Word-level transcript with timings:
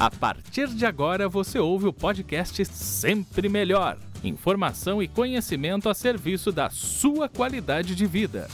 A 0.00 0.10
partir 0.10 0.68
de 0.68 0.86
agora 0.86 1.28
você 1.28 1.58
ouve 1.58 1.86
o 1.86 1.92
podcast 1.92 2.64
Sempre 2.64 3.50
Melhor. 3.50 3.98
Informação 4.24 5.02
e 5.02 5.06
conhecimento 5.06 5.90
a 5.90 5.94
serviço 5.94 6.50
da 6.50 6.70
sua 6.70 7.28
qualidade 7.28 7.94
de 7.94 8.06
vida. 8.06 8.48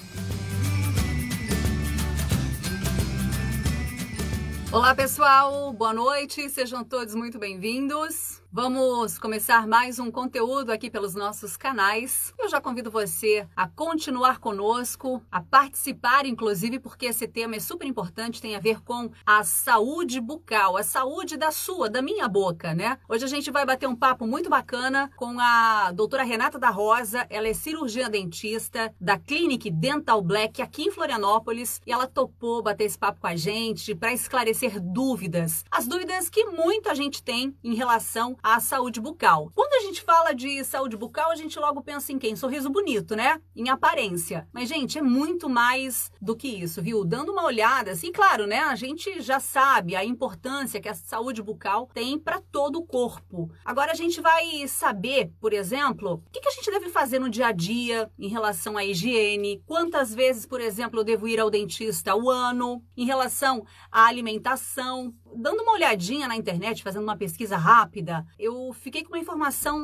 Olá, 4.73 4.93
pessoal. 4.93 5.73
Boa 5.73 5.95
noite. 5.95 6.51
Sejam 6.51 6.83
todos 6.83 7.15
muito 7.15 7.39
bem-vindos. 7.39 8.43
Vamos 8.59 9.19
começar 9.19 9.67
mais 9.67 9.99
um 9.99 10.11
conteúdo 10.11 10.73
aqui 10.73 10.89
pelos 10.89 11.15
nossos 11.15 11.59
canais. 11.59 12.33
Eu 12.39 12.49
já 12.49 12.59
convido 12.59 12.91
você 12.91 13.47
a 13.55 13.69
continuar 13.69 14.39
conosco, 14.39 15.23
a 15.31 15.43
participar, 15.43 16.25
inclusive, 16.25 16.79
porque 16.79 17.05
esse 17.05 17.29
tema 17.29 17.57
é 17.57 17.61
super 17.61 17.87
importante, 17.87 18.41
tem 18.41 18.57
a 18.57 18.59
ver 18.59 18.81
com 18.81 19.11
a 19.27 19.45
saúde 19.45 20.23
bucal, 20.23 20.79
a 20.79 20.83
saúde 20.83 21.37
da 21.37 21.51
sua, 21.51 21.91
da 21.91 22.01
minha 22.01 22.27
boca, 22.29 22.73
né? 22.73 22.97
Hoje 23.07 23.27
a 23.27 23.29
gente 23.29 23.51
vai 23.51 23.67
bater 23.67 23.87
um 23.87 23.95
papo 23.95 24.27
muito 24.27 24.49
bacana 24.49 25.11
com 25.17 25.39
a 25.39 25.93
doutora 25.93 26.23
Renata 26.23 26.59
da 26.59 26.71
Rosa. 26.71 27.27
Ela 27.29 27.49
é 27.49 27.53
cirurgiã 27.53 28.09
dentista 28.09 28.91
da 28.99 29.19
Clinic 29.19 29.71
Dental 29.71 30.23
Black 30.23 30.63
aqui 30.63 30.85
em 30.85 30.91
Florianópolis 30.91 31.83
e 31.87 31.93
ela 31.93 32.07
topou 32.07 32.63
bater 32.63 32.85
esse 32.85 32.97
papo 32.97 33.21
com 33.21 33.27
a 33.27 33.37
gente 33.37 33.95
para 33.95 34.15
esclarecer 34.15 34.81
dúvidas. 34.81 35.63
As 35.71 35.87
dúvidas 35.87 36.31
que 36.31 36.47
muita 36.47 36.95
gente 36.95 37.23
tem 37.23 37.55
em 37.63 37.75
relação 37.75 38.35
a 38.47 38.61
saúde 38.61 39.01
bucal. 39.01 39.51
Quando 39.57 39.73
a 39.73 39.81
gente 39.81 40.01
fala 40.03 40.33
de 40.33 40.63
saúde 40.63 40.97
bucal, 40.97 41.33
a 41.33 41.35
gente 41.35 41.59
logo 41.59 41.83
pensa 41.83 42.13
em 42.13 42.19
quem? 42.19 42.37
Sorriso 42.37 42.71
bonito, 42.71 43.17
né? 43.17 43.41
Em 43.57 43.69
aparência. 43.71 44.47
Mas, 44.53 44.69
gente, 44.69 44.97
é 44.97 45.03
muito 45.03 45.49
mais 45.49 46.13
do 46.23 46.37
que 46.37 46.47
isso, 46.47 46.81
viu? 46.81 47.05
Dando 47.05 47.33
uma 47.33 47.43
olhada, 47.43 47.91
assim, 47.91 48.13
claro, 48.13 48.47
né? 48.47 48.61
A 48.61 48.77
gente 48.77 49.21
já 49.21 49.41
sabe 49.41 49.97
a 49.97 50.05
importância 50.05 50.81
que 50.81 50.89
a 50.89 50.95
saúde 50.95 51.43
bucal 51.43 51.91
tem 51.93 52.21
para 52.21 52.41
todo 52.41 52.79
o 52.79 52.87
corpo. 52.87 53.51
Agora, 53.65 53.91
a 53.91 53.97
gente 53.97 54.21
vai 54.21 54.69
saber, 54.69 55.33
por 55.41 55.53
exemplo, 55.53 56.23
o 56.25 56.31
que, 56.31 56.41
que 56.41 56.49
a 56.49 56.53
gente 56.53 56.71
deve 56.71 56.89
fazer 56.89 57.19
no 57.19 57.29
dia 57.29 57.49
a 57.49 57.53
dia 57.53 58.09
em 58.17 58.29
relação 58.29 58.77
à 58.77 58.85
higiene, 58.85 59.61
quantas 59.67 60.15
vezes, 60.15 60.47
por 60.47 60.61
exemplo, 60.61 61.01
eu 61.01 61.05
devo 61.05 61.27
ir 61.27 61.41
ao 61.41 61.51
dentista 61.51 62.13
ao 62.13 62.31
ano, 62.31 62.81
em 62.97 63.07
relação 63.07 63.67
à 63.91 64.07
alimentação, 64.07 65.13
dando 65.37 65.63
uma 65.63 65.73
olhadinha 65.73 66.27
na 66.27 66.37
internet, 66.37 66.83
fazendo 66.83 67.03
uma 67.03 67.17
pesquisa 67.17 67.57
rápida, 67.57 68.27
eu 68.39 68.73
fiquei 68.73 69.03
com 69.03 69.11
uma 69.11 69.19
informação 69.19 69.79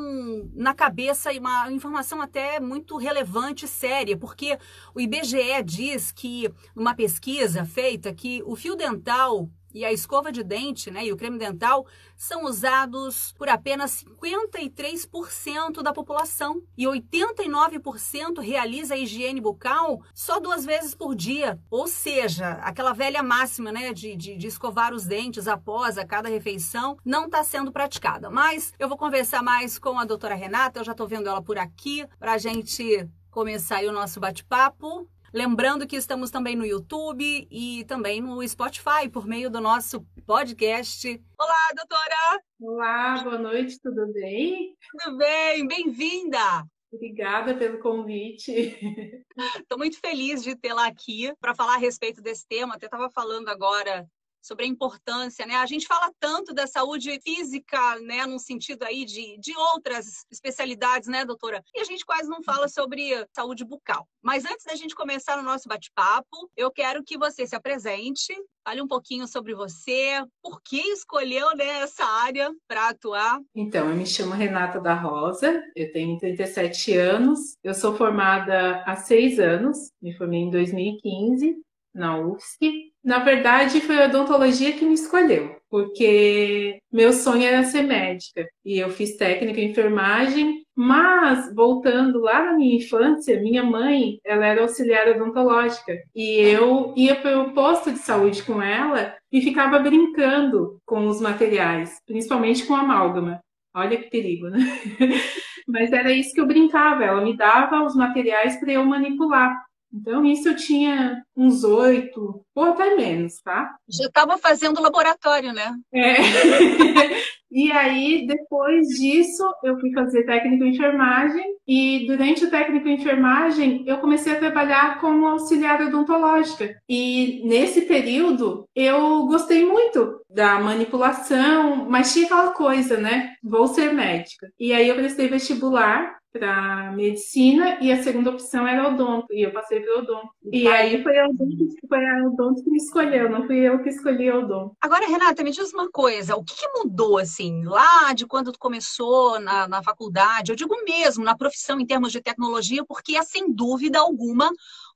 na 0.55 0.75
cabeça 0.75 1.33
e 1.33 1.39
uma 1.39 1.71
informação 1.71 2.21
até 2.21 2.59
muito 2.59 2.97
relevante 2.97 3.67
e 3.67 3.69
séria, 3.69 4.17
porque 4.17 4.59
o 4.95 5.01
IBGE 5.01 5.63
diz 5.65 6.11
que, 6.11 6.53
numa 6.75 6.95
pesquisa 6.95 7.65
feita, 7.65 8.13
que 8.13 8.43
o 8.45 8.57
fio 8.57 8.75
dental 8.75 9.49
e 9.75 9.85
a 9.85 9.93
escova 9.93 10.31
de 10.31 10.43
dente 10.43 10.91
né, 10.91 11.05
e 11.05 11.13
o 11.13 11.17
creme 11.17 11.39
dental 11.39 11.87
são 12.17 12.45
usados 12.45 13.33
por 13.37 13.49
apenas 13.49 14.05
53% 14.23 15.83
da 15.83 15.93
população 15.93 16.63
e 16.77 16.85
89% 16.85 18.41
realiza 18.41 18.95
a 18.95 18.99
higiene 18.99 19.41
bucal 19.41 20.03
só 20.15 20.39
duas 20.39 20.65
vezes 20.65 20.95
por 20.95 21.15
dia. 21.15 21.59
Ou 21.71 21.87
seja, 21.89 22.53
aquela 22.63 22.93
velha 22.93 23.23
máxima 23.23 23.73
né, 23.73 23.93
de, 23.93 24.17
de, 24.17 24.37
de 24.37 24.47
escovar 24.47 24.95
os 24.95 25.05
dentes 25.05 25.49
após 25.49 25.99
a 25.99 26.07
cada 26.07 26.29
refeição 26.29 26.97
não 27.05 27.27
está 27.27 27.43
sendo 27.43 27.73
praticada. 27.73 28.31
Mas 28.31 28.73
eu 28.79 28.89
vou 28.89 28.97
conversar 28.97 29.43
mais 29.43 29.79
com 29.79 29.99
a 29.99 30.05
doutora 30.05 30.35
Renata, 30.35 30.81
eu 30.81 30.85
já 30.85 30.93
estou 30.93 31.07
vendo 31.07 31.29
ela 31.29 31.43
por 31.43 31.59
aqui, 31.59 32.07
para 32.19 32.33
a 32.35 32.39
gente 32.39 33.09
começar 33.31 33.83
o 33.85 33.93
nosso 33.93 34.21
bate-papo. 34.21 35.09
Lembrando 35.35 35.87
que 35.87 35.97
estamos 35.97 36.31
também 36.31 36.55
no 36.55 36.67
YouTube 36.67 37.49
e 37.51 37.85
também 37.87 38.21
no 38.21 38.47
Spotify 38.47 39.09
por 39.11 39.27
meio 39.27 39.49
do 39.49 39.63
nosso 39.63 40.07
podcast. 40.27 41.09
Olá, 41.39 41.73
doutora! 41.75 42.43
Olá, 42.61 43.23
boa 43.25 43.39
noite, 43.39 43.81
tudo 43.81 44.13
bem? 44.13 44.77
Tudo 44.91 45.17
bem, 45.17 45.67
bem-vinda! 45.67 46.67
Obrigada 46.93 47.57
pelo 47.57 47.81
convite. 47.81 48.53
Estou 49.57 49.79
muito 49.79 49.99
feliz 49.99 50.43
de 50.43 50.55
tê-la 50.55 50.87
aqui 50.87 51.33
para 51.41 51.55
falar 51.55 51.77
a 51.77 51.79
respeito 51.79 52.21
desse 52.21 52.47
tema. 52.47 52.75
Até 52.75 52.85
estava 52.85 53.09
falando 53.09 53.49
agora 53.49 54.07
sobre 54.43 54.65
a 54.65 54.69
importância, 54.69 55.47
né? 55.47 55.55
A 55.55 55.67
gente 55.67 55.87
fala 55.87 56.13
tanto 56.19 56.53
da 56.53 56.67
saúde 56.67 57.19
física, 57.21 57.99
né, 58.01 58.27
num 58.27 58.39
sentido 58.39 58.83
aí 58.83 59.05
de, 59.05 59.39
de 59.39 59.57
outras 59.57 60.27
especialidades, 60.31 61.09
né, 61.09 61.25
doutora? 61.25 61.63
E 61.75 61.81
a 61.81 61.85
gente 61.85 62.05
quase 62.05 62.29
não 62.29 62.43
fala 62.43 62.69
sobre 62.69 63.27
saúde 63.35 63.65
bucal. 63.65 64.07
Mas 64.21 64.45
antes 64.45 64.65
da 64.65 64.75
gente 64.75 64.95
começar 64.95 65.39
o 65.39 65.43
nosso 65.43 65.69
bate-papo, 65.69 66.51
eu 66.57 66.71
quero 66.71 67.03
que 67.05 67.17
você 67.17 67.47
se 67.47 67.55
apresente, 67.55 68.35
fale 68.65 68.83
um 68.83 68.89
pouquinho 68.89 69.27
sobre 69.27 69.55
você, 69.55 70.25
por 70.43 70.61
que 70.63 70.81
escolheu 70.93 71.57
né, 71.57 71.81
essa 71.81 72.05
área 72.05 72.51
para 72.67 72.89
atuar. 72.89 73.41
Então, 73.55 73.89
eu 73.89 73.97
me 73.97 74.07
chamo 74.07 74.33
Renata 74.33 74.81
da 74.81 74.95
Rosa, 74.95 75.63
eu 75.75 75.93
tenho 75.93 76.19
37 76.19 76.97
anos, 76.97 77.57
eu 77.63 77.75
sou 77.75 77.97
formada 77.97 78.83
há 78.87 78.97
seis 78.97 79.39
anos, 79.39 79.91
me 80.01 80.17
formei 80.17 80.41
em 80.41 80.51
2015 80.51 81.57
na 81.95 82.19
UFSC 82.19 82.92
na 83.05 83.19
verdade, 83.19 83.81
foi 83.81 84.01
a 84.01 84.07
odontologia 84.07 84.73
que 84.73 84.85
me 84.85 84.95
escolheu, 84.95 85.57
porque 85.69 86.79
meu 86.93 87.13
sonho 87.13 87.45
era 87.45 87.65
ser 87.65 87.83
médica 87.83 88.47
e 88.65 88.79
eu 88.79 88.91
fiz 88.91 89.17
técnica 89.17 89.61
em 89.61 89.71
enfermagem. 89.71 90.63
Mas 90.75 91.53
voltando 91.55 92.21
lá 92.21 92.45
na 92.45 92.53
minha 92.55 92.77
infância, 92.77 93.41
minha 93.41 93.63
mãe, 93.63 94.19
ela 94.25 94.47
era 94.47 94.63
auxiliar 94.63 95.09
odontológica 95.09 95.99
e 96.15 96.39
eu 96.39 96.95
ia 96.97 97.15
para 97.15 97.43
o 97.43 97.53
posto 97.53 97.93
de 97.93 97.99
saúde 97.99 98.43
com 98.43 98.63
ela 98.63 99.15
e 99.31 99.43
ficava 99.43 99.79
brincando 99.81 100.79
com 100.87 101.07
os 101.09 101.21
materiais, 101.21 101.99
principalmente 102.07 102.65
com 102.65 102.75
amálgama. 102.75 103.41
Olha 103.75 103.99
que 103.99 104.09
perigo, 104.09 104.49
né? 104.49 104.59
Mas 105.69 105.93
era 105.93 106.13
isso 106.13 106.33
que 106.35 106.41
eu 106.41 106.47
brincava. 106.47 107.05
Ela 107.05 107.23
me 107.23 107.37
dava 107.37 107.85
os 107.85 107.95
materiais 107.95 108.59
para 108.59 108.73
eu 108.73 108.85
manipular. 108.85 109.55
Então, 109.93 110.25
isso 110.25 110.49
eu 110.49 110.57
tinha 110.57 111.23
uns 111.37 111.65
oito, 111.65 112.45
ou 112.55 112.65
até 112.65 112.95
menos, 112.95 113.41
tá? 113.41 113.75
Já 113.89 114.07
estava 114.07 114.37
fazendo 114.39 114.83
laboratório, 114.83 115.53
né? 115.53 115.75
É. 115.93 116.17
e 117.51 117.73
aí, 117.73 118.27
depois 118.27 118.87
disso, 118.89 119.43
eu 119.65 119.79
fui 119.79 119.93
fazer 119.93 120.25
técnico 120.25 120.65
em 120.65 120.71
enfermagem. 120.71 121.45
E 121.67 122.07
durante 122.07 122.45
o 122.45 122.51
técnico 122.51 122.89
em 122.89 122.95
enfermagem, 122.95 123.85
eu 123.87 123.99
comecei 123.99 124.33
a 124.33 124.39
trabalhar 124.39 125.01
como 125.01 125.27
auxiliar 125.27 125.81
odontológica. 125.81 126.77
E 126.89 127.43
nesse 127.45 127.83
período, 127.83 128.67
eu 128.75 129.27
gostei 129.27 129.65
muito 129.65 130.21
da 130.29 130.61
manipulação, 130.61 131.89
mas 131.89 132.13
tinha 132.13 132.27
aquela 132.27 132.51
coisa, 132.51 132.97
né? 132.99 133.35
Vou 133.43 133.67
ser 133.69 133.93
médica. 133.93 134.49
E 134.59 134.73
aí, 134.73 134.89
eu 134.89 134.97
prestei 134.97 135.29
vestibular 135.29 136.21
para 136.33 136.91
medicina 136.93 137.79
e 137.81 137.93
a 137.93 138.03
segunda 138.03 138.31
opção 138.31 138.67
era 138.67 138.89
odonto 138.89 139.27
e 139.33 139.43
eu 139.43 139.53
passei 139.53 139.81
para 139.81 139.99
odonto. 139.99 140.31
E 140.51 140.67
aí 140.67 141.03
foi 141.03 141.19
a 141.23 141.29
odonto, 141.29 141.67
foi 141.89 142.05
a 142.05 142.27
odonto 142.27 142.63
que 142.63 142.71
me 142.71 142.79
escolheu, 142.79 143.31
não 143.31 143.47
fui 143.47 143.59
eu 143.59 143.83
que 143.83 143.89
escolhi 143.89 144.31
odonto. 144.31 144.77
Agora, 144.81 145.07
Renata, 145.07 145.43
me 145.43 145.51
diz 145.51 145.73
uma 145.73 145.91
coisa, 145.91 146.37
o 146.37 146.45
que, 146.45 146.55
que 146.55 146.69
mudou 146.79 147.19
assim 147.19 147.65
lá 147.65 148.13
de 148.13 148.27
quando 148.27 148.53
tu 148.53 148.59
começou 148.59 149.41
na, 149.41 149.67
na 149.69 149.83
faculdade? 149.83 150.53
Eu 150.53 150.57
digo 150.57 150.75
mesmo 150.85 151.25
na 151.25 151.37
profissão 151.37 151.81
em 151.81 151.87
termos 151.87 152.13
de 152.13 152.21
tecnologia, 152.21 152.85
porque 152.85 153.17
é 153.17 153.23
sem 153.23 153.53
dúvida 153.53 153.99
alguma 153.99 154.51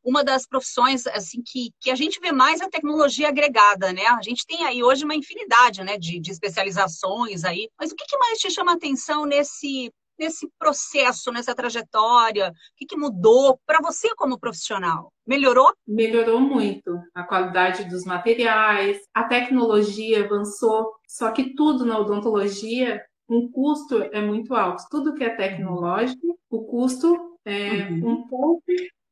uma 0.06 0.22
das 0.22 0.46
profissões 0.46 1.04
assim 1.08 1.42
que, 1.44 1.70
que 1.80 1.90
a 1.90 1.96
gente 1.96 2.20
vê 2.20 2.30
mais 2.30 2.60
a 2.60 2.68
tecnologia 2.68 3.28
agregada, 3.28 3.92
né? 3.92 4.06
A 4.06 4.22
gente 4.22 4.46
tem 4.46 4.64
aí 4.64 4.80
hoje 4.82 5.04
uma 5.04 5.16
infinidade, 5.16 5.82
né, 5.82 5.98
de, 5.98 6.20
de 6.20 6.30
especializações 6.30 7.44
aí. 7.44 7.68
Mas 7.78 7.90
o 7.90 7.96
que, 7.96 8.04
que 8.04 8.16
mais 8.16 8.38
te 8.38 8.48
chama 8.48 8.72
atenção 8.72 9.26
nesse 9.26 9.92
nesse 10.18 10.48
processo, 10.58 11.32
nessa 11.32 11.54
trajetória? 11.54 12.48
O 12.48 12.52
que, 12.76 12.86
que 12.86 12.96
mudou 12.96 13.58
para 13.66 13.80
você 13.80 14.14
como 14.14 14.38
profissional? 14.38 15.12
Melhorou? 15.26 15.72
Melhorou 15.86 16.40
muito. 16.40 16.98
A 17.14 17.22
qualidade 17.22 17.84
dos 17.88 18.04
materiais, 18.04 18.98
a 19.12 19.24
tecnologia 19.24 20.24
avançou, 20.24 20.92
só 21.06 21.30
que 21.30 21.54
tudo 21.54 21.84
na 21.84 21.98
odontologia, 21.98 23.02
um 23.28 23.50
custo 23.50 24.02
é 24.12 24.20
muito 24.20 24.54
alto. 24.54 24.84
Tudo 24.90 25.14
que 25.14 25.24
é 25.24 25.30
tecnológico, 25.30 26.38
o 26.50 26.64
custo 26.64 27.38
é 27.44 27.88
uhum. 27.88 28.10
um 28.10 28.28
pouco 28.28 28.62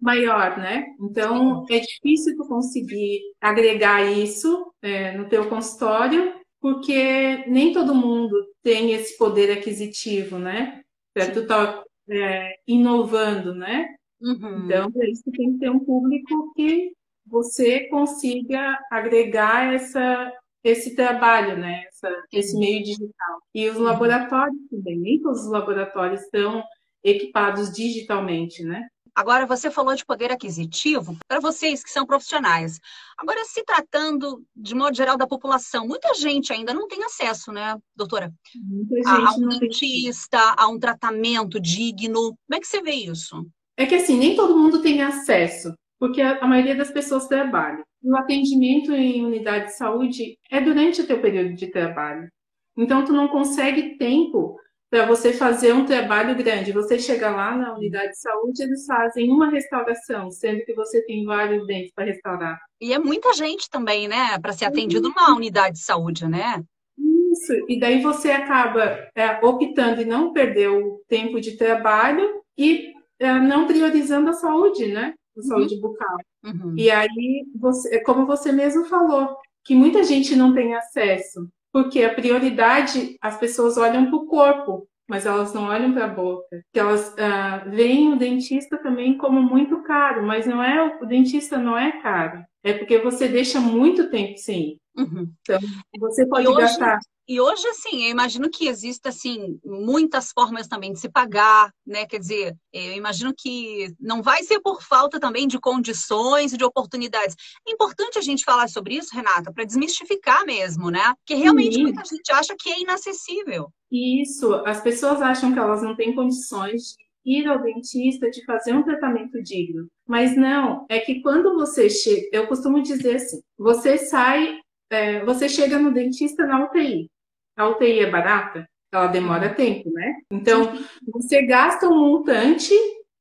maior, 0.01 0.59
né? 0.59 0.85
Então 1.01 1.65
é 1.71 1.81
difícil 1.81 2.37
tu 2.37 2.47
conseguir 2.47 3.21
agregar 3.41 4.03
isso 4.03 4.71
é, 4.83 5.17
no 5.17 5.29
teu 5.29 5.49
consultório, 5.49 6.35
porque 6.61 7.45
nem 7.49 7.73
todo 7.73 7.95
mundo 7.95 8.35
tem 8.63 8.93
esse 8.93 9.17
poder 9.17 9.51
aquisitivo, 9.51 10.39
né? 10.39 10.84
Tu 11.15 11.41
estar 11.41 11.73
tá, 11.73 11.85
é, 12.11 12.55
inovando, 12.67 13.55
né? 13.55 13.95
Uhum. 14.21 14.65
Então, 14.65 14.91
é 14.97 15.11
isso 15.11 15.23
tem 15.31 15.53
que 15.53 15.59
ter 15.59 15.71
um 15.71 15.79
público 15.79 16.53
que 16.55 16.93
você 17.27 17.89
consiga 17.89 18.79
agregar 18.91 19.73
essa, 19.75 20.33
esse 20.63 20.95
trabalho, 20.95 21.57
né? 21.57 21.85
Essa, 21.89 22.25
esse 22.33 22.59
meio 22.59 22.83
digital. 22.83 23.41
E 23.55 23.69
os 23.69 23.77
uhum. 23.77 23.85
laboratórios 23.85 24.61
também, 24.71 24.99
nem 24.99 25.21
todos 25.21 25.45
os 25.45 25.51
laboratórios 25.51 26.23
estão 26.23 26.63
equipados 27.03 27.71
digitalmente, 27.73 28.65
né? 28.65 28.87
Agora, 29.15 29.47
você 29.47 29.71
falou 29.71 29.95
de 29.95 30.05
poder 30.05 30.33
aquisitivo 30.33 31.17
para 31.29 31.39
vocês 31.39 31.85
que 31.85 31.91
são 31.91 32.05
profissionais. 32.05 32.81
Agora, 33.17 33.45
se 33.45 33.63
tratando, 33.65 34.45
de 34.57 34.75
modo 34.75 34.97
geral, 34.97 35.17
da 35.17 35.27
população, 35.27 35.87
muita 35.87 36.13
gente 36.15 36.53
ainda 36.53 36.75
não 36.75 36.89
tem 36.89 37.03
acesso, 37.05 37.53
né, 37.53 37.77
doutora? 37.95 38.33
Muita 38.57 38.97
gente 38.97 39.09
a, 39.09 39.29
a 39.29 39.35
um 39.35 39.41
não 39.41 39.59
dentista, 39.61 40.39
tem... 40.39 40.55
a 40.65 40.69
um 40.69 40.79
tratamento 40.79 41.61
digno. 41.61 42.37
Como 42.47 42.57
é 42.57 42.61
que 42.61 42.67
você 42.67 42.83
vê 42.83 42.93
isso? 42.93 43.47
É 43.77 43.87
que 43.87 43.95
assim, 43.95 44.19
nem 44.19 44.35
todo 44.35 44.59
mundo 44.59 44.83
tem 44.83 45.03
acesso, 45.03 45.73
porque 45.99 46.21
a, 46.21 46.39
a 46.39 46.47
maioria 46.47 46.75
das 46.75 46.91
pessoas 46.91 47.29
trabalha. 47.29 47.85
O 48.03 48.17
atendimento 48.17 48.93
em 48.93 49.25
unidade 49.25 49.67
de 49.67 49.77
saúde 49.77 50.39
é 50.51 50.61
durante 50.61 51.01
o 51.01 51.07
teu 51.07 51.21
período 51.21 51.55
de 51.55 51.69
trabalho. 51.69 52.29
Então, 52.77 53.05
tu 53.05 53.13
não 53.13 53.29
consegue 53.29 53.97
tempo 53.97 54.59
para 54.95 55.07
você 55.07 55.33
fazer 55.33 55.73
um 55.73 55.85
trabalho 55.85 56.37
grande. 56.37 56.71
Você 56.71 57.01
chega 57.01 57.29
lá 57.29 57.57
na 57.57 57.75
unidade 57.75 58.13
de 58.13 58.21
saúde, 58.21 58.63
eles 58.63 58.87
fazem 58.87 59.29
uma 59.29 59.51
restauração, 59.51 60.31
sendo 60.31 60.65
que 60.65 60.73
você 60.73 61.05
tem 61.05 61.25
vários 61.25 61.67
dentes 61.67 61.91
para 61.93 62.05
restaurar. 62.05 62.61
E 62.81 62.93
é 62.93 62.99
muita 63.01 63.33
gente 63.33 63.69
também, 63.69 64.07
né, 64.07 64.39
para 64.41 64.53
ser 64.53 64.67
atendido 64.67 65.09
numa 65.09 65.35
unidade 65.35 65.79
de 65.79 65.85
saúde, 65.85 66.29
né? 66.29 66.63
Isso, 66.97 67.53
e 67.69 67.81
daí 67.81 68.01
você 68.01 68.31
acaba 68.31 69.05
é, 69.17 69.45
optando 69.45 70.01
em 70.01 70.05
não 70.05 70.33
perder 70.33 70.69
o 70.69 71.03
tempo 71.09 71.41
de 71.41 71.57
trabalho 71.57 72.41
e 72.57 72.93
é, 73.19 73.33
não 73.41 73.67
priorizando 73.67 74.31
a 74.31 74.35
saúde, 74.35 74.87
né? 74.87 75.13
A 75.37 75.41
uhum. 75.41 75.43
saúde 75.45 75.81
bucal. 75.81 76.19
Uhum. 76.45 76.73
E 76.79 76.89
aí, 76.89 77.45
você, 77.57 78.01
como 78.05 78.27
você 78.27 78.53
mesmo 78.53 78.85
falou, 78.85 79.37
que 79.65 79.75
muita 79.75 80.05
gente 80.05 80.37
não 80.37 80.55
tem 80.55 80.77
acesso. 80.77 81.49
Porque 81.75 82.05
a 82.05 82.15
prioridade, 82.15 83.17
as 83.21 83.37
pessoas 83.37 83.77
olham 83.77 84.07
para 84.07 84.15
o 84.15 84.27
corpo, 84.27 84.89
mas 85.09 85.27
elas 85.27 85.53
não 85.53 85.65
olham 85.65 85.93
para 85.93 86.05
a 86.05 86.09
boca. 86.09 86.63
Que 86.73 86.79
elas 86.79 87.13
uh, 87.15 87.69
veem 87.69 88.13
o 88.13 88.17
dentista 88.17 88.79
também 88.79 89.19
como 89.19 89.43
muito 89.43 89.83
caro, 89.83 90.25
mas 90.25 90.47
não 90.47 90.63
é 90.63 90.97
o 91.03 91.05
dentista 91.05 91.59
não 91.59 91.77
é 91.77 92.01
caro. 92.01 92.45
É 92.63 92.75
porque 92.75 92.99
você 92.99 93.27
deixa 93.27 93.59
muito 93.59 94.09
tempo 94.09 94.39
sem. 94.39 94.79
Uhum. 94.97 95.29
Então, 95.43 95.59
você 95.99 96.25
pode 96.29 96.47
hoje, 96.47 96.61
gastar 96.61 97.01
e 97.27 97.41
hoje, 97.41 97.67
assim, 97.69 98.05
eu 98.05 98.11
imagino 98.11 98.51
que 98.51 98.69
exista, 98.69 99.09
assim, 99.09 99.59
muitas 99.65 100.31
formas 100.31 100.69
também 100.69 100.93
de 100.93 101.01
se 101.01 101.09
pagar, 101.09 101.73
né? 101.87 102.05
Quer 102.05 102.19
dizer, 102.19 102.55
eu 102.71 102.93
imagino 102.93 103.33
que 103.35 103.95
não 103.99 104.23
vai 104.23 104.43
ser 104.43 104.61
por 104.61 104.83
falta 104.83 105.19
também 105.19 105.49
de 105.49 105.59
condições 105.59 106.53
e 106.53 106.59
de 106.59 106.65
oportunidades. 106.65 107.35
É 107.67 107.73
importante 107.73 108.19
a 108.19 108.21
gente 108.21 108.45
falar 108.45 108.69
sobre 108.69 108.97
isso, 108.97 109.15
Renata, 109.15 109.51
para 109.55 109.65
desmistificar 109.65 110.45
mesmo, 110.45 110.91
né? 110.91 111.15
Porque 111.17 111.35
realmente 111.35 111.77
Sim. 111.77 111.83
muita 111.85 112.05
gente 112.05 112.31
acha 112.31 112.55
que 112.59 112.69
é 112.69 112.83
inacessível. 112.83 113.71
Isso, 113.91 114.53
as 114.67 114.83
pessoas 114.83 115.23
acham 115.23 115.51
que 115.51 115.59
elas 115.59 115.83
não 115.83 115.97
têm 115.97 116.15
condições 116.15 116.95
de 117.25 117.39
ir 117.41 117.49
ao 117.49 117.63
dentista, 117.63 118.31
de 118.31 118.45
fazer 118.45 118.75
um 118.75 118.83
tratamento 118.83 119.43
digno. 119.43 119.89
Mas 120.07 120.37
não, 120.37 120.85
é 120.91 121.01
que 121.01 121.23
quando 121.23 121.55
você 121.55 121.89
chega, 121.89 122.29
eu 122.33 122.47
costumo 122.47 122.83
dizer 122.83 123.17
assim, 123.17 123.41
você 123.57 123.97
sai, 123.97 124.59
é, 124.91 125.25
você 125.25 125.49
chega 125.49 125.79
no 125.79 125.91
dentista 125.91 126.47
na 126.47 126.67
UTI 126.67 127.09
a 127.57 127.69
UTI 127.69 128.01
é 128.01 128.11
barata, 128.11 128.69
ela 128.93 129.07
demora 129.07 129.55
tempo, 129.55 129.91
né? 129.91 130.15
Então, 130.31 130.73
você 131.13 131.43
gasta 131.43 131.89
um 131.89 131.99
montante 131.99 132.73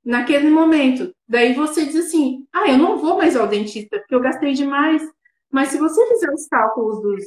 naquele 0.04 0.50
momento. 0.50 1.14
Daí 1.28 1.54
você 1.54 1.86
diz 1.86 1.96
assim: 2.08 2.46
ah, 2.54 2.70
eu 2.70 2.78
não 2.78 2.98
vou 2.98 3.18
mais 3.18 3.36
ao 3.36 3.48
dentista, 3.48 4.00
porque 4.00 4.16
eu 4.16 4.22
gastei 4.22 4.54
demais. 4.54 5.02
Mas 5.52 5.70
se 5.70 5.78
você 5.78 6.06
fizer 6.08 6.32
os 6.32 6.48
cálculos 6.48 7.02
dos 7.02 7.24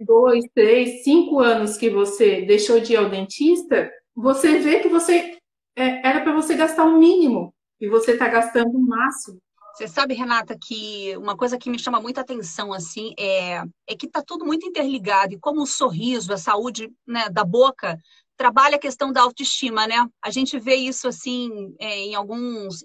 dois, 0.00 0.44
três, 0.54 1.02
cinco 1.02 1.40
anos 1.40 1.76
que 1.76 1.90
você 1.90 2.42
deixou 2.42 2.80
de 2.80 2.92
ir 2.92 2.96
ao 2.96 3.08
dentista, 3.08 3.90
você 4.14 4.58
vê 4.58 4.80
que 4.80 4.88
você 4.88 5.38
é, 5.76 6.06
era 6.06 6.20
para 6.20 6.34
você 6.34 6.54
gastar 6.54 6.84
o 6.84 6.98
mínimo 6.98 7.54
e 7.80 7.88
você 7.88 8.12
está 8.12 8.28
gastando 8.28 8.76
o 8.76 8.86
máximo. 8.86 9.38
Você 9.80 9.88
sabe, 9.88 10.12
Renata, 10.12 10.54
que 10.60 11.16
uma 11.16 11.34
coisa 11.34 11.56
que 11.56 11.70
me 11.70 11.78
chama 11.78 11.98
muita 11.98 12.20
atenção 12.20 12.70
assim 12.70 13.14
é, 13.18 13.62
é 13.88 13.96
que 13.98 14.04
está 14.04 14.20
tudo 14.22 14.44
muito 14.44 14.66
interligado 14.66 15.32
e 15.32 15.38
como 15.38 15.62
o 15.62 15.66
sorriso, 15.66 16.34
a 16.34 16.36
saúde 16.36 16.92
né, 17.06 17.30
da 17.30 17.44
boca 17.44 17.98
trabalha 18.36 18.76
a 18.76 18.78
questão 18.78 19.10
da 19.10 19.22
autoestima, 19.22 19.86
né? 19.86 20.06
A 20.22 20.30
gente 20.30 20.58
vê 20.58 20.74
isso 20.74 21.08
assim 21.08 21.74
é, 21.78 21.98
em 22.00 22.14
alguns 22.14 22.84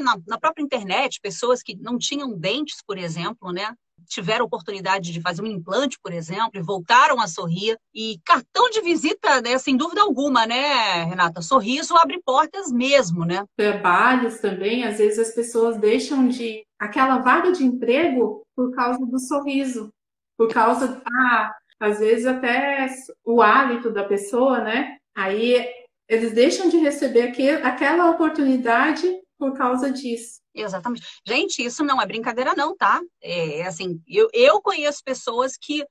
na, 0.00 0.16
na 0.26 0.36
própria 0.36 0.64
internet, 0.64 1.20
pessoas 1.22 1.62
que 1.62 1.76
não 1.76 1.96
tinham 1.96 2.36
dentes, 2.36 2.82
por 2.84 2.98
exemplo, 2.98 3.52
né? 3.52 3.72
Tiveram 4.08 4.44
oportunidade 4.44 5.12
de 5.12 5.20
fazer 5.20 5.42
um 5.42 5.46
implante, 5.46 5.98
por 6.02 6.12
exemplo, 6.12 6.52
e 6.54 6.62
voltaram 6.62 7.20
a 7.20 7.26
sorrir. 7.26 7.76
E 7.94 8.18
cartão 8.24 8.70
de 8.70 8.80
visita, 8.80 9.40
né, 9.40 9.58
sem 9.58 9.76
dúvida 9.76 10.02
alguma, 10.02 10.46
né, 10.46 11.04
Renata? 11.04 11.42
Sorriso 11.42 11.96
abre 11.96 12.20
portas 12.24 12.70
mesmo, 12.70 13.24
né? 13.24 13.44
Trabalhos 13.56 14.38
também, 14.38 14.84
às 14.84 14.98
vezes 14.98 15.18
as 15.18 15.34
pessoas 15.34 15.76
deixam 15.78 16.28
de 16.28 16.64
aquela 16.78 17.18
vaga 17.18 17.52
de 17.52 17.64
emprego 17.64 18.44
por 18.56 18.74
causa 18.74 19.04
do 19.06 19.18
sorriso, 19.18 19.92
por 20.36 20.52
causa, 20.52 21.00
ah, 21.06 21.54
às 21.80 21.98
vezes 21.98 22.26
até 22.26 22.88
o 23.24 23.40
hálito 23.40 23.90
da 23.90 24.04
pessoa, 24.04 24.60
né? 24.60 24.96
Aí 25.14 25.64
eles 26.08 26.32
deixam 26.32 26.68
de 26.68 26.76
receber 26.78 27.22
aquele, 27.22 27.62
aquela 27.62 28.10
oportunidade 28.10 29.08
por 29.38 29.54
causa 29.54 29.90
disso. 29.90 30.41
Exatamente. 30.54 31.06
Gente, 31.26 31.64
isso 31.64 31.82
não 31.82 32.00
é 32.00 32.06
brincadeira, 32.06 32.54
não, 32.54 32.76
tá? 32.76 33.00
É, 33.22 33.60
é 33.60 33.66
assim, 33.66 34.00
eu, 34.06 34.28
eu 34.32 34.60
conheço 34.60 35.02
pessoas 35.02 35.56
que 35.56 35.84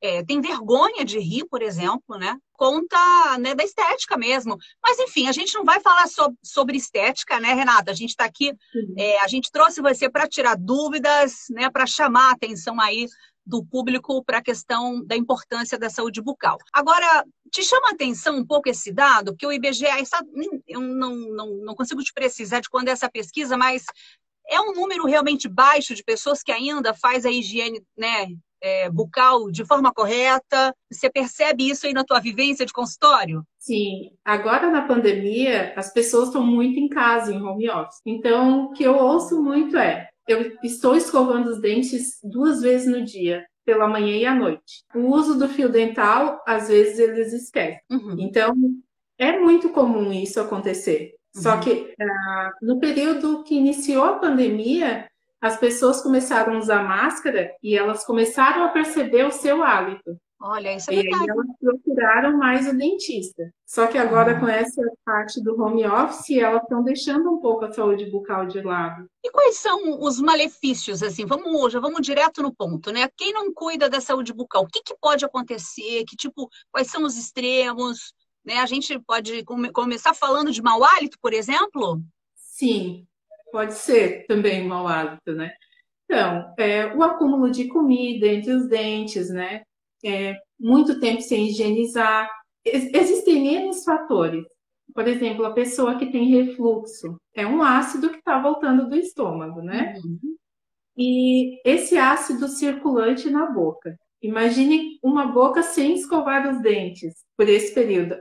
é, 0.00 0.24
têm 0.24 0.40
vergonha 0.40 1.04
de 1.04 1.18
rir, 1.18 1.44
por 1.48 1.62
exemplo, 1.62 2.16
né? 2.18 2.36
Conta 2.52 3.38
né, 3.38 3.54
da 3.54 3.64
estética 3.64 4.16
mesmo. 4.16 4.56
Mas, 4.82 4.98
enfim, 4.98 5.28
a 5.28 5.32
gente 5.32 5.54
não 5.54 5.64
vai 5.64 5.80
falar 5.80 6.06
so, 6.08 6.32
sobre 6.42 6.76
estética, 6.76 7.38
né, 7.40 7.52
Renata? 7.52 7.90
A 7.90 7.94
gente 7.94 8.10
está 8.10 8.24
aqui, 8.24 8.52
é, 8.96 9.20
a 9.20 9.28
gente 9.28 9.50
trouxe 9.50 9.80
você 9.80 10.08
para 10.08 10.28
tirar 10.28 10.56
dúvidas, 10.56 11.44
né, 11.50 11.70
para 11.70 11.86
chamar 11.86 12.30
a 12.30 12.32
atenção 12.32 12.80
aí 12.80 13.06
do 13.48 13.64
público 13.64 14.22
para 14.22 14.38
a 14.38 14.42
questão 14.42 15.02
da 15.04 15.16
importância 15.16 15.78
da 15.78 15.88
saúde 15.88 16.20
bucal. 16.20 16.58
Agora, 16.72 17.24
te 17.50 17.62
chama 17.62 17.88
a 17.88 17.92
atenção 17.92 18.36
um 18.36 18.46
pouco 18.46 18.68
esse 18.68 18.92
dado, 18.92 19.32
porque 19.32 19.46
o 19.46 19.52
IBGE, 19.52 19.86
eu 20.66 20.80
não, 20.80 21.14
não, 21.14 21.46
não 21.56 21.74
consigo 21.74 22.02
te 22.02 22.12
precisar 22.12 22.60
de 22.60 22.68
quando 22.68 22.88
é 22.88 22.90
essa 22.90 23.10
pesquisa, 23.10 23.56
mas 23.56 23.84
é 24.46 24.60
um 24.60 24.74
número 24.74 25.06
realmente 25.06 25.48
baixo 25.48 25.94
de 25.94 26.04
pessoas 26.04 26.42
que 26.42 26.52
ainda 26.52 26.92
faz 26.92 27.24
a 27.24 27.30
higiene 27.30 27.82
né, 27.96 28.28
é, 28.62 28.90
bucal 28.90 29.50
de 29.50 29.64
forma 29.64 29.92
correta? 29.92 30.74
Você 30.90 31.10
percebe 31.10 31.68
isso 31.68 31.86
aí 31.86 31.92
na 31.92 32.04
tua 32.04 32.20
vivência 32.20 32.66
de 32.66 32.72
consultório? 32.72 33.42
Sim, 33.58 34.10
agora 34.24 34.70
na 34.70 34.86
pandemia 34.86 35.72
as 35.76 35.92
pessoas 35.92 36.28
estão 36.28 36.44
muito 36.44 36.78
em 36.78 36.88
casa, 36.88 37.32
em 37.32 37.42
home 37.42 37.68
office. 37.70 38.00
Então, 38.04 38.66
o 38.66 38.72
que 38.72 38.84
eu 38.84 38.96
ouço 38.96 39.42
muito 39.42 39.76
é: 39.76 40.08
eu 40.28 40.56
estou 40.62 40.94
escovando 40.94 41.48
os 41.48 41.60
dentes 41.60 42.18
duas 42.22 42.60
vezes 42.60 42.86
no 42.86 43.04
dia, 43.04 43.44
pela 43.64 43.88
manhã 43.88 44.16
e 44.16 44.26
à 44.26 44.34
noite. 44.34 44.84
O 44.94 45.14
uso 45.14 45.38
do 45.38 45.48
fio 45.48 45.68
dental, 45.68 46.42
às 46.46 46.68
vezes 46.68 46.98
eles 46.98 47.32
esquecem. 47.32 47.80
Uhum. 47.90 48.16
Então, 48.18 48.54
é 49.18 49.38
muito 49.38 49.70
comum 49.70 50.12
isso 50.12 50.40
acontecer. 50.40 51.14
Uhum. 51.34 51.42
Só 51.42 51.56
que 51.58 51.72
uh, 51.72 52.50
no 52.62 52.78
período 52.78 53.42
que 53.44 53.54
iniciou 53.54 54.04
a 54.04 54.18
pandemia, 54.18 55.06
as 55.40 55.56
pessoas 55.56 56.02
começaram 56.02 56.54
a 56.54 56.58
usar 56.58 56.82
máscara 56.82 57.52
e 57.62 57.76
elas 57.76 58.04
começaram 58.04 58.64
a 58.64 58.68
perceber 58.68 59.24
o 59.24 59.30
seu 59.30 59.62
hálito. 59.62 60.18
Olha, 60.40 60.76
isso 60.76 60.90
é 60.90 60.94
E 60.94 61.02
verdade. 61.02 61.22
aí 61.22 61.28
elas 61.30 61.46
procuraram 61.60 62.38
mais 62.38 62.68
o 62.68 62.76
dentista. 62.76 63.52
Só 63.66 63.88
que 63.88 63.98
agora, 63.98 64.34
uhum. 64.34 64.40
com 64.40 64.48
essa 64.48 64.82
parte 65.04 65.42
do 65.42 65.60
home 65.60 65.84
office, 65.84 66.38
elas 66.38 66.62
estão 66.62 66.82
deixando 66.82 67.28
um 67.32 67.40
pouco 67.40 67.64
a 67.64 67.72
saúde 67.72 68.08
bucal 68.08 68.46
de 68.46 68.60
lado. 68.60 69.08
E 69.24 69.30
quais 69.30 69.56
são 69.56 70.00
os 70.00 70.20
malefícios, 70.20 71.02
assim? 71.02 71.26
Vamos, 71.26 71.72
já 71.72 71.80
vamos 71.80 72.02
direto 72.02 72.40
no 72.40 72.54
ponto, 72.54 72.92
né? 72.92 73.08
Quem 73.16 73.32
não 73.32 73.52
cuida 73.52 73.90
da 73.90 74.00
saúde 74.00 74.32
bucal, 74.32 74.62
o 74.62 74.68
que, 74.68 74.80
que 74.82 74.96
pode 75.00 75.24
acontecer? 75.24 76.04
Que 76.04 76.14
tipo, 76.14 76.48
quais 76.70 76.88
são 76.88 77.02
os 77.02 77.16
extremos? 77.16 78.12
Né? 78.44 78.58
A 78.58 78.66
gente 78.66 78.96
pode 79.00 79.44
come 79.44 79.72
começar 79.72 80.14
falando 80.14 80.52
de 80.52 80.62
mau 80.62 80.84
hálito, 80.84 81.18
por 81.20 81.32
exemplo? 81.32 82.00
Sim, 82.36 83.06
pode 83.50 83.74
ser 83.74 84.24
também 84.26 84.66
mau 84.66 84.86
hálito, 84.86 85.32
né? 85.32 85.52
Então, 86.04 86.54
é, 86.58 86.86
o 86.94 87.02
acúmulo 87.02 87.50
de 87.50 87.68
comida 87.68 88.26
entre 88.26 88.52
os 88.52 88.66
dentes, 88.68 89.28
né? 89.28 89.62
É, 90.04 90.36
muito 90.58 91.00
tempo 91.00 91.20
sem 91.20 91.48
higienizar. 91.48 92.28
Existem 92.64 93.48
N 93.48 93.84
fatores. 93.84 94.44
Por 94.94 95.06
exemplo, 95.06 95.44
a 95.44 95.52
pessoa 95.52 95.96
que 95.96 96.10
tem 96.10 96.30
refluxo 96.30 97.20
é 97.34 97.46
um 97.46 97.62
ácido 97.62 98.10
que 98.10 98.18
está 98.18 98.40
voltando 98.40 98.88
do 98.88 98.96
estômago, 98.96 99.62
né? 99.62 99.94
Uhum. 100.04 100.36
E 100.96 101.60
esse 101.64 101.96
ácido 101.96 102.48
circulante 102.48 103.30
na 103.30 103.46
boca. 103.46 103.96
Imagine 104.20 104.98
uma 105.02 105.26
boca 105.26 105.62
sem 105.62 105.94
escovar 105.94 106.50
os 106.50 106.60
dentes 106.60 107.14
por 107.36 107.48
esse 107.48 107.72
período. 107.72 108.16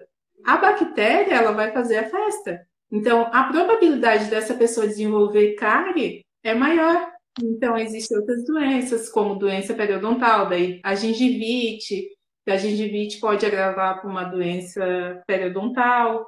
A 0.45 0.57
bactéria 0.57 1.33
ela 1.33 1.51
vai 1.51 1.71
fazer 1.71 1.97
a 1.97 2.09
festa. 2.09 2.61
Então, 2.91 3.29
a 3.33 3.45
probabilidade 3.45 4.29
dessa 4.29 4.53
pessoa 4.53 4.87
desenvolver 4.87 5.55
cárie 5.55 6.23
é 6.43 6.53
maior. 6.53 7.11
Então, 7.41 7.77
existem 7.77 8.17
outras 8.17 8.43
doenças, 8.45 9.09
como 9.09 9.35
doença 9.35 9.73
periodontal, 9.73 10.49
daí 10.49 10.79
a 10.83 10.95
gengivite, 10.95 12.07
a 12.47 12.57
gengivite 12.57 13.19
pode 13.19 13.45
agravar 13.45 14.01
para 14.01 14.09
uma 14.09 14.23
doença 14.23 15.21
periodontal. 15.27 16.25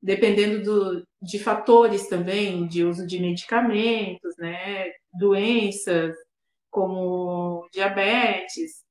dependendo 0.00 0.62
do, 0.62 1.04
de 1.20 1.38
fatores 1.38 2.08
também, 2.08 2.66
de 2.68 2.84
uso 2.84 3.06
de 3.06 3.18
medicamentos, 3.18 4.34
né, 4.38 4.90
doenças 5.12 6.14
como 6.70 7.66
diabetes, 7.72 8.82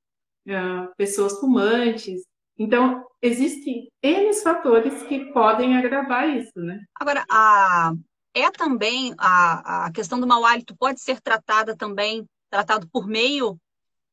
pessoas 0.98 1.40
fumantes. 1.40 2.22
Então, 2.58 3.06
existem 3.22 3.88
N 4.02 4.34
fatores 4.34 5.04
que 5.04 5.32
podem 5.32 5.78
agravar 5.78 6.28
isso, 6.30 6.60
né? 6.60 6.80
Agora, 7.00 7.24
a, 7.30 7.94
é 8.38 8.52
também 8.52 9.14
a, 9.18 9.86
a 9.86 9.92
questão 9.92 10.20
do 10.20 10.28
mau 10.28 10.46
hálito 10.46 10.76
pode 10.76 11.02
ser 11.02 11.20
tratada 11.20 11.76
também, 11.76 12.28
tratado 12.50 12.88
por 12.88 13.08
meio 13.08 13.60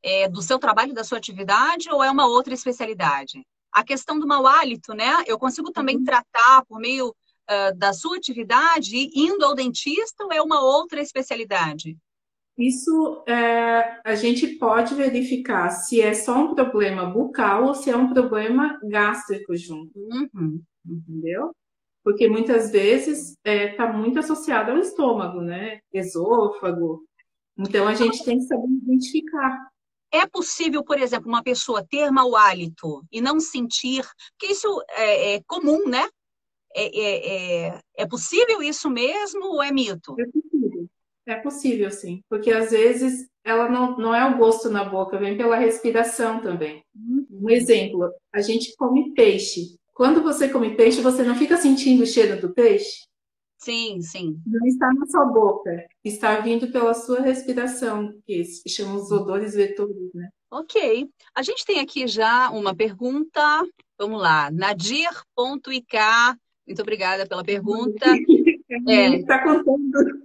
é, 0.02 0.28
do 0.28 0.42
seu 0.42 0.58
trabalho, 0.58 0.94
da 0.94 1.04
sua 1.04 1.18
atividade, 1.18 1.90
ou 1.90 2.02
é 2.02 2.10
uma 2.10 2.26
outra 2.26 2.54
especialidade? 2.54 3.44
A 3.72 3.82
questão 3.82 4.18
do 4.18 4.26
mau 4.26 4.46
hálito, 4.46 4.94
né? 4.94 5.24
Eu 5.26 5.38
consigo 5.38 5.70
também 5.72 5.96
uhum. 5.96 6.04
tratar 6.04 6.64
por 6.66 6.78
meio 6.78 7.08
uh, 7.08 7.76
da 7.76 7.92
sua 7.92 8.16
atividade 8.16 9.10
indo 9.14 9.44
ao 9.44 9.54
dentista 9.54 10.24
ou 10.24 10.32
é 10.32 10.40
uma 10.40 10.60
outra 10.60 11.00
especialidade? 11.00 11.96
Isso 12.56 13.24
é, 13.26 14.00
a 14.04 14.14
gente 14.14 14.46
pode 14.58 14.94
verificar 14.94 15.70
se 15.70 16.00
é 16.00 16.14
só 16.14 16.36
um 16.36 16.54
problema 16.54 17.04
bucal 17.04 17.64
ou 17.64 17.74
se 17.74 17.90
é 17.90 17.96
um 17.96 18.12
problema 18.12 18.78
gástrico 18.84 19.56
junto. 19.56 19.98
Uhum. 19.98 20.62
Entendeu? 20.86 21.52
Porque 22.04 22.28
muitas 22.28 22.70
vezes 22.70 23.30
está 23.30 23.50
é, 23.50 23.74
tá 23.74 23.92
muito 23.92 24.18
associado 24.18 24.70
ao 24.70 24.78
estômago, 24.78 25.40
né? 25.40 25.80
Esôfago. 25.92 27.02
Então 27.58 27.88
a 27.88 27.94
gente 27.94 28.22
tem 28.24 28.38
que 28.38 28.44
saber 28.44 28.68
identificar. 28.68 29.68
É 30.12 30.26
possível, 30.26 30.84
por 30.84 30.98
exemplo, 30.98 31.28
uma 31.28 31.42
pessoa 31.42 31.84
ter 31.84 32.10
mau 32.10 32.36
hálito 32.36 33.02
e 33.10 33.20
não 33.20 33.40
sentir, 33.40 34.04
porque 34.32 34.52
isso 34.52 34.68
é, 34.90 35.34
é 35.34 35.42
comum, 35.46 35.88
né? 35.88 36.06
É, 36.76 37.00
é, 37.00 37.66
é, 37.68 37.80
é, 37.96 38.06
possível 38.06 38.60
isso 38.60 38.90
mesmo 38.90 39.46
ou 39.46 39.62
é 39.62 39.72
mito? 39.72 40.14
É 40.18 40.24
possível. 40.26 40.88
É 41.26 41.34
possível, 41.36 41.90
sim. 41.90 42.20
Porque 42.28 42.52
às 42.52 42.70
vezes 42.70 43.28
ela 43.44 43.68
não, 43.68 43.96
não 43.96 44.14
é 44.14 44.24
o 44.28 44.36
gosto 44.36 44.68
na 44.68 44.84
boca, 44.84 45.18
vem 45.18 45.36
pela 45.36 45.56
respiração 45.56 46.40
também. 46.40 46.84
Uhum. 46.94 47.26
Um 47.30 47.50
exemplo, 47.50 48.12
a 48.32 48.40
gente 48.40 48.74
come 48.76 49.14
peixe. 49.14 49.76
Quando 49.94 50.22
você 50.22 50.48
come 50.48 50.74
peixe, 50.74 51.00
você 51.00 51.22
não 51.22 51.36
fica 51.36 51.56
sentindo 51.56 52.02
o 52.02 52.06
cheiro 52.06 52.40
do 52.40 52.52
peixe? 52.52 53.06
Sim, 53.56 54.02
sim. 54.02 54.38
Não 54.44 54.66
está 54.66 54.92
na 54.92 55.06
sua 55.06 55.24
boca, 55.24 55.70
está 56.04 56.38
vindo 56.40 56.70
pela 56.70 56.92
sua 56.92 57.20
respiração, 57.20 58.12
que 58.26 58.44
chamam 58.68 58.96
os 58.96 59.10
odores 59.10 59.54
vetores, 59.54 60.12
né? 60.12 60.28
Ok. 60.50 61.08
A 61.34 61.42
gente 61.42 61.64
tem 61.64 61.80
aqui 61.80 62.06
já 62.06 62.50
uma 62.50 62.74
pergunta. 62.74 63.40
Vamos 63.98 64.20
lá. 64.20 64.50
Nadir.ik. 64.50 65.96
Muito 66.66 66.82
obrigada 66.82 67.26
pela 67.26 67.44
pergunta. 67.44 68.06
É. 68.88 69.22
Tá 69.22 69.40
contando. 69.40 70.24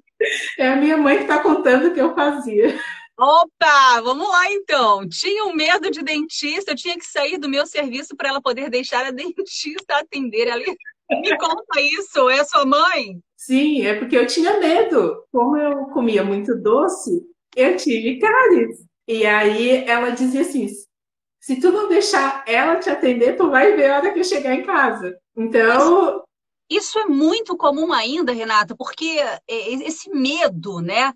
é 0.58 0.70
a 0.70 0.76
minha 0.76 0.98
mãe 0.98 1.18
que 1.18 1.24
está 1.24 1.40
contando 1.40 1.90
o 1.90 1.94
que 1.94 2.02
eu 2.02 2.16
fazia. 2.16 2.80
Opa, 3.20 4.00
vamos 4.02 4.30
lá 4.30 4.50
então. 4.50 5.06
Tinha 5.10 5.44
um 5.44 5.54
medo 5.54 5.92
de 5.92 6.02
dentista, 6.02 6.72
eu 6.72 6.76
tinha 6.76 6.98
que 6.98 7.06
sair 7.06 7.38
do 7.38 7.50
meu 7.50 7.68
serviço 7.68 8.16
para 8.16 8.30
ela 8.30 8.42
poder 8.42 8.70
deixar 8.70 9.06
a 9.06 9.12
dentista 9.12 9.98
atender. 9.98 10.48
Ela 10.48 10.64
me 11.12 11.38
conta 11.38 11.82
isso, 11.82 12.30
é 12.30 12.46
sua 12.46 12.66
mãe? 12.66 13.20
Sim, 13.36 13.86
é 13.86 14.00
porque 14.00 14.18
eu 14.18 14.26
tinha 14.26 14.58
medo. 14.62 15.22
Como 15.34 15.58
eu 15.58 15.88
comia 15.88 16.24
muito 16.24 16.56
doce, 16.56 17.22
eu 17.58 17.76
tive 17.76 18.20
cáries. 18.20 18.86
E 19.06 19.26
aí 19.26 19.84
ela 19.86 20.12
dizia 20.12 20.42
assim: 20.42 20.68
se 21.42 21.60
tu 21.60 21.74
não 21.74 21.90
deixar 21.90 22.46
ela 22.48 22.78
te 22.78 22.90
atender, 22.90 23.36
tu 23.36 23.50
vai 23.50 23.76
ver 23.76 23.92
a 23.92 23.98
hora 23.98 24.14
que 24.14 24.20
eu 24.20 24.24
chegar 24.24 24.56
em 24.56 24.64
casa. 24.64 25.14
Então. 25.36 26.24
Isso 26.70 27.00
é 27.00 27.06
muito 27.06 27.58
comum 27.58 27.92
ainda, 27.92 28.32
Renata, 28.32 28.76
porque 28.78 29.18
é, 29.50 29.74
esse 29.74 30.10
medo, 30.12 30.80
né, 30.80 31.12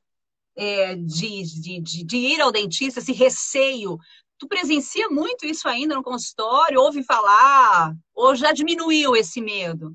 é, 0.55 0.95
de, 0.95 1.43
de, 1.43 1.81
de, 1.81 2.03
de 2.03 2.17
ir 2.17 2.41
ao 2.41 2.51
dentista, 2.51 2.99
esse 2.99 3.11
receio, 3.11 3.97
Tu 4.43 4.47
presencia 4.47 5.07
muito 5.07 5.45
isso 5.45 5.69
ainda 5.69 5.95
no 5.95 6.03
consultório? 6.03 6.81
Ouve 6.81 7.01
falar? 7.01 7.95
Ou 8.13 8.35
já 8.35 8.51
diminuiu 8.51 9.15
esse 9.15 9.41
medo? 9.41 9.93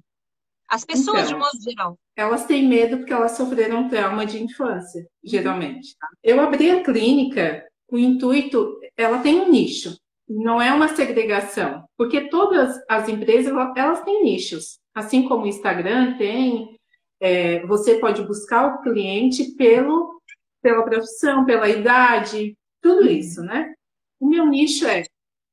As 0.67 0.87
pessoas, 0.87 1.27
então, 1.27 1.39
de 1.39 1.45
modo 1.45 1.63
geral. 1.63 1.99
Elas 2.17 2.47
têm 2.47 2.67
medo 2.67 2.97
porque 2.97 3.13
elas 3.13 3.33
sofreram 3.33 3.91
trauma 3.91 4.25
de 4.25 4.43
infância, 4.43 5.07
geralmente. 5.23 5.95
Tá? 5.99 6.09
Eu 6.23 6.41
abri 6.41 6.71
a 6.71 6.83
clínica 6.83 7.63
com 7.87 7.97
o 7.97 7.99
intuito, 7.99 8.79
ela 8.97 9.19
tem 9.19 9.39
um 9.39 9.51
nicho, 9.51 9.99
não 10.27 10.61
é 10.61 10.73
uma 10.73 10.89
segregação, 10.89 11.85
porque 11.97 12.29
todas 12.31 12.75
as 12.89 13.07
empresas 13.07 13.53
elas 13.77 14.03
têm 14.03 14.25
nichos, 14.25 14.79
assim 14.95 15.29
como 15.29 15.45
o 15.45 15.49
Instagram 15.49 16.17
tem. 16.17 16.79
É, 17.21 17.67
você 17.67 17.99
pode 17.99 18.23
buscar 18.23 18.67
o 18.67 18.83
cliente 18.83 19.55
pelo 19.57 20.18
pela 20.63 20.83
profissão, 20.83 21.45
pela 21.45 21.69
idade, 21.69 22.57
tudo 22.81 23.09
isso, 23.09 23.43
né? 23.43 23.75
O 24.21 24.29
meu 24.29 24.47
nicho 24.47 24.87
é 24.87 25.05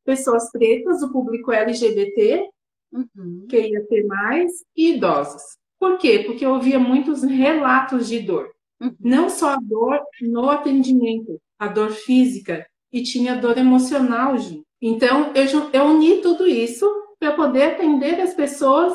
pessoas 0.03 0.51
pretas, 0.51 1.01
o 1.01 1.11
público 1.11 1.51
LGBT, 1.51 2.47
uhum. 2.91 3.45
que 3.49 3.59
ia 3.59 3.85
ter 3.87 4.05
mais, 4.05 4.51
e 4.75 4.93
idosos. 4.93 5.41
Por 5.79 5.97
quê? 5.97 6.23
Porque 6.25 6.45
eu 6.45 6.51
ouvia 6.51 6.79
muitos 6.79 7.23
relatos 7.23 8.07
de 8.07 8.19
dor. 8.19 8.51
Uhum. 8.81 8.95
Não 8.99 9.29
só 9.29 9.49
a 9.49 9.59
dor 9.61 9.99
no 10.21 10.49
atendimento, 10.49 11.39
a 11.59 11.67
dor 11.67 11.91
física, 11.91 12.65
e 12.91 13.03
tinha 13.03 13.35
dor 13.35 13.57
emocional 13.57 14.37
junto. 14.37 14.65
Então, 14.81 15.33
eu, 15.35 15.45
eu 15.73 15.83
uni 15.85 16.21
tudo 16.21 16.47
isso 16.47 16.89
para 17.19 17.33
poder 17.33 17.63
atender 17.63 18.21
as 18.21 18.33
pessoas 18.33 18.93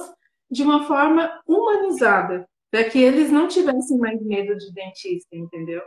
de 0.50 0.62
uma 0.62 0.84
forma 0.84 1.30
humanizada, 1.46 2.48
para 2.70 2.84
que 2.84 2.98
eles 2.98 3.30
não 3.30 3.48
tivessem 3.48 3.98
mais 3.98 4.20
medo 4.22 4.56
de 4.56 4.72
dentista, 4.72 5.36
entendeu? 5.36 5.82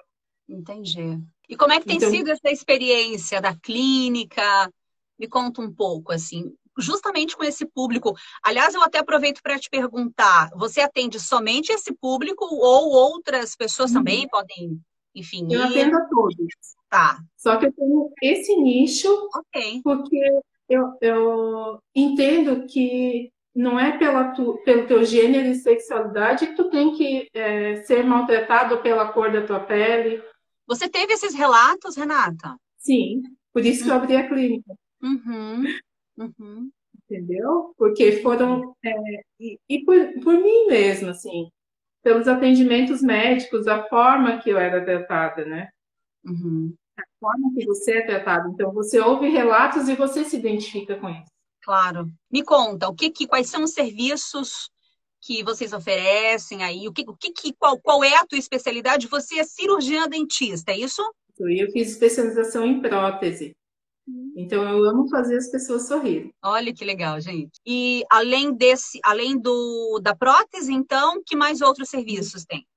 Entendi. 0.47 1.19
E 1.49 1.55
como 1.55 1.73
é 1.73 1.79
que 1.79 1.85
tem 1.85 1.97
então, 1.97 2.09
sido 2.09 2.29
essa 2.29 2.49
experiência 2.49 3.41
da 3.41 3.55
clínica? 3.55 4.69
Me 5.19 5.27
conta 5.27 5.61
um 5.61 5.71
pouco, 5.71 6.11
assim, 6.11 6.53
justamente 6.77 7.35
com 7.35 7.43
esse 7.43 7.65
público. 7.65 8.13
Aliás, 8.43 8.73
eu 8.73 8.81
até 8.81 8.99
aproveito 8.99 9.41
para 9.41 9.59
te 9.59 9.69
perguntar: 9.69 10.49
você 10.55 10.81
atende 10.81 11.19
somente 11.19 11.71
esse 11.71 11.93
público 11.93 12.45
ou 12.45 12.91
outras 12.91 13.55
pessoas 13.55 13.91
uhum. 13.91 13.97
também 13.97 14.27
podem, 14.27 14.79
enfim? 15.15 15.47
Eu 15.51 15.61
ir... 15.61 15.81
atendo 15.81 15.97
a 15.97 16.05
todos. 16.07 16.47
Tá. 16.89 17.19
Só 17.35 17.57
que 17.57 17.67
eu 17.67 17.73
tenho 17.73 18.11
esse 18.21 18.55
nicho, 18.55 19.09
okay. 19.35 19.81
porque 19.83 20.19
eu, 20.69 20.97
eu 21.01 21.79
entendo 21.95 22.67
que 22.67 23.31
não 23.55 23.79
é 23.79 23.97
pela 23.97 24.31
tu, 24.31 24.59
pelo 24.65 24.87
teu 24.87 25.03
gênero 25.03 25.47
e 25.47 25.55
sexualidade 25.55 26.47
que 26.47 26.55
tu 26.55 26.69
tem 26.69 26.93
que 26.95 27.27
é, 27.33 27.77
ser 27.83 28.03
maltratado 28.03 28.77
pela 28.79 29.11
cor 29.11 29.31
da 29.31 29.45
tua 29.45 29.59
pele, 29.59 30.23
você 30.67 30.89
teve 30.89 31.13
esses 31.13 31.33
relatos, 31.33 31.95
Renata? 31.95 32.55
Sim, 32.77 33.21
por 33.51 33.65
isso 33.65 33.83
que 33.83 33.89
eu 33.89 33.95
abri 33.95 34.15
a 34.15 34.27
clínica. 34.27 34.73
Uhum. 35.01 35.63
Uhum. 36.17 36.71
Entendeu? 37.03 37.73
Porque 37.77 38.21
foram. 38.21 38.75
É, 38.83 39.21
e, 39.39 39.59
e 39.69 39.83
por, 39.83 39.95
por 40.23 40.33
mim 40.35 40.67
mesma, 40.67 41.11
assim, 41.11 41.49
pelos 42.01 42.27
atendimentos 42.27 43.01
médicos, 43.01 43.67
a 43.67 43.87
forma 43.87 44.39
que 44.39 44.49
eu 44.49 44.57
era 44.57 44.83
tratada, 44.83 45.45
né? 45.45 45.69
Uhum. 46.25 46.73
A 46.97 47.03
forma 47.19 47.53
que 47.53 47.65
você 47.65 47.97
é 47.97 48.05
tratado. 48.05 48.49
Então, 48.49 48.71
você 48.71 48.99
ouve 48.99 49.29
relatos 49.29 49.89
e 49.89 49.95
você 49.95 50.23
se 50.23 50.37
identifica 50.37 50.95
com 50.97 51.09
isso. 51.09 51.31
Claro. 51.61 52.07
Me 52.31 52.43
conta, 52.43 52.89
o 52.89 52.93
que, 52.93 53.09
que 53.09 53.25
quais 53.25 53.49
são 53.49 53.63
os 53.63 53.71
serviços 53.71 54.69
que 55.25 55.43
vocês 55.43 55.71
oferecem 55.71 56.63
aí? 56.63 56.87
O 56.87 56.91
que, 56.91 57.03
o 57.07 57.15
que, 57.15 57.53
qual, 57.57 57.79
qual 57.79 58.03
é 58.03 58.15
a 58.17 58.25
tua 58.25 58.37
especialidade? 58.37 59.07
Você 59.07 59.39
é 59.39 59.43
cirurgiã 59.43 60.07
dentista, 60.07 60.71
é 60.71 60.77
isso? 60.77 61.01
Eu 61.39 61.71
fiz 61.71 61.91
especialização 61.91 62.65
em 62.65 62.81
prótese. 62.81 63.55
Hum. 64.07 64.33
Então 64.35 64.67
eu 64.67 64.83
amo 64.83 65.09
fazer 65.09 65.37
as 65.37 65.49
pessoas 65.49 65.87
sorrirem. 65.87 66.33
Olha 66.43 66.73
que 66.73 66.83
legal, 66.83 67.19
gente. 67.21 67.53
E 67.65 68.03
além 68.09 68.53
desse, 68.53 68.99
além 69.03 69.39
do 69.39 69.99
da 70.01 70.13
prótese, 70.13 70.73
então, 70.73 71.21
que 71.25 71.35
mais 71.35 71.61
outros 71.61 71.89
serviços 71.89 72.43
tem? 72.45 72.67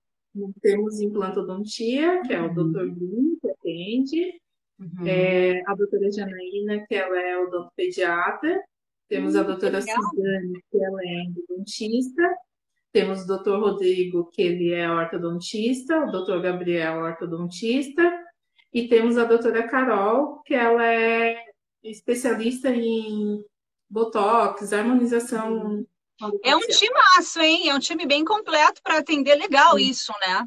Temos 0.63 1.01
implantodontia, 1.01 2.23
que 2.23 2.33
é 2.33 2.41
o 2.41 2.49
uhum. 2.49 2.73
Dr. 2.73 2.87
Bruno 2.91 3.39
que 3.41 3.49
atende. 3.51 4.41
Uhum. 4.79 5.07
É, 5.07 5.63
a 5.67 5.75
doutora 5.75 6.11
Janaína, 6.13 6.85
que 6.87 6.95
ela 6.95 7.19
é 7.19 7.39
odontopediatra. 7.39 8.63
Temos 9.09 9.35
hum, 9.35 9.41
a 9.41 9.43
doutora 9.43 9.81
Suzane, 9.81 10.63
que 10.71 10.83
ela 10.83 11.01
é 11.03 11.23
endodontista. 11.25 12.23
Temos 12.93 13.23
o 13.23 13.27
doutor 13.27 13.61
Rodrigo, 13.61 14.31
que 14.33 14.43
ele 14.43 14.73
é 14.73 14.91
ortodontista. 14.91 16.05
O 16.05 16.11
doutor 16.11 16.41
Gabriel, 16.41 17.03
ortodontista. 17.03 18.03
E 18.73 18.89
temos 18.89 19.17
a 19.17 19.25
doutora 19.25 19.69
Carol, 19.69 20.43
que 20.43 20.55
ela 20.55 20.85
é 20.85 21.37
especialista 21.83 22.69
em 22.71 23.43
botox, 23.89 24.73
harmonização. 24.73 25.87
É 26.43 26.57
um 26.57 26.61
timaço, 26.61 27.41
hein? 27.41 27.69
É 27.69 27.75
um 27.75 27.79
time 27.79 28.07
bem 28.07 28.25
completo 28.25 28.81
para 28.83 28.99
atender 28.99 29.35
legal 29.37 29.77
Sim. 29.77 29.85
isso, 29.85 30.13
né? 30.21 30.47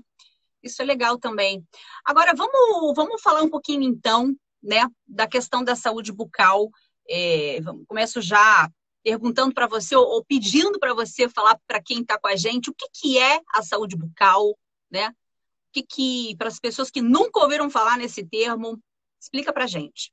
Isso 0.61 0.81
é 0.81 0.85
legal 0.85 1.17
também. 1.17 1.63
Agora, 2.03 2.33
vamos, 2.35 2.93
vamos 2.95 3.21
falar 3.21 3.41
um 3.41 3.49
pouquinho, 3.49 3.83
então, 3.83 4.35
né, 4.61 4.85
da 5.07 5.25
questão 5.25 5.63
da 5.63 5.75
saúde 5.75 6.11
bucal 6.11 6.69
é, 7.09 7.59
começo 7.87 8.21
já 8.21 8.69
perguntando 9.03 9.53
para 9.53 9.67
você 9.67 9.95
ou, 9.95 10.05
ou 10.05 10.25
pedindo 10.25 10.77
para 10.79 10.93
você 10.93 11.27
falar 11.29 11.59
para 11.65 11.81
quem 11.81 12.01
está 12.01 12.19
com 12.19 12.27
a 12.27 12.35
gente 12.35 12.69
o 12.69 12.73
que, 12.73 12.87
que 12.93 13.17
é 13.17 13.39
a 13.53 13.63
saúde 13.63 13.95
bucal, 13.95 14.57
né? 14.91 15.09
O 15.09 15.71
que, 15.73 15.83
que 15.83 16.35
para 16.37 16.47
as 16.47 16.59
pessoas 16.59 16.91
que 16.91 17.01
nunca 17.01 17.39
ouviram 17.39 17.69
falar 17.69 17.97
nesse 17.97 18.23
termo, 18.25 18.79
explica 19.19 19.53
para 19.53 19.67
gente. 19.67 20.11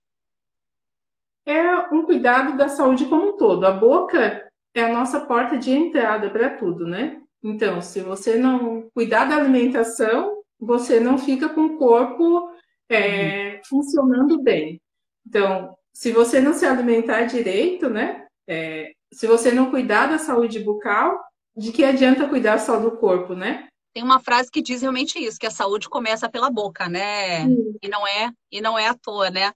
É 1.44 1.78
um 1.94 2.04
cuidado 2.04 2.56
da 2.56 2.68
saúde 2.68 3.06
como 3.06 3.30
um 3.30 3.36
todo. 3.36 3.64
A 3.64 3.70
boca 3.70 4.50
é 4.74 4.82
a 4.82 4.92
nossa 4.92 5.20
porta 5.20 5.56
de 5.56 5.70
entrada 5.70 6.28
para 6.30 6.56
tudo, 6.56 6.86
né? 6.86 7.22
Então, 7.42 7.80
se 7.80 8.00
você 8.00 8.36
não 8.36 8.90
cuidar 8.90 9.26
da 9.26 9.36
alimentação, 9.36 10.42
você 10.58 10.98
não 10.98 11.16
fica 11.16 11.48
com 11.48 11.62
o 11.62 11.78
corpo 11.78 12.50
é, 12.88 13.54
uhum. 13.54 13.60
funcionando 13.68 14.42
bem. 14.42 14.80
Então, 15.26 15.76
se 15.96 16.12
você 16.12 16.42
não 16.42 16.52
se 16.52 16.66
alimentar 16.66 17.22
direito, 17.22 17.88
né? 17.88 18.26
É, 18.46 18.92
se 19.10 19.26
você 19.26 19.50
não 19.50 19.70
cuidar 19.70 20.08
da 20.08 20.18
saúde 20.18 20.60
bucal, 20.60 21.18
de 21.56 21.72
que 21.72 21.82
adianta 21.82 22.28
cuidar 22.28 22.58
só 22.58 22.78
do 22.78 22.98
corpo, 22.98 23.34
né? 23.34 23.66
Tem 23.94 24.02
uma 24.02 24.20
frase 24.20 24.50
que 24.50 24.60
diz 24.60 24.82
realmente 24.82 25.18
isso, 25.18 25.38
que 25.38 25.46
a 25.46 25.50
saúde 25.50 25.88
começa 25.88 26.28
pela 26.28 26.50
boca, 26.50 26.86
né? 26.86 27.44
Sim. 27.46 27.78
E 27.82 27.88
não 27.88 28.06
é, 28.06 28.30
e 28.52 28.60
não 28.60 28.78
é 28.78 28.88
à 28.88 28.94
toa, 28.94 29.30
né? 29.30 29.50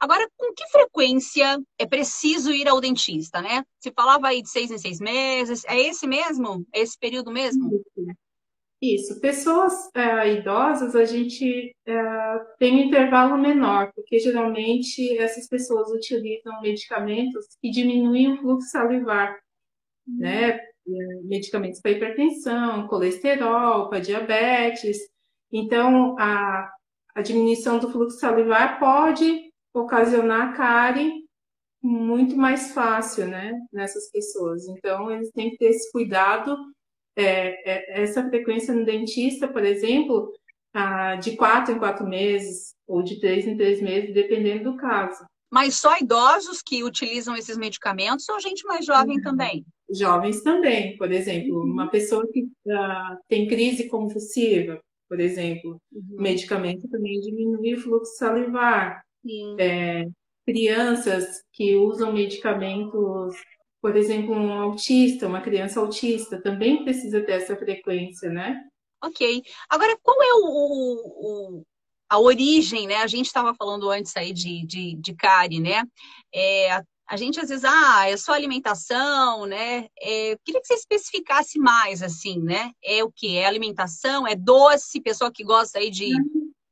Agora, 0.00 0.28
com 0.36 0.52
que 0.52 0.66
frequência 0.70 1.56
é 1.78 1.86
preciso 1.86 2.50
ir 2.50 2.66
ao 2.66 2.80
dentista, 2.80 3.40
né? 3.40 3.62
Se 3.78 3.92
falava 3.92 4.26
aí 4.26 4.42
de 4.42 4.50
seis 4.50 4.72
em 4.72 4.78
seis 4.78 4.98
meses, 4.98 5.64
é 5.66 5.80
esse 5.80 6.04
mesmo? 6.04 6.66
É 6.74 6.80
esse 6.80 6.98
período 6.98 7.30
mesmo? 7.30 7.80
Isso. 8.80 9.20
Pessoas 9.20 9.72
é, 9.94 10.34
idosas, 10.34 10.94
a 10.94 11.04
gente 11.04 11.74
é, 11.86 12.38
tem 12.58 12.74
um 12.74 12.86
intervalo 12.86 13.38
menor, 13.38 13.90
porque 13.94 14.18
geralmente 14.18 15.16
essas 15.18 15.48
pessoas 15.48 15.90
utilizam 15.90 16.60
medicamentos 16.60 17.46
que 17.60 17.70
diminuem 17.70 18.32
o 18.32 18.36
fluxo 18.38 18.68
salivar, 18.68 19.38
uhum. 20.06 20.18
né? 20.18 20.60
Medicamentos 21.24 21.80
para 21.80 21.90
hipertensão, 21.90 22.86
colesterol, 22.86 23.88
para 23.88 23.98
diabetes. 23.98 24.98
Então, 25.50 26.14
a, 26.18 26.70
a 27.14 27.22
diminuição 27.22 27.78
do 27.78 27.90
fluxo 27.90 28.18
salivar 28.18 28.78
pode 28.78 29.50
ocasionar 29.74 30.56
cárie 30.56 31.26
muito 31.82 32.36
mais 32.36 32.72
fácil, 32.72 33.26
né, 33.26 33.52
nessas 33.72 34.10
pessoas. 34.10 34.66
Então, 34.68 35.10
eles 35.10 35.30
têm 35.32 35.50
que 35.50 35.58
ter 35.58 35.66
esse 35.66 35.90
cuidado. 35.92 36.56
É, 37.16 37.98
é, 37.98 38.02
essa 38.02 38.28
frequência 38.28 38.74
no 38.74 38.84
dentista, 38.84 39.48
por 39.48 39.64
exemplo, 39.64 40.32
ah, 40.74 41.16
de 41.16 41.34
quatro 41.36 41.74
em 41.74 41.78
quatro 41.78 42.06
meses 42.06 42.74
ou 42.86 43.02
de 43.02 43.18
três 43.18 43.46
em 43.46 43.56
três 43.56 43.80
meses, 43.80 44.12
dependendo 44.12 44.72
do 44.72 44.76
caso. 44.76 45.24
Mas 45.50 45.76
só 45.76 45.96
idosos 45.98 46.60
que 46.60 46.84
utilizam 46.84 47.36
esses 47.36 47.56
medicamentos 47.56 48.28
ou 48.28 48.38
gente 48.38 48.66
mais 48.66 48.84
jovem 48.84 49.16
uhum. 49.16 49.22
também? 49.22 49.64
Jovens 49.90 50.42
também, 50.42 50.96
por 50.96 51.10
exemplo, 51.10 51.56
uhum. 51.56 51.72
uma 51.72 51.88
pessoa 51.88 52.26
que 52.30 52.42
uh, 52.42 53.16
tem 53.28 53.46
crise 53.46 53.88
convulsiva, 53.88 54.80
por 55.08 55.20
exemplo, 55.20 55.80
uhum. 55.92 56.16
o 56.18 56.22
medicamento 56.22 56.88
também 56.88 57.20
diminui 57.20 57.74
o 57.74 57.80
fluxo 57.80 58.16
salivar. 58.16 59.02
É, 59.58 60.06
crianças 60.46 61.42
que 61.52 61.74
usam 61.74 62.12
medicamentos, 62.12 63.34
por 63.80 63.96
exemplo, 63.96 64.34
um 64.34 64.52
autista, 64.52 65.26
uma 65.26 65.40
criança 65.40 65.80
autista, 65.80 66.40
também 66.40 66.84
precisa 66.84 67.20
ter 67.22 67.32
essa 67.32 67.56
frequência, 67.56 68.30
né? 68.30 68.62
Ok. 69.02 69.42
Agora, 69.68 69.96
qual 70.02 70.16
é 70.22 70.34
o, 70.34 71.58
o 71.58 71.62
a 72.08 72.18
origem, 72.18 72.86
né? 72.86 72.96
A 72.96 73.06
gente 73.06 73.26
estava 73.26 73.54
falando 73.54 73.90
antes 73.90 74.16
aí 74.16 74.32
de, 74.32 74.64
de, 74.64 74.96
de 74.96 75.14
cárie, 75.14 75.60
né? 75.60 75.82
É, 76.34 76.80
a 77.08 77.16
gente 77.16 77.40
às 77.40 77.48
vezes, 77.48 77.64
ah, 77.64 78.08
é 78.08 78.16
só 78.16 78.32
alimentação, 78.32 79.44
né? 79.46 79.86
É, 80.00 80.36
queria 80.44 80.60
que 80.60 80.66
você 80.66 80.74
especificasse 80.74 81.58
mais, 81.58 82.02
assim, 82.02 82.40
né? 82.40 82.70
É 82.82 83.02
o 83.02 83.10
que? 83.10 83.36
É 83.36 83.46
alimentação? 83.46 84.26
É 84.26 84.34
doce? 84.34 85.00
Pessoa 85.00 85.32
que 85.32 85.44
gosta 85.44 85.78
aí 85.78 85.90
de 85.90 86.12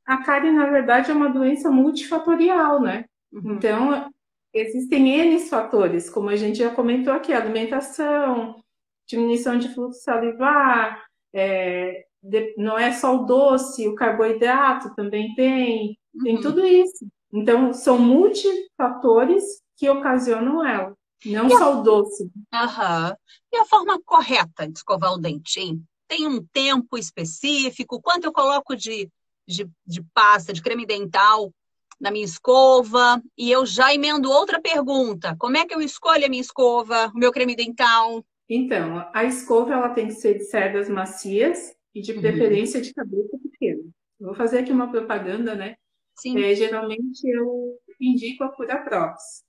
a 0.07 0.19
cárie, 0.19 0.53
na 0.53 0.67
verdade, 0.67 1.11
é 1.11 1.15
uma 1.15 1.31
doença 1.31 1.71
multifatorial, 1.71 2.81
né? 2.81 3.07
Uhum. 3.33 3.55
Então, 3.55 4.13
existem 4.55 5.09
N 5.09 5.39
fatores, 5.41 6.09
como 6.09 6.31
a 6.31 6.37
gente 6.37 6.59
já 6.59 6.71
comentou 6.75 7.13
aqui, 7.13 7.33
alimentação, 7.33 8.63
diminuição 9.07 9.59
de 9.59 9.69
fluxo 9.75 10.01
salivar, 10.01 11.05
é, 11.35 12.07
de, 12.23 12.55
não 12.57 12.79
é 12.79 12.93
só 12.93 13.17
o 13.17 13.27
doce, 13.27 13.89
o 13.89 13.95
carboidrato 13.95 14.95
também 14.95 15.35
tem, 15.35 15.99
tem 16.23 16.37
uhum. 16.37 16.41
tudo 16.41 16.65
isso. 16.65 17.07
Então, 17.33 17.73
são 17.73 17.99
multifatores 17.99 19.45
que 19.77 19.91
ocasionam 19.91 20.65
ela, 20.65 20.97
não 21.27 21.47
e 21.49 21.51
só 21.51 21.73
a... 21.73 21.81
o 21.81 21.83
doce. 21.83 22.23
Uhum. 22.25 23.17
E 23.53 23.57
a 23.57 23.65
forma 23.67 24.01
correta 24.05 24.67
de 24.69 24.79
escovar 24.79 25.13
o 25.13 25.19
dente, 25.19 25.61
hein? 25.61 25.85
Tem 26.07 26.27
um 26.27 26.45
tempo 26.53 26.97
específico? 26.97 28.01
Quanto 28.01 28.25
eu 28.25 28.33
coloco 28.33 28.77
de 28.77 29.11
de, 29.47 29.69
de 29.87 30.03
pasta, 30.15 30.53
de 30.53 30.63
creme 30.63 30.87
dental 30.87 31.53
na 32.05 32.11
minha 32.11 32.25
escova. 32.25 33.21
E 33.37 33.51
eu 33.51 33.65
já 33.65 33.93
emendo 33.93 34.31
outra 34.31 34.61
pergunta: 34.61 35.35
como 35.39 35.57
é 35.57 35.67
que 35.67 35.75
eu 35.75 35.81
escolho 35.81 36.25
a 36.25 36.29
minha 36.29 36.43
escova, 36.43 37.11
o 37.15 37.19
meu 37.19 37.33
creme 37.33 37.57
dental? 37.57 38.23
Então, 38.49 39.09
a 39.13 39.25
escova 39.25 39.73
ela 39.73 39.89
tem 39.89 40.09
que 40.09 40.15
ser 40.15 40.35
de 40.35 40.45
cerdas 40.45 40.89
macias 40.89 41.75
e 41.95 42.03
de 42.03 42.13
uhum. 42.13 42.21
preferência 42.21 42.79
uhum. 42.79 42.83
de 42.85 42.93
cabeça 42.93 43.39
pequena. 43.43 43.83
vou 44.21 44.35
fazer 44.35 44.59
aqui 44.59 44.71
uma 44.71 44.91
propaganda, 44.91 45.55
né? 45.55 45.77
Sim. 46.17 46.39
É, 46.45 46.55
geralmente 46.55 47.25
eu 47.25 47.79
indico 47.99 48.45
a 48.45 48.49
Cura 48.51 48.79
Prox. 48.83 49.43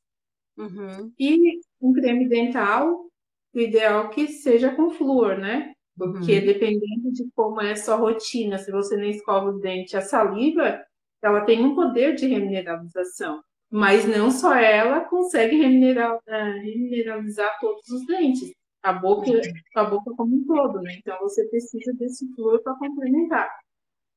Uhum. 0.58 1.12
E 1.20 1.60
um 1.82 1.92
creme 1.92 2.30
dental, 2.30 3.10
o 3.54 3.60
ideal 3.60 4.10
que 4.10 4.30
seja 4.30 4.74
com 4.74 4.90
flúor, 4.90 5.38
né? 5.38 5.74
Porque 5.98 6.40
uhum. 6.40 6.46
dependendo 6.46 7.12
de 7.12 7.30
como 7.36 7.62
é 7.62 7.74
a 7.74 7.76
sua 7.76 7.96
rotina, 7.96 8.58
se 8.58 8.72
você 8.72 8.96
não 8.96 9.06
escova 9.06 9.50
os 9.50 9.60
dentes, 9.60 9.94
a 9.96 10.02
saliva, 10.02 10.82
ela 11.26 11.42
tem 11.42 11.64
um 11.64 11.76
poder 11.76 12.16
de 12.16 12.28
remineralização. 12.28 13.42
Mas 13.70 14.06
não 14.08 14.32
só 14.32 14.54
ela 14.56 15.02
consegue 15.02 15.58
remineral, 15.58 16.18
uh, 16.28 16.62
remineralizar 16.62 17.58
todos 17.60 17.88
os 17.90 18.06
dentes. 18.06 18.54
A 18.84 18.94
boca, 18.94 19.32
a 19.76 19.84
boca 19.84 20.12
como 20.16 20.36
um 20.36 20.46
todo, 20.46 20.80
né? 20.82 20.96
Então 21.00 21.18
você 21.20 21.44
precisa 21.48 21.92
desse 21.94 22.28
flúor 22.36 22.62
para 22.62 22.76
complementar. 22.76 23.50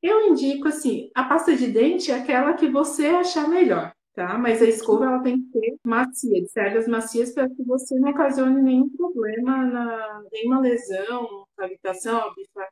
Eu 0.03 0.29
indico 0.29 0.69
assim, 0.69 1.11
a 1.15 1.25
pasta 1.25 1.57
de 1.57 1.67
dente 1.67 2.13
é 2.13 2.17
aquela 2.17 2.53
que 2.53 2.69
você 2.69 3.07
achar 3.07 3.49
melhor 3.49 3.93
tá? 4.19 4.37
Mas 4.37 4.61
a 4.61 4.67
escova 4.67 5.05
ela 5.05 5.23
tem 5.23 5.41
que 5.41 5.53
ser 5.53 5.77
macia, 5.85 6.43
de 6.43 6.49
cerdas 6.49 6.89
macias, 6.89 7.33
para 7.33 7.49
que 7.49 7.63
você 7.63 7.95
não 8.01 8.11
ocasione 8.11 8.61
nenhum 8.61 8.91
problema, 8.91 9.65
na, 9.65 10.25
nenhuma 10.33 10.59
lesão, 10.59 11.47
cavitação, 11.57 12.21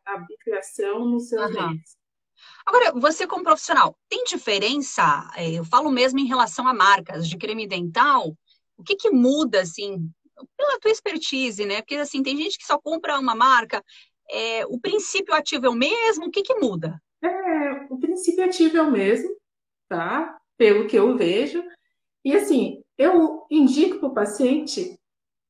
abifração 0.04 1.08
nos 1.08 1.28
seus 1.28 1.54
uhum. 1.54 1.68
dentes. 1.68 1.96
Agora, 2.64 2.92
você 2.92 3.26
como 3.26 3.44
profissional, 3.44 3.96
tem 4.08 4.24
diferença? 4.24 5.30
É, 5.36 5.50
eu 5.52 5.64
falo 5.64 5.90
mesmo 5.90 6.18
em 6.18 6.26
relação 6.26 6.66
a 6.66 6.74
marcas 6.74 7.28
de 7.28 7.36
creme 7.36 7.66
dental. 7.66 8.36
O 8.76 8.82
que, 8.82 8.96
que 8.96 9.10
muda, 9.10 9.60
assim, 9.60 10.10
pela 10.56 10.78
tua 10.80 10.90
expertise, 10.90 11.64
né? 11.64 11.80
Porque, 11.82 11.96
assim, 11.96 12.22
tem 12.22 12.36
gente 12.36 12.58
que 12.58 12.66
só 12.66 12.78
compra 12.78 13.18
uma 13.18 13.34
marca. 13.34 13.82
É, 14.30 14.66
o 14.66 14.78
princípio 14.80 15.34
ativo 15.34 15.66
é 15.66 15.68
o 15.68 15.74
mesmo? 15.74 16.26
O 16.26 16.30
que, 16.30 16.42
que 16.42 16.54
muda? 16.56 17.00
É, 17.22 17.86
o 17.90 17.98
princípio 17.98 18.44
ativo 18.44 18.76
é 18.76 18.82
o 18.82 18.90
mesmo, 18.90 19.30
tá? 19.88 20.38
pelo 20.56 20.86
que 20.86 20.96
eu 20.96 21.16
vejo. 21.16 21.62
E 22.24 22.34
assim, 22.34 22.82
eu 22.98 23.46
indico 23.50 23.98
para 23.98 24.08
o 24.08 24.14
paciente 24.14 24.98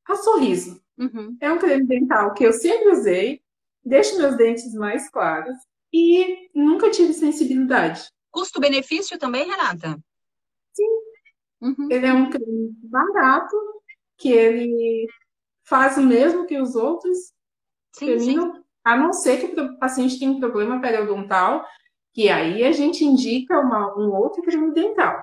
a 0.06 0.14
sorriso. 0.16 0.80
Uhum. 0.98 1.36
É 1.40 1.52
um 1.52 1.58
creme 1.58 1.86
dental 1.86 2.34
que 2.34 2.44
eu 2.44 2.52
sempre 2.52 2.90
usei, 2.90 3.40
deixa 3.84 4.16
meus 4.16 4.36
dentes 4.36 4.74
mais 4.74 5.08
claros 5.10 5.56
e 5.92 6.48
nunca 6.54 6.90
tive 6.90 7.12
sensibilidade. 7.12 8.08
Custo-benefício 8.30 9.18
também, 9.18 9.48
Renata? 9.48 9.98
Sim. 10.72 10.88
Uhum. 11.60 11.88
Ele 11.90 12.06
é 12.06 12.12
um 12.12 12.30
creme 12.30 12.70
barato, 12.82 13.56
que 14.18 14.30
ele 14.30 15.06
faz 15.64 15.96
o 15.96 16.02
mesmo 16.02 16.46
que 16.46 16.60
os 16.60 16.76
outros. 16.76 17.32
Sim, 17.92 18.18
sim. 18.18 18.36
A 18.84 18.96
não 18.96 19.12
ser 19.12 19.38
que 19.38 19.60
o 19.60 19.78
paciente 19.78 20.18
tenha 20.18 20.30
um 20.30 20.38
problema 20.38 20.80
periodontal, 20.80 21.64
que 22.12 22.28
aí 22.28 22.64
a 22.64 22.72
gente 22.72 23.04
indica 23.04 23.58
uma, 23.58 23.94
um 23.98 24.14
outro 24.14 24.42
creme 24.42 24.72
dental, 24.72 25.22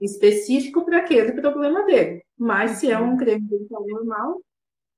específico 0.00 0.84
para 0.84 0.98
aquele 0.98 1.32
problema 1.32 1.84
dele. 1.84 2.24
Mas 2.36 2.72
se 2.72 2.90
é 2.90 2.98
um 2.98 3.10
uhum. 3.10 3.16
creme 3.16 3.48
dental 3.48 3.86
normal, 3.86 4.42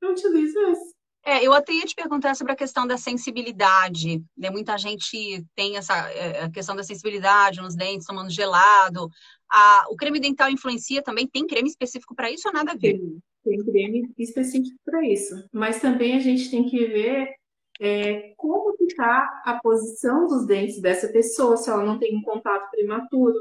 eu 0.01 0.11
utilizo 0.11 0.59
esse. 0.71 0.96
É, 1.27 1.45
eu 1.45 1.53
até 1.53 1.73
ia 1.73 1.85
te 1.85 1.95
perguntar 1.97 2.37
sobre 2.37 2.53
a 2.53 2.57
questão 2.57 2.87
da 2.87 2.97
sensibilidade. 2.97 4.23
Né? 4.39 4.49
Muita 4.49 4.79
gente 4.79 5.45
tem 5.57 5.77
essa 5.77 6.09
é, 6.13 6.45
a 6.45 6.51
questão 6.51 6.77
da 6.77 6.85
sensibilidade 6.85 7.61
nos 7.61 7.75
dentes, 7.75 8.07
tomando 8.07 8.31
gelado. 8.31 9.11
A, 9.51 9.87
o 9.91 9.97
creme 9.97 10.21
dental 10.21 10.49
influencia 10.49 11.03
também? 11.03 11.27
Tem 11.27 11.45
creme 11.45 11.69
específico 11.69 12.15
para 12.15 12.31
isso 12.31 12.47
ou 12.47 12.55
nada 12.55 12.71
a 12.71 12.77
ver? 12.77 13.01
Tem, 13.01 13.21
tem 13.45 13.65
creme 13.65 14.15
específico 14.17 14.79
para 14.85 15.05
isso. 15.05 15.35
Mas 15.53 15.81
também 15.81 16.17
a 16.17 16.21
gente 16.21 16.49
tem 16.49 16.65
que 16.65 16.87
ver 16.87 17.35
é, 17.81 18.33
como 18.37 18.77
está 18.83 19.43
a 19.45 19.59
posição 19.61 20.29
dos 20.29 20.47
dentes 20.47 20.81
dessa 20.81 21.09
pessoa, 21.09 21.57
se 21.57 21.69
ela 21.69 21.85
não 21.85 21.99
tem 21.99 22.17
um 22.17 22.23
contato 22.23 22.71
prematuro. 22.71 23.35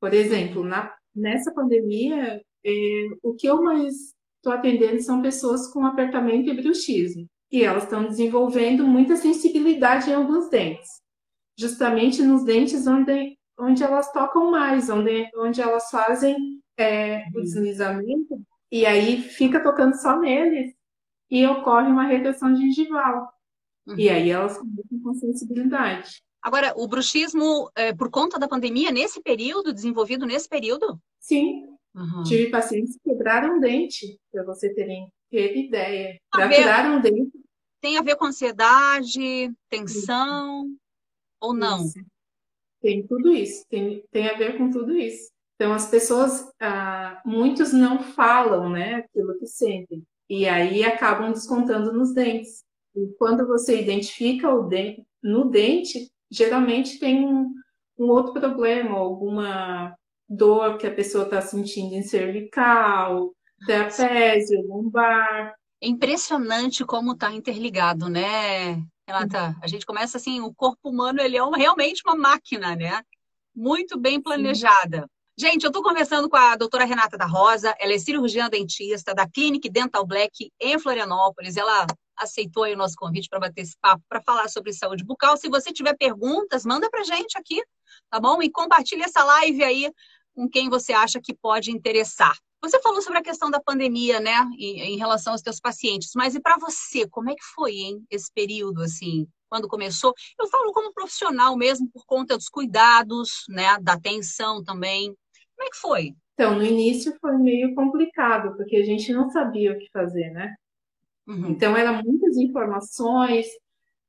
Por 0.00 0.12
exemplo, 0.12 0.64
na, 0.64 0.92
nessa 1.14 1.54
pandemia, 1.54 2.42
é, 2.66 3.06
o 3.22 3.34
que 3.34 3.46
eu 3.46 3.62
mais 3.62 4.17
estou 4.38 4.52
atendendo 4.52 5.00
são 5.02 5.20
pessoas 5.20 5.68
com 5.68 5.84
apertamento 5.84 6.48
e 6.48 6.62
bruxismo. 6.62 7.26
E 7.50 7.62
elas 7.62 7.84
estão 7.84 8.06
desenvolvendo 8.06 8.86
muita 8.86 9.16
sensibilidade 9.16 10.10
em 10.10 10.14
alguns 10.14 10.48
dentes. 10.48 10.88
Justamente 11.58 12.22
nos 12.22 12.44
dentes 12.44 12.86
onde, 12.86 13.36
onde 13.58 13.82
elas 13.82 14.12
tocam 14.12 14.50
mais, 14.50 14.88
onde, 14.88 15.28
onde 15.36 15.60
elas 15.60 15.90
fazem 15.90 16.36
é, 16.78 17.24
o 17.34 17.40
deslizamento, 17.40 18.40
e 18.70 18.86
aí 18.86 19.20
fica 19.22 19.62
tocando 19.62 19.94
só 19.94 20.18
neles, 20.18 20.74
e 21.30 21.46
ocorre 21.46 21.88
uma 21.88 22.06
regressão 22.06 22.54
gengival. 22.54 23.28
Uhum. 23.86 23.98
E 23.98 24.08
aí 24.08 24.30
elas 24.30 24.56
começam 24.58 25.00
com 25.02 25.14
sensibilidade. 25.14 26.22
Agora, 26.42 26.72
o 26.76 26.86
bruxismo, 26.86 27.70
é, 27.74 27.92
por 27.92 28.10
conta 28.10 28.38
da 28.38 28.48
pandemia, 28.48 28.92
nesse 28.92 29.20
período, 29.20 29.72
desenvolvido 29.72 30.24
nesse 30.24 30.48
período? 30.48 31.00
Sim. 31.18 31.77
Uhum. 31.98 32.22
Tive 32.22 32.50
pacientes 32.50 32.96
que 32.96 33.10
quebraram 33.10 33.56
um 33.56 33.60
dente, 33.60 34.18
para 34.30 34.44
você 34.44 34.72
terem 34.72 35.10
ter 35.30 35.56
ideia. 35.56 36.18
Quebraram 36.32 36.96
um 36.96 37.00
dente. 37.00 37.32
Tem 37.80 37.98
a 37.98 38.02
ver 38.02 38.16
com 38.16 38.26
ansiedade, 38.26 39.52
tensão, 39.68 40.66
isso. 40.66 40.76
ou 41.40 41.54
não? 41.54 41.84
Isso. 41.84 42.00
Tem 42.80 43.06
tudo 43.06 43.32
isso, 43.32 43.64
tem, 43.68 44.04
tem 44.10 44.28
a 44.28 44.36
ver 44.36 44.56
com 44.56 44.70
tudo 44.70 44.96
isso. 44.96 45.30
Então, 45.56 45.72
as 45.72 45.90
pessoas, 45.90 46.48
ah, 46.60 47.20
muitos 47.24 47.72
não 47.72 48.00
falam, 48.00 48.70
né, 48.70 48.94
aquilo 48.94 49.36
que 49.38 49.46
sentem. 49.46 50.04
E 50.30 50.46
aí 50.46 50.84
acabam 50.84 51.32
descontando 51.32 51.92
nos 51.92 52.14
dentes. 52.14 52.62
E 52.94 53.08
quando 53.18 53.46
você 53.46 53.80
identifica 53.80 54.52
o 54.52 54.68
dente, 54.68 55.04
no 55.20 55.50
dente, 55.50 56.08
geralmente 56.30 57.00
tem 57.00 57.26
um, 57.26 57.52
um 57.98 58.06
outro 58.06 58.32
problema, 58.34 58.96
alguma 58.96 59.97
dor 60.28 60.76
que 60.78 60.86
a 60.86 60.94
pessoa 60.94 61.24
está 61.24 61.40
sentindo 61.40 61.94
em 61.94 62.02
cervical, 62.02 63.32
trapézio, 63.66 64.66
lombar. 64.66 65.54
É 65.80 65.88
impressionante 65.88 66.84
como 66.84 67.12
está 67.12 67.32
interligado, 67.32 68.08
né, 68.08 68.82
Renata? 69.06 69.56
A 69.62 69.66
gente 69.66 69.86
começa 69.86 70.18
assim, 70.18 70.40
o 70.40 70.52
corpo 70.52 70.90
humano 70.90 71.20
ele 71.20 71.36
é 71.36 71.42
uma, 71.42 71.56
realmente 71.56 72.02
uma 72.04 72.16
máquina, 72.16 72.74
né? 72.76 73.02
Muito 73.54 73.98
bem 73.98 74.20
planejada. 74.20 75.00
Sim. 75.00 75.06
Gente, 75.40 75.62
eu 75.62 75.68
estou 75.68 75.84
conversando 75.84 76.28
com 76.28 76.36
a 76.36 76.56
doutora 76.56 76.84
Renata 76.84 77.16
da 77.16 77.24
Rosa, 77.24 77.72
ela 77.78 77.92
é 77.92 77.98
cirurgiã 77.98 78.50
dentista 78.50 79.14
da 79.14 79.28
Clinic 79.28 79.68
Dental 79.70 80.04
Black 80.04 80.50
em 80.60 80.78
Florianópolis. 80.80 81.56
Ela 81.56 81.86
aceitou 82.16 82.64
o 82.64 82.76
nosso 82.76 82.96
convite 82.96 83.28
para 83.28 83.38
bater 83.38 83.60
esse 83.60 83.76
papo, 83.80 84.02
para 84.08 84.20
falar 84.20 84.48
sobre 84.48 84.72
saúde 84.72 85.04
bucal. 85.04 85.36
Se 85.36 85.48
você 85.48 85.72
tiver 85.72 85.96
perguntas, 85.96 86.64
manda 86.66 86.90
para 86.90 87.04
gente 87.04 87.38
aqui, 87.38 87.62
tá 88.10 88.18
bom? 88.18 88.42
E 88.42 88.50
compartilha 88.50 89.04
essa 89.04 89.22
live 89.22 89.62
aí 89.62 89.92
com 90.38 90.48
quem 90.48 90.70
você 90.70 90.92
acha 90.92 91.20
que 91.20 91.34
pode 91.34 91.72
interessar. 91.72 92.32
Você 92.62 92.80
falou 92.80 93.02
sobre 93.02 93.18
a 93.18 93.22
questão 93.22 93.50
da 93.50 93.60
pandemia, 93.60 94.20
né, 94.20 94.36
em, 94.56 94.94
em 94.94 94.96
relação 94.96 95.32
aos 95.32 95.42
seus 95.42 95.58
pacientes, 95.58 96.10
mas 96.14 96.36
e 96.36 96.40
para 96.40 96.56
você, 96.58 97.08
como 97.08 97.28
é 97.28 97.34
que 97.34 97.44
foi, 97.56 97.72
hein, 97.72 98.04
esse 98.08 98.32
período, 98.32 98.82
assim, 98.82 99.26
quando 99.50 99.66
começou? 99.66 100.14
Eu 100.38 100.46
falo 100.46 100.72
como 100.72 100.94
profissional 100.94 101.56
mesmo, 101.56 101.90
por 101.90 102.04
conta 102.06 102.36
dos 102.36 102.48
cuidados, 102.48 103.46
né, 103.48 103.78
da 103.80 103.94
atenção 103.94 104.62
também. 104.62 105.06
Como 105.56 105.66
é 105.66 105.70
que 105.70 105.76
foi? 105.76 106.14
Então, 106.34 106.54
no 106.54 106.64
início 106.64 107.16
foi 107.20 107.36
meio 107.36 107.74
complicado, 107.74 108.56
porque 108.56 108.76
a 108.76 108.84
gente 108.84 109.12
não 109.12 109.28
sabia 109.30 109.72
o 109.72 109.78
que 109.78 109.90
fazer, 109.92 110.30
né? 110.30 110.54
Uhum. 111.26 111.48
Então, 111.48 111.76
eram 111.76 112.00
muitas 112.00 112.36
informações, 112.36 113.48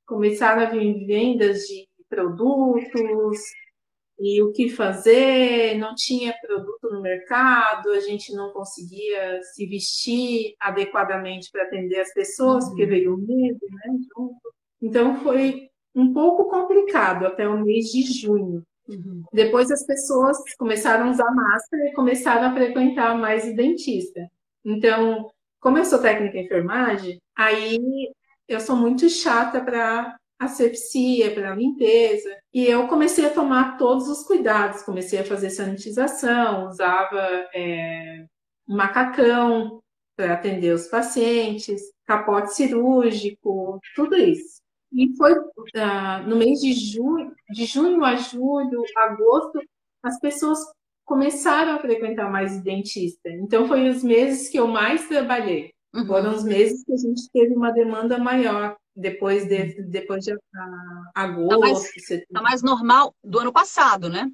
começaram 0.06 0.62
a 0.62 0.66
vir 0.66 1.06
vendas 1.06 1.62
de 1.62 1.88
produtos 2.08 3.40
e 4.20 4.42
o 4.42 4.52
que 4.52 4.68
fazer, 4.68 5.78
não 5.78 5.94
tinha 5.94 6.34
produto 6.46 6.90
no 6.90 7.00
mercado, 7.00 7.90
a 7.90 8.00
gente 8.00 8.34
não 8.34 8.52
conseguia 8.52 9.40
se 9.54 9.66
vestir 9.66 10.54
adequadamente 10.60 11.50
para 11.50 11.62
atender 11.62 12.00
as 12.00 12.12
pessoas, 12.12 12.64
uhum. 12.64 12.70
porque 12.70 12.86
veio 12.86 13.14
o 13.14 13.18
medo, 13.18 13.66
né? 13.70 14.34
Então, 14.82 15.16
foi 15.22 15.68
um 15.94 16.12
pouco 16.12 16.50
complicado 16.50 17.26
até 17.26 17.48
o 17.48 17.64
mês 17.64 17.86
de 17.86 18.02
junho. 18.02 18.62
Uhum. 18.86 19.22
Depois 19.32 19.70
as 19.70 19.86
pessoas 19.86 20.36
começaram 20.58 21.08
a 21.08 21.10
usar 21.10 21.30
máscara 21.34 21.86
e 21.86 21.94
começaram 21.94 22.48
a 22.48 22.54
frequentar 22.54 23.16
mais 23.16 23.50
o 23.50 23.56
dentista. 23.56 24.20
Então, 24.64 25.30
como 25.60 25.78
eu 25.78 25.84
sou 25.84 25.98
técnica 25.98 26.36
em 26.36 26.44
enfermagem, 26.44 27.18
aí 27.34 27.78
eu 28.46 28.60
sou 28.60 28.76
muito 28.76 29.08
chata 29.08 29.62
para 29.62 30.14
asepsia, 30.40 31.32
para 31.34 31.54
limpeza. 31.54 32.34
E 32.52 32.64
eu 32.64 32.88
comecei 32.88 33.26
a 33.26 33.32
tomar 33.32 33.76
todos 33.76 34.08
os 34.08 34.24
cuidados. 34.24 34.82
Comecei 34.82 35.20
a 35.20 35.24
fazer 35.24 35.50
sanitização, 35.50 36.66
usava 36.66 37.20
é, 37.54 38.24
macacão 38.66 39.82
para 40.16 40.34
atender 40.34 40.74
os 40.74 40.86
pacientes, 40.86 41.82
capote 42.06 42.54
cirúrgico, 42.54 43.78
tudo 43.94 44.16
isso. 44.16 44.60
E 44.92 45.14
foi 45.16 45.32
uh, 45.32 46.26
no 46.26 46.36
mês 46.36 46.60
de 46.60 46.72
junho, 46.72 47.32
de 47.50 47.64
junho 47.64 48.04
a 48.04 48.16
julho, 48.16 48.82
agosto, 48.96 49.60
as 50.02 50.18
pessoas 50.18 50.58
começaram 51.04 51.74
a 51.74 51.78
frequentar 51.78 52.30
mais 52.30 52.56
o 52.56 52.62
dentista. 52.62 53.28
Então, 53.28 53.68
foi 53.68 53.88
os 53.88 54.02
meses 54.02 54.48
que 54.48 54.58
eu 54.58 54.66
mais 54.66 55.06
trabalhei. 55.06 55.72
Uhum. 55.94 56.06
Foram 56.06 56.34
os 56.34 56.44
meses 56.44 56.84
que 56.84 56.92
a 56.92 56.96
gente 56.96 57.28
teve 57.32 57.54
uma 57.54 57.72
demanda 57.72 58.18
maior. 58.18 58.76
Depois 58.94 59.46
de, 59.46 59.82
depois 59.82 60.24
de 60.24 60.34
uh, 60.34 60.38
agosto. 61.14 61.48
Tá 61.50 61.58
mais, 61.58 62.24
tá 62.32 62.42
mais 62.42 62.62
normal 62.62 63.14
do 63.22 63.38
ano 63.38 63.52
passado, 63.52 64.08
né? 64.08 64.30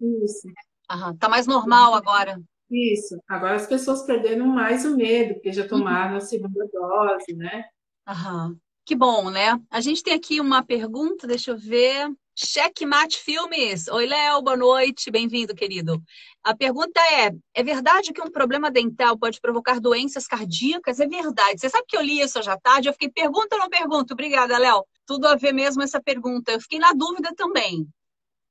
Isso. 0.00 0.46
Uhum. 0.90 1.16
Tá 1.16 1.28
mais 1.28 1.46
normal 1.46 1.94
agora. 1.94 2.40
Isso. 2.70 3.16
Agora 3.28 3.54
as 3.54 3.66
pessoas 3.66 4.02
perderam 4.02 4.46
mais 4.46 4.84
o 4.84 4.96
medo, 4.96 5.34
porque 5.34 5.52
já 5.52 5.66
tomaram 5.66 6.12
uhum. 6.12 6.18
a 6.18 6.20
segunda 6.20 6.68
dose, 6.72 7.34
né? 7.34 7.64
Aham. 8.06 8.56
Que 8.84 8.94
bom, 8.94 9.30
né? 9.30 9.58
A 9.70 9.80
gente 9.80 10.02
tem 10.02 10.12
aqui 10.12 10.40
uma 10.40 10.62
pergunta, 10.62 11.26
deixa 11.26 11.50
eu 11.50 11.56
ver. 11.56 12.06
Checkmate 12.36 13.18
Filmes. 13.18 13.86
Oi, 13.86 14.06
Léo, 14.06 14.42
boa 14.42 14.56
noite, 14.56 15.08
bem-vindo, 15.08 15.54
querido. 15.54 16.02
A 16.42 16.54
pergunta 16.54 17.00
é: 17.00 17.30
é 17.54 17.62
verdade 17.62 18.12
que 18.12 18.20
um 18.20 18.30
problema 18.30 18.72
dental 18.72 19.16
pode 19.16 19.40
provocar 19.40 19.80
doenças 19.80 20.26
cardíacas? 20.26 20.98
É 20.98 21.06
verdade. 21.06 21.60
Você 21.60 21.68
sabe 21.68 21.84
que 21.86 21.96
eu 21.96 22.02
li 22.02 22.20
isso 22.20 22.38
hoje 22.38 22.50
à 22.50 22.58
tarde? 22.58 22.88
Eu 22.88 22.92
fiquei, 22.92 23.08
pergunta 23.08 23.54
ou 23.54 23.62
não 23.62 23.68
pergunta? 23.68 24.14
Obrigada, 24.14 24.58
Léo. 24.58 24.84
Tudo 25.06 25.28
a 25.28 25.36
ver 25.36 25.52
mesmo 25.52 25.82
essa 25.82 26.02
pergunta. 26.02 26.50
Eu 26.50 26.60
fiquei 26.60 26.80
na 26.80 26.92
dúvida 26.92 27.32
também. 27.36 27.86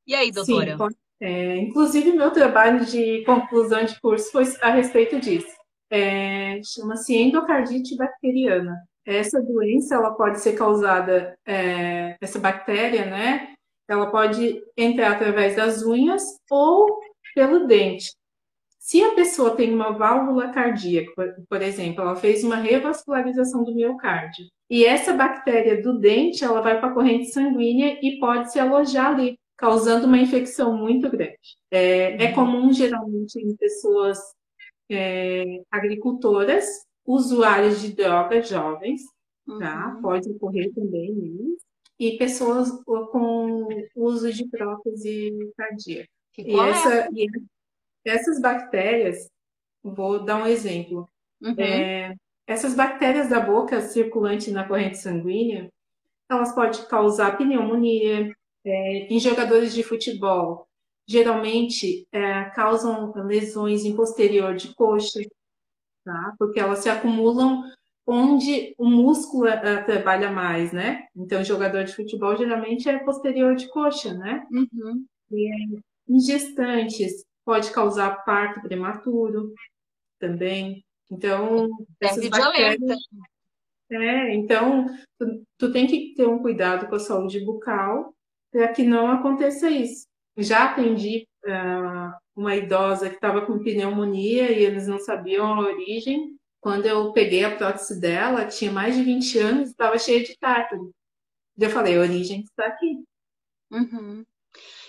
E 0.07 0.15
aí, 0.15 0.31
doutora? 0.31 0.77
Sim, 0.77 0.95
é, 1.21 1.57
inclusive, 1.57 2.13
meu 2.13 2.31
trabalho 2.31 2.85
de 2.85 3.23
conclusão 3.25 3.83
de 3.83 3.99
curso 3.99 4.31
foi 4.31 4.45
a 4.61 4.69
respeito 4.69 5.19
disso. 5.19 5.53
É, 5.89 6.61
Chama-se 6.63 7.15
endocardite 7.15 7.97
bacteriana. 7.97 8.77
Essa 9.05 9.41
doença 9.41 9.95
ela 9.95 10.11
pode 10.11 10.39
ser 10.39 10.53
causada, 10.53 11.37
é, 11.45 12.15
essa 12.21 12.39
bactéria, 12.39 13.05
né? 13.05 13.52
Ela 13.87 14.09
pode 14.09 14.61
entrar 14.77 15.11
através 15.11 15.55
das 15.55 15.83
unhas 15.83 16.23
ou 16.49 16.99
pelo 17.35 17.65
dente. 17.67 18.11
Se 18.79 19.01
a 19.01 19.15
pessoa 19.15 19.55
tem 19.55 19.73
uma 19.73 19.91
válvula 19.91 20.49
cardíaca, 20.49 21.35
por, 21.49 21.61
exemplo, 21.61 22.01
ela 22.01 22.15
fez 22.17 22.43
uma 22.43 22.57
revascularização 22.57 23.63
do 23.63 23.73
miocárdio, 23.73 24.45
e 24.69 24.83
essa 24.83 25.13
bactéria 25.13 25.81
do 25.81 25.97
dente, 25.97 26.43
ela 26.43 26.59
vai 26.59 26.77
para 26.77 26.89
a 26.89 26.93
corrente 26.93 27.27
sanguínea 27.27 27.97
e 28.01 28.19
pode 28.19 28.51
se 28.51 28.59
alojar 28.59 29.13
ali, 29.13 29.39
causando 29.55 30.05
uma 30.05 30.17
infecção 30.17 30.75
muito 30.75 31.09
grande. 31.09 31.37
É, 31.71 32.25
é 32.25 32.31
comum, 32.33 32.73
geralmente, 32.73 33.39
em 33.39 33.55
pessoas 33.55 34.19
é, 34.91 35.61
agricultoras, 35.71 36.65
usuários 37.05 37.81
de 37.81 37.93
drogas 37.93 38.49
jovens, 38.49 39.01
tá? 39.59 39.93
Uhum. 39.95 40.01
Pode 40.01 40.29
ocorrer 40.29 40.73
também 40.73 41.11
isso. 41.53 41.65
E 42.03 42.17
pessoas 42.17 42.69
com 42.85 43.67
uso 43.95 44.31
de 44.33 44.45
prótese 44.49 45.31
cardíaca. 45.55 46.09
E, 46.37 46.59
essa, 46.59 47.09
e 47.13 47.27
essas 48.03 48.41
bactérias, 48.41 49.29
vou 49.81 50.25
dar 50.25 50.43
um 50.43 50.47
exemplo. 50.47 51.07
Uhum. 51.41 51.55
É, 51.57 52.13
essas 52.45 52.75
bactérias 52.75 53.29
da 53.29 53.39
boca 53.39 53.79
circulante 53.79 54.51
na 54.51 54.67
corrente 54.67 54.97
sanguínea, 54.97 55.69
elas 56.29 56.53
podem 56.53 56.85
causar 56.87 57.37
pneumonia. 57.37 58.35
É, 58.65 59.07
em 59.13 59.19
jogadores 59.19 59.73
de 59.73 59.83
futebol, 59.83 60.67
geralmente 61.07 62.05
é, 62.11 62.45
causam 62.51 63.13
lesões 63.13 63.85
em 63.85 63.95
posterior 63.95 64.55
de 64.55 64.73
coxa, 64.73 65.19
tá? 66.03 66.33
Porque 66.37 66.59
elas 66.59 66.79
se 66.79 66.89
acumulam 66.89 67.63
onde 68.05 68.75
o 68.77 68.89
músculo 68.89 69.45
uh, 69.45 69.85
trabalha 69.85 70.31
mais, 70.31 70.71
né? 70.71 71.05
Então, 71.15 71.43
jogador 71.43 71.83
de 71.83 71.95
futebol 71.95 72.35
geralmente 72.35 72.89
é 72.89 72.99
posterior 72.99 73.55
de 73.55 73.67
coxa, 73.69 74.13
né? 74.13 74.45
Uhum. 74.51 75.05
E 75.31 75.49
em 76.07 76.19
gestantes 76.19 77.25
pode 77.45 77.71
causar 77.71 78.23
parto 78.23 78.61
prematuro 78.61 79.53
também. 80.19 80.83
Então, 81.11 81.69
essas 81.99 82.27
bactérias... 82.29 82.79
É, 83.91 84.33
então, 84.33 84.87
tu, 85.19 85.45
tu 85.57 85.71
tem 85.71 85.85
que 85.85 86.15
ter 86.15 86.27
um 86.27 86.39
cuidado 86.39 86.87
com 86.87 86.95
a 86.95 86.99
saúde 86.99 87.39
bucal 87.45 88.13
para 88.51 88.69
que 88.69 88.83
não 88.83 89.07
aconteça 89.07 89.69
isso. 89.69 90.07
Já 90.37 90.65
atendi 90.65 91.27
uh, 91.45 92.11
uma 92.35 92.55
idosa 92.55 93.09
que 93.09 93.15
estava 93.15 93.45
com 93.45 93.59
pneumonia 93.59 94.51
e 94.51 94.63
eles 94.63 94.87
não 94.87 94.97
sabiam 94.97 95.45
a 95.45 95.59
origem. 95.59 96.35
Quando 96.63 96.85
eu 96.85 97.11
peguei 97.11 97.43
a 97.43 97.57
prótese 97.57 97.99
dela, 97.99 98.47
tinha 98.47 98.71
mais 98.71 98.95
de 98.95 99.03
20 99.03 99.37
anos, 99.37 99.69
estava 99.69 99.99
cheia 99.99 100.23
de 100.23 100.37
tártaro. 100.39 100.95
Eu 101.59 101.69
falei, 101.69 101.97
a 101.97 101.99
origem 101.99 102.39
está 102.39 102.67
aqui. 102.67 103.03
Uhum. 103.69 104.23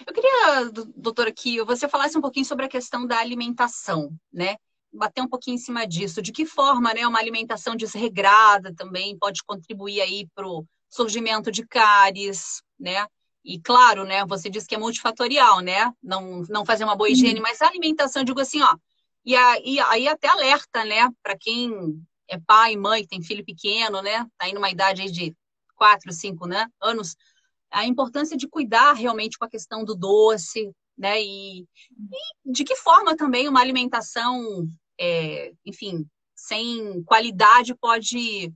Eu 0.06 0.14
queria, 0.14 0.70
doutora, 0.94 1.32
que 1.32 1.60
você 1.64 1.88
falasse 1.88 2.16
um 2.16 2.20
pouquinho 2.20 2.46
sobre 2.46 2.64
a 2.64 2.68
questão 2.68 3.04
da 3.04 3.18
alimentação, 3.18 4.16
né? 4.32 4.54
Bater 4.92 5.20
um 5.20 5.28
pouquinho 5.28 5.56
em 5.56 5.58
cima 5.58 5.84
disso. 5.84 6.22
De 6.22 6.30
que 6.30 6.46
forma, 6.46 6.94
né, 6.94 7.04
uma 7.08 7.18
alimentação 7.18 7.74
desregrada 7.74 8.72
também 8.72 9.18
pode 9.18 9.42
contribuir 9.42 10.00
aí 10.00 10.28
para 10.32 10.46
o 10.46 10.64
surgimento 10.88 11.50
de 11.50 11.66
cáries, 11.66 12.62
né? 12.78 13.04
E 13.44 13.60
claro, 13.60 14.04
né, 14.04 14.24
você 14.24 14.48
disse 14.48 14.68
que 14.68 14.76
é 14.76 14.78
multifatorial, 14.78 15.58
né? 15.58 15.92
Não, 16.00 16.42
não 16.48 16.64
fazer 16.64 16.84
uma 16.84 16.94
boa 16.94 17.10
higiene, 17.10 17.40
mas 17.40 17.60
a 17.60 17.66
alimentação, 17.66 18.22
eu 18.22 18.26
digo 18.26 18.40
assim, 18.40 18.62
ó, 18.62 18.76
e 19.24 19.34
aí, 19.34 19.80
aí 19.80 20.08
até 20.08 20.28
alerta, 20.28 20.84
né, 20.84 21.08
para 21.22 21.36
quem 21.38 21.72
é 22.28 22.38
pai, 22.38 22.76
mãe, 22.76 23.06
tem 23.06 23.22
filho 23.22 23.44
pequeno, 23.44 24.02
né, 24.02 24.24
tá 24.36 24.46
aí 24.46 24.52
numa 24.52 24.70
idade 24.70 25.02
aí 25.02 25.10
de 25.10 25.34
quatro, 25.74 26.12
cinco, 26.12 26.46
né, 26.46 26.66
anos, 26.80 27.16
a 27.70 27.86
importância 27.86 28.36
de 28.36 28.48
cuidar 28.48 28.92
realmente 28.92 29.38
com 29.38 29.44
a 29.44 29.50
questão 29.50 29.84
do 29.84 29.94
doce, 29.94 30.70
né, 30.96 31.20
e, 31.22 31.62
e 31.62 32.52
de 32.52 32.64
que 32.64 32.76
forma 32.76 33.16
também 33.16 33.48
uma 33.48 33.60
alimentação, 33.60 34.68
é, 35.00 35.52
enfim, 35.64 36.06
sem 36.34 37.02
qualidade 37.04 37.74
pode 37.74 38.52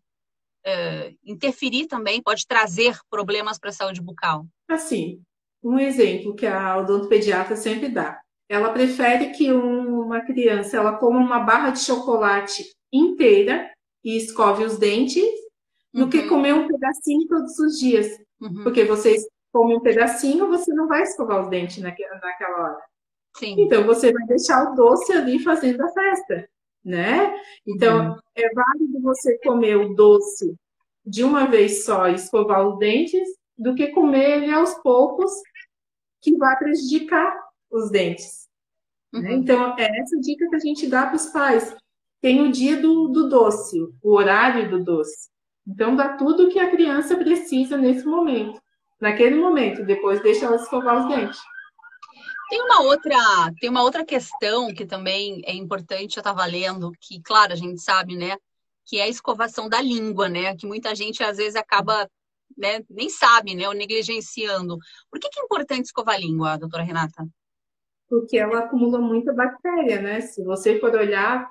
é, 0.64 1.14
interferir 1.24 1.86
também, 1.86 2.22
pode 2.22 2.46
trazer 2.46 2.98
problemas 3.08 3.58
para 3.58 3.70
a 3.70 3.72
saúde 3.72 4.02
bucal. 4.02 4.46
Assim, 4.68 5.22
um 5.62 5.78
exemplo 5.78 6.34
que 6.34 6.46
a 6.46 6.76
odontopediatra 6.76 7.56
sempre 7.56 7.88
dá 7.88 8.20
ela 8.48 8.72
prefere 8.72 9.30
que 9.30 9.52
um, 9.52 10.02
uma 10.02 10.20
criança 10.22 10.76
ela 10.76 10.96
coma 10.96 11.18
uma 11.18 11.40
barra 11.40 11.70
de 11.70 11.80
chocolate 11.80 12.64
inteira 12.92 13.70
e 14.02 14.16
escove 14.16 14.64
os 14.64 14.78
dentes 14.78 15.22
uhum. 15.92 16.04
do 16.04 16.08
que 16.08 16.20
uhum. 16.20 16.28
comer 16.28 16.54
um 16.54 16.66
pedacinho 16.66 17.26
todos 17.28 17.58
os 17.58 17.78
dias. 17.78 18.08
Uhum. 18.40 18.62
Porque 18.62 18.84
vocês 18.84 19.26
comem 19.52 19.76
um 19.76 19.80
pedacinho, 19.80 20.48
você 20.48 20.72
não 20.72 20.88
vai 20.88 21.02
escovar 21.02 21.42
os 21.42 21.48
dentes 21.48 21.78
naquela, 21.78 22.14
naquela 22.18 22.62
hora. 22.62 22.82
Sim. 23.36 23.54
Então 23.58 23.84
você 23.84 24.12
vai 24.12 24.26
deixar 24.26 24.72
o 24.72 24.74
doce 24.74 25.12
ali 25.12 25.38
fazendo 25.40 25.82
a 25.82 25.88
festa, 25.88 26.48
né? 26.84 27.34
Então 27.66 28.10
uhum. 28.10 28.16
é 28.34 28.48
válido 28.52 29.00
você 29.02 29.38
comer 29.38 29.76
o 29.76 29.94
doce 29.94 30.54
de 31.04 31.22
uma 31.22 31.46
vez 31.46 31.84
só 31.84 32.08
e 32.08 32.14
escovar 32.14 32.66
os 32.66 32.78
dentes 32.78 33.28
do 33.56 33.74
que 33.74 33.88
comer 33.88 34.42
ele 34.42 34.52
aos 34.52 34.74
poucos 34.74 35.30
que 36.20 36.36
vai 36.36 36.56
prejudicar 36.58 37.47
os 37.70 37.90
dentes. 37.90 38.48
Né? 39.12 39.20
Uhum. 39.20 39.24
Né? 39.24 39.32
Então, 39.34 39.78
é 39.78 40.00
essa 40.00 40.18
dica 40.20 40.48
que 40.48 40.56
a 40.56 40.60
gente 40.60 40.86
dá 40.86 41.06
para 41.06 41.16
os 41.16 41.26
pais. 41.26 41.76
Tem 42.20 42.40
o 42.42 42.50
dia 42.50 42.80
do, 42.80 43.08
do 43.08 43.28
doce, 43.28 43.78
o 44.02 44.14
horário 44.14 44.68
do 44.70 44.82
doce. 44.82 45.28
Então, 45.66 45.94
dá 45.94 46.16
tudo 46.16 46.44
o 46.44 46.48
que 46.48 46.58
a 46.58 46.70
criança 46.70 47.16
precisa 47.16 47.76
nesse 47.76 48.04
momento. 48.04 48.60
Naquele 49.00 49.36
momento, 49.36 49.84
depois 49.84 50.22
deixa 50.22 50.46
ela 50.46 50.56
escovar 50.56 50.98
os 50.98 51.08
dentes. 51.08 51.38
Tem 52.48 52.62
uma 52.62 52.80
outra, 52.80 53.52
tem 53.60 53.68
uma 53.68 53.82
outra 53.82 54.04
questão 54.04 54.72
que 54.72 54.86
também 54.86 55.42
é 55.44 55.52
importante, 55.52 56.16
eu 56.16 56.20
estava 56.20 56.44
lendo, 56.46 56.90
que, 56.98 57.20
claro, 57.20 57.52
a 57.52 57.56
gente 57.56 57.80
sabe, 57.80 58.16
né? 58.16 58.36
Que 58.86 58.98
é 58.98 59.02
a 59.02 59.08
escovação 59.08 59.68
da 59.68 59.80
língua, 59.82 60.28
né? 60.28 60.56
Que 60.56 60.66
muita 60.66 60.94
gente 60.94 61.22
às 61.22 61.36
vezes 61.36 61.56
acaba, 61.56 62.08
né, 62.56 62.82
nem 62.88 63.10
sabe, 63.10 63.54
né? 63.54 63.68
Ou 63.68 63.74
negligenciando. 63.74 64.78
Por 65.10 65.20
que, 65.20 65.28
que 65.28 65.38
é 65.38 65.44
importante 65.44 65.84
escovar 65.84 66.14
a 66.14 66.18
língua, 66.18 66.56
doutora 66.56 66.82
Renata? 66.82 67.28
Porque 68.08 68.38
ela 68.38 68.60
acumula 68.60 68.98
muita 68.98 69.32
bactéria, 69.32 70.00
né? 70.00 70.20
Se 70.20 70.42
você 70.42 70.78
for 70.78 70.94
olhar, 70.94 71.50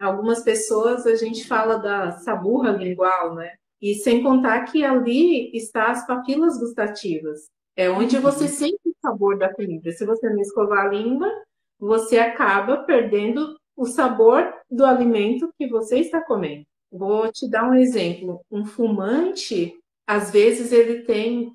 algumas 0.00 0.42
pessoas 0.42 1.06
a 1.06 1.14
gente 1.16 1.46
fala 1.46 1.76
da 1.78 2.12
saburra 2.18 2.72
lingual, 2.72 3.34
né? 3.34 3.52
E 3.80 3.94
sem 3.94 4.22
contar 4.22 4.64
que 4.64 4.84
ali 4.84 5.54
está 5.56 5.90
as 5.90 6.06
papilas 6.06 6.58
gustativas. 6.58 7.48
É 7.76 7.90
onde 7.90 8.18
você 8.18 8.44
uhum. 8.44 8.50
sente 8.50 8.80
o 8.86 8.94
sabor 9.02 9.36
da 9.36 9.52
comida. 9.52 9.90
Se 9.90 10.06
você 10.06 10.28
não 10.30 10.40
escovar 10.40 10.86
a 10.86 10.88
língua, 10.88 11.30
você 11.78 12.18
acaba 12.18 12.78
perdendo 12.84 13.56
o 13.76 13.86
sabor 13.86 14.52
do 14.70 14.84
alimento 14.84 15.52
que 15.58 15.66
você 15.66 15.98
está 15.98 16.20
comendo. 16.20 16.64
Vou 16.90 17.30
te 17.32 17.48
dar 17.50 17.68
um 17.68 17.74
exemplo. 17.74 18.40
Um 18.50 18.64
fumante, 18.64 19.74
às 20.06 20.30
vezes, 20.30 20.70
ele 20.70 21.02
tem 21.02 21.52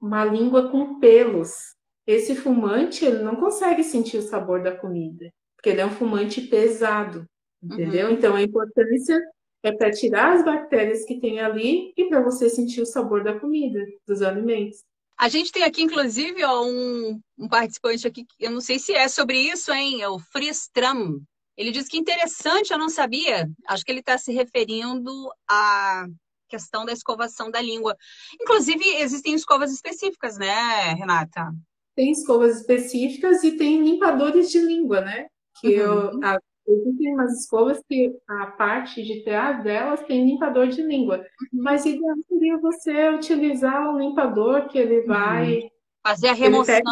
uma 0.00 0.24
língua 0.24 0.68
com 0.70 0.98
pelos 0.98 1.76
esse 2.06 2.34
fumante 2.34 3.04
ele 3.04 3.22
não 3.22 3.36
consegue 3.36 3.82
sentir 3.84 4.18
o 4.18 4.22
sabor 4.22 4.62
da 4.62 4.76
comida, 4.76 5.32
porque 5.56 5.70
ele 5.70 5.80
é 5.80 5.86
um 5.86 5.90
fumante 5.90 6.40
pesado, 6.40 7.26
entendeu? 7.62 8.08
Uhum. 8.08 8.14
Então 8.14 8.34
a 8.34 8.42
importância 8.42 9.20
é 9.62 9.72
para 9.72 9.92
tirar 9.92 10.36
as 10.36 10.44
bactérias 10.44 11.04
que 11.04 11.20
tem 11.20 11.40
ali 11.40 11.92
e 11.96 12.08
para 12.08 12.20
você 12.20 12.50
sentir 12.50 12.80
o 12.80 12.86
sabor 12.86 13.22
da 13.22 13.38
comida, 13.38 13.78
dos 14.06 14.20
alimentos. 14.22 14.82
A 15.16 15.28
gente 15.28 15.52
tem 15.52 15.62
aqui, 15.62 15.82
inclusive, 15.82 16.42
ó, 16.42 16.64
um, 16.64 17.20
um, 17.38 17.48
participante 17.48 18.08
aqui, 18.08 18.26
eu 18.40 18.50
não 18.50 18.60
sei 18.60 18.78
se 18.80 18.92
é 18.92 19.06
sobre 19.06 19.38
isso, 19.38 19.72
hein? 19.72 20.02
É 20.02 20.08
o 20.08 20.18
Fristram. 20.18 21.20
Ele 21.56 21.70
diz 21.70 21.86
que 21.86 21.98
interessante, 21.98 22.72
eu 22.72 22.78
não 22.78 22.88
sabia. 22.88 23.48
Acho 23.68 23.84
que 23.84 23.92
ele 23.92 24.00
está 24.00 24.18
se 24.18 24.32
referindo 24.32 25.12
à 25.48 26.06
questão 26.48 26.84
da 26.84 26.92
escovação 26.92 27.50
da 27.50 27.60
língua. 27.60 27.96
Inclusive, 28.40 28.84
existem 28.96 29.34
escovas 29.34 29.70
específicas, 29.70 30.36
né, 30.38 30.94
Renata? 30.94 31.52
Tem 31.94 32.10
escovas 32.10 32.60
específicas 32.60 33.42
e 33.44 33.56
tem 33.56 33.82
limpadores 33.82 34.50
de 34.50 34.60
língua, 34.60 35.00
né? 35.00 35.26
Que 35.60 35.80
uhum. 35.80 36.20
eu, 36.20 36.24
a, 36.24 36.38
existem 36.66 37.14
umas 37.14 37.40
escovas 37.40 37.82
que 37.88 38.12
a 38.28 38.46
parte 38.46 39.02
de 39.02 39.22
trás 39.24 39.62
delas 39.62 40.02
tem 40.02 40.24
limpador 40.24 40.68
de 40.68 40.82
língua. 40.82 41.18
Uhum. 41.18 41.62
Mas 41.62 41.84
ideal 41.84 42.16
seria 42.28 42.58
você 42.58 43.10
utilizar 43.10 43.88
um 43.88 43.98
limpador 43.98 44.68
que 44.68 44.78
ele 44.78 45.02
vai 45.02 45.58
uhum. 45.58 45.70
fazer 46.06 46.28
a 46.28 46.32
remoção, 46.32 46.74
né? 46.76 46.82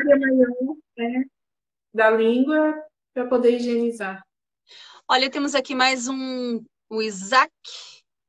área 0.00 0.18
maior 0.18 0.76
né, 0.96 1.24
da 1.92 2.10
língua 2.10 2.74
para 3.14 3.26
poder 3.26 3.56
higienizar. 3.56 4.22
Olha, 5.08 5.30
temos 5.30 5.54
aqui 5.54 5.74
mais 5.74 6.06
um, 6.06 6.62
o 6.90 7.02
Isaac. 7.02 7.52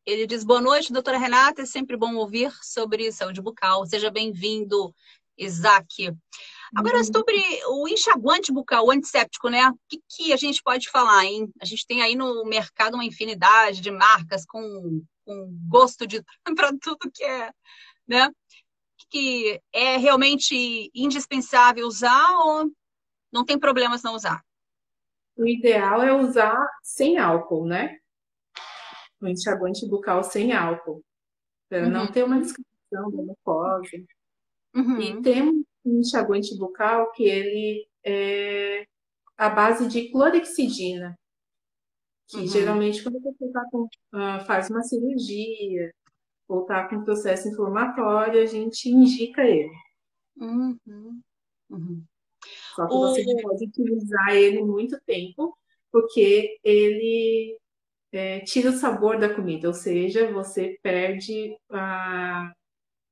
Ele 0.05 0.25
diz: 0.25 0.43
Boa 0.43 0.61
noite, 0.61 0.93
doutora 0.93 1.17
Renata. 1.17 1.61
É 1.61 1.65
sempre 1.65 1.97
bom 1.97 2.15
ouvir 2.15 2.51
sobre 2.61 3.11
saúde 3.11 3.41
bucal. 3.41 3.85
Seja 3.85 4.09
bem-vindo. 4.09 4.93
Isaac. 5.39 6.13
Agora, 6.75 6.97
uhum. 6.97 7.03
sobre 7.03 7.35
o 7.67 7.87
enxaguante 7.87 8.51
bucal, 8.51 8.85
o 8.85 8.91
antisséptico, 8.91 9.49
né? 9.49 9.69
O 9.69 9.79
que, 9.87 10.01
que, 10.07 10.33
a 10.33 10.37
gente 10.37 10.61
pode 10.61 10.89
falar, 10.89 11.25
hein? 11.25 11.51
A 11.59 11.65
gente 11.65 11.85
tem 11.87 12.01
aí 12.01 12.15
no 12.15 12.45
mercado 12.45 12.93
uma 12.93 13.05
infinidade 13.05 13.81
de 13.81 13.89
marcas 13.89 14.45
com, 14.45 15.01
com 15.25 15.57
gosto 15.67 16.05
de 16.05 16.23
para 16.55 16.71
tudo 16.79 17.09
que 17.11 17.23
é, 17.23 17.51
né? 18.07 18.29
Que 19.09 19.59
é 19.73 19.97
realmente 19.97 20.91
indispensável 20.93 21.87
usar 21.87 22.29
ou 22.43 22.71
não 23.31 23.43
tem 23.43 23.57
problema 23.57 23.97
se 23.97 24.03
não 24.03 24.15
usar? 24.15 24.43
O 25.35 25.47
ideal 25.47 26.03
é 26.03 26.13
usar 26.13 26.67
sem 26.83 27.17
álcool, 27.17 27.65
né? 27.65 27.97
O 29.21 29.27
enxaguante 29.27 29.87
bucal 29.87 30.23
sem 30.23 30.53
álcool, 30.53 31.03
para 31.67 31.83
uhum. 31.83 31.89
não 31.89 32.11
ter 32.11 32.23
uma 32.23 32.39
descrição 32.39 33.09
da 33.11 33.23
mucosa. 33.23 33.89
Uhum. 34.75 35.01
E 35.01 35.21
tem 35.21 35.43
um 35.43 35.63
enxaguante 35.85 36.57
bucal 36.57 37.11
que 37.11 37.23
ele 37.23 37.87
é 38.03 38.85
a 39.37 39.49
base 39.49 39.87
de 39.87 40.09
clorexidina, 40.11 41.17
que 42.27 42.37
uhum. 42.37 42.47
geralmente 42.47 43.01
quando 43.01 43.19
você 43.21 43.49
tá 43.51 43.65
com, 43.71 43.83
uh, 43.83 44.45
faz 44.45 44.69
uma 44.69 44.83
cirurgia 44.83 45.91
ou 46.47 46.61
está 46.61 46.87
com 46.87 47.03
processo 47.03 47.47
inflamatório, 47.47 48.41
a 48.41 48.45
gente 48.45 48.89
indica 48.89 49.43
ele. 49.43 49.71
Uhum. 50.37 51.21
Uhum. 51.69 52.03
Só 52.75 52.87
que 52.87 52.93
você 52.93 53.23
não 53.23 53.41
pode 53.41 53.65
utilizar 53.65 54.35
ele 54.35 54.63
muito 54.63 54.99
tempo, 55.05 55.55
porque 55.91 56.57
ele 56.63 57.57
é, 58.11 58.39
tira 58.41 58.69
o 58.69 58.73
sabor 58.73 59.19
da 59.19 59.33
comida, 59.33 59.67
ou 59.67 59.73
seja, 59.73 60.31
você 60.31 60.77
perde 60.81 61.55
a 61.69 62.51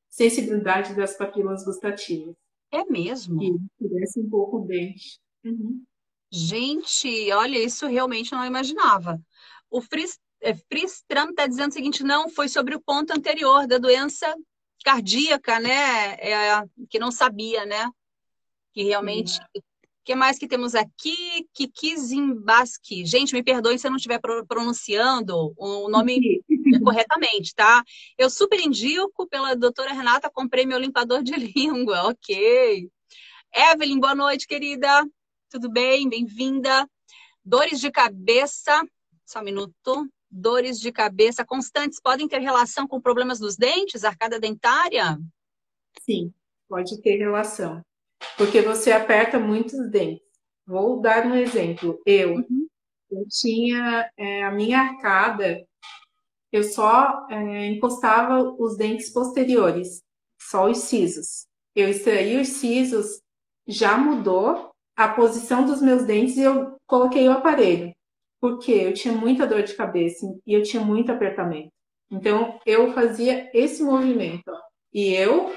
sensibilidade 0.09 0.95
das 0.95 1.17
papilas 1.17 1.63
gustativas. 1.63 2.35
É 2.71 2.83
mesmo? 2.85 3.41
E 3.41 3.87
cresce 3.87 4.19
um 4.19 4.29
pouco 4.29 4.57
o 4.57 4.65
dente. 4.65 5.19
Uhum. 5.43 5.83
Gente, 6.31 7.31
olha, 7.31 7.57
isso 7.57 7.87
realmente 7.87 8.33
não 8.33 8.45
imaginava. 8.45 9.21
O 9.69 9.81
Fristram 9.81 11.29
está 11.29 11.47
dizendo 11.47 11.71
o 11.71 11.73
seguinte: 11.73 12.03
não, 12.03 12.29
foi 12.29 12.49
sobre 12.49 12.75
o 12.75 12.81
ponto 12.81 13.11
anterior 13.11 13.65
da 13.65 13.77
doença 13.77 14.35
cardíaca, 14.83 15.59
né? 15.59 16.15
É, 16.15 16.63
que 16.89 16.99
não 16.99 17.11
sabia, 17.11 17.65
né? 17.65 17.89
Que 18.73 18.83
realmente 18.83 19.39
que 20.07 20.15
mais 20.15 20.39
que 20.39 20.47
temos 20.47 20.73
aqui? 20.73 21.45
Kikizimbaski. 21.53 23.05
Gente, 23.05 23.33
me 23.33 23.43
perdoe 23.43 23.77
se 23.77 23.87
eu 23.87 23.91
não 23.91 23.97
estiver 23.97 24.21
pronunciando 24.47 25.53
o 25.57 25.89
nome 25.89 26.41
corretamente, 26.81 27.53
tá? 27.53 27.83
Eu 28.17 28.29
super 28.29 28.57
indico 28.57 29.27
pela 29.27 29.53
doutora 29.53 29.91
Renata, 29.91 30.31
comprei 30.33 30.65
meu 30.65 30.79
limpador 30.79 31.21
de 31.21 31.33
língua, 31.53 32.07
ok. 32.07 32.89
Evelyn, 33.53 33.99
boa 33.99 34.15
noite, 34.15 34.47
querida. 34.47 35.05
Tudo 35.49 35.69
bem? 35.69 36.07
Bem-vinda. 36.07 36.89
Dores 37.43 37.81
de 37.81 37.91
cabeça 37.91 38.81
Só 39.25 39.41
um 39.41 39.43
minuto. 39.43 40.09
Dores 40.31 40.79
de 40.79 40.89
cabeça 40.89 41.43
constantes 41.43 41.99
podem 41.99 42.29
ter 42.29 42.39
relação 42.39 42.87
com 42.87 43.01
problemas 43.01 43.39
dos 43.39 43.57
dentes, 43.57 44.05
arcada 44.05 44.39
dentária? 44.39 45.19
Sim, 45.99 46.33
pode 46.69 47.01
ter 47.01 47.17
relação. 47.17 47.83
Porque 48.37 48.61
você 48.61 48.91
aperta 48.91 49.39
muitos 49.39 49.89
dentes. 49.89 50.25
Vou 50.65 50.99
dar 51.01 51.25
um 51.25 51.35
exemplo. 51.35 51.99
Eu, 52.05 52.35
uhum. 52.35 52.67
eu 53.11 53.25
tinha 53.29 54.09
é, 54.17 54.43
a 54.43 54.51
minha 54.51 54.79
arcada, 54.79 55.65
eu 56.51 56.63
só 56.63 57.27
é, 57.29 57.67
encostava 57.67 58.41
os 58.41 58.77
dentes 58.77 59.11
posteriores, 59.11 60.01
só 60.39 60.69
os 60.69 60.79
sisos. 60.79 61.47
Eu 61.75 61.89
extraí 61.89 62.39
os 62.39 62.47
sisos, 62.47 63.21
já 63.67 63.97
mudou 63.97 64.71
a 64.95 65.07
posição 65.07 65.65
dos 65.65 65.81
meus 65.81 66.05
dentes 66.05 66.37
e 66.37 66.41
eu 66.41 66.75
coloquei 66.87 67.27
o 67.27 67.33
aparelho. 67.33 67.93
Porque 68.41 68.71
eu 68.71 68.93
tinha 68.93 69.13
muita 69.13 69.47
dor 69.47 69.63
de 69.63 69.75
cabeça 69.75 70.25
e 70.45 70.53
eu 70.53 70.63
tinha 70.63 70.83
muito 70.83 71.11
apertamento. 71.11 71.71
Então, 72.09 72.59
eu 72.65 72.93
fazia 72.93 73.49
esse 73.53 73.83
movimento. 73.83 74.47
Ó. 74.47 74.57
E 74.93 75.13
eu, 75.13 75.53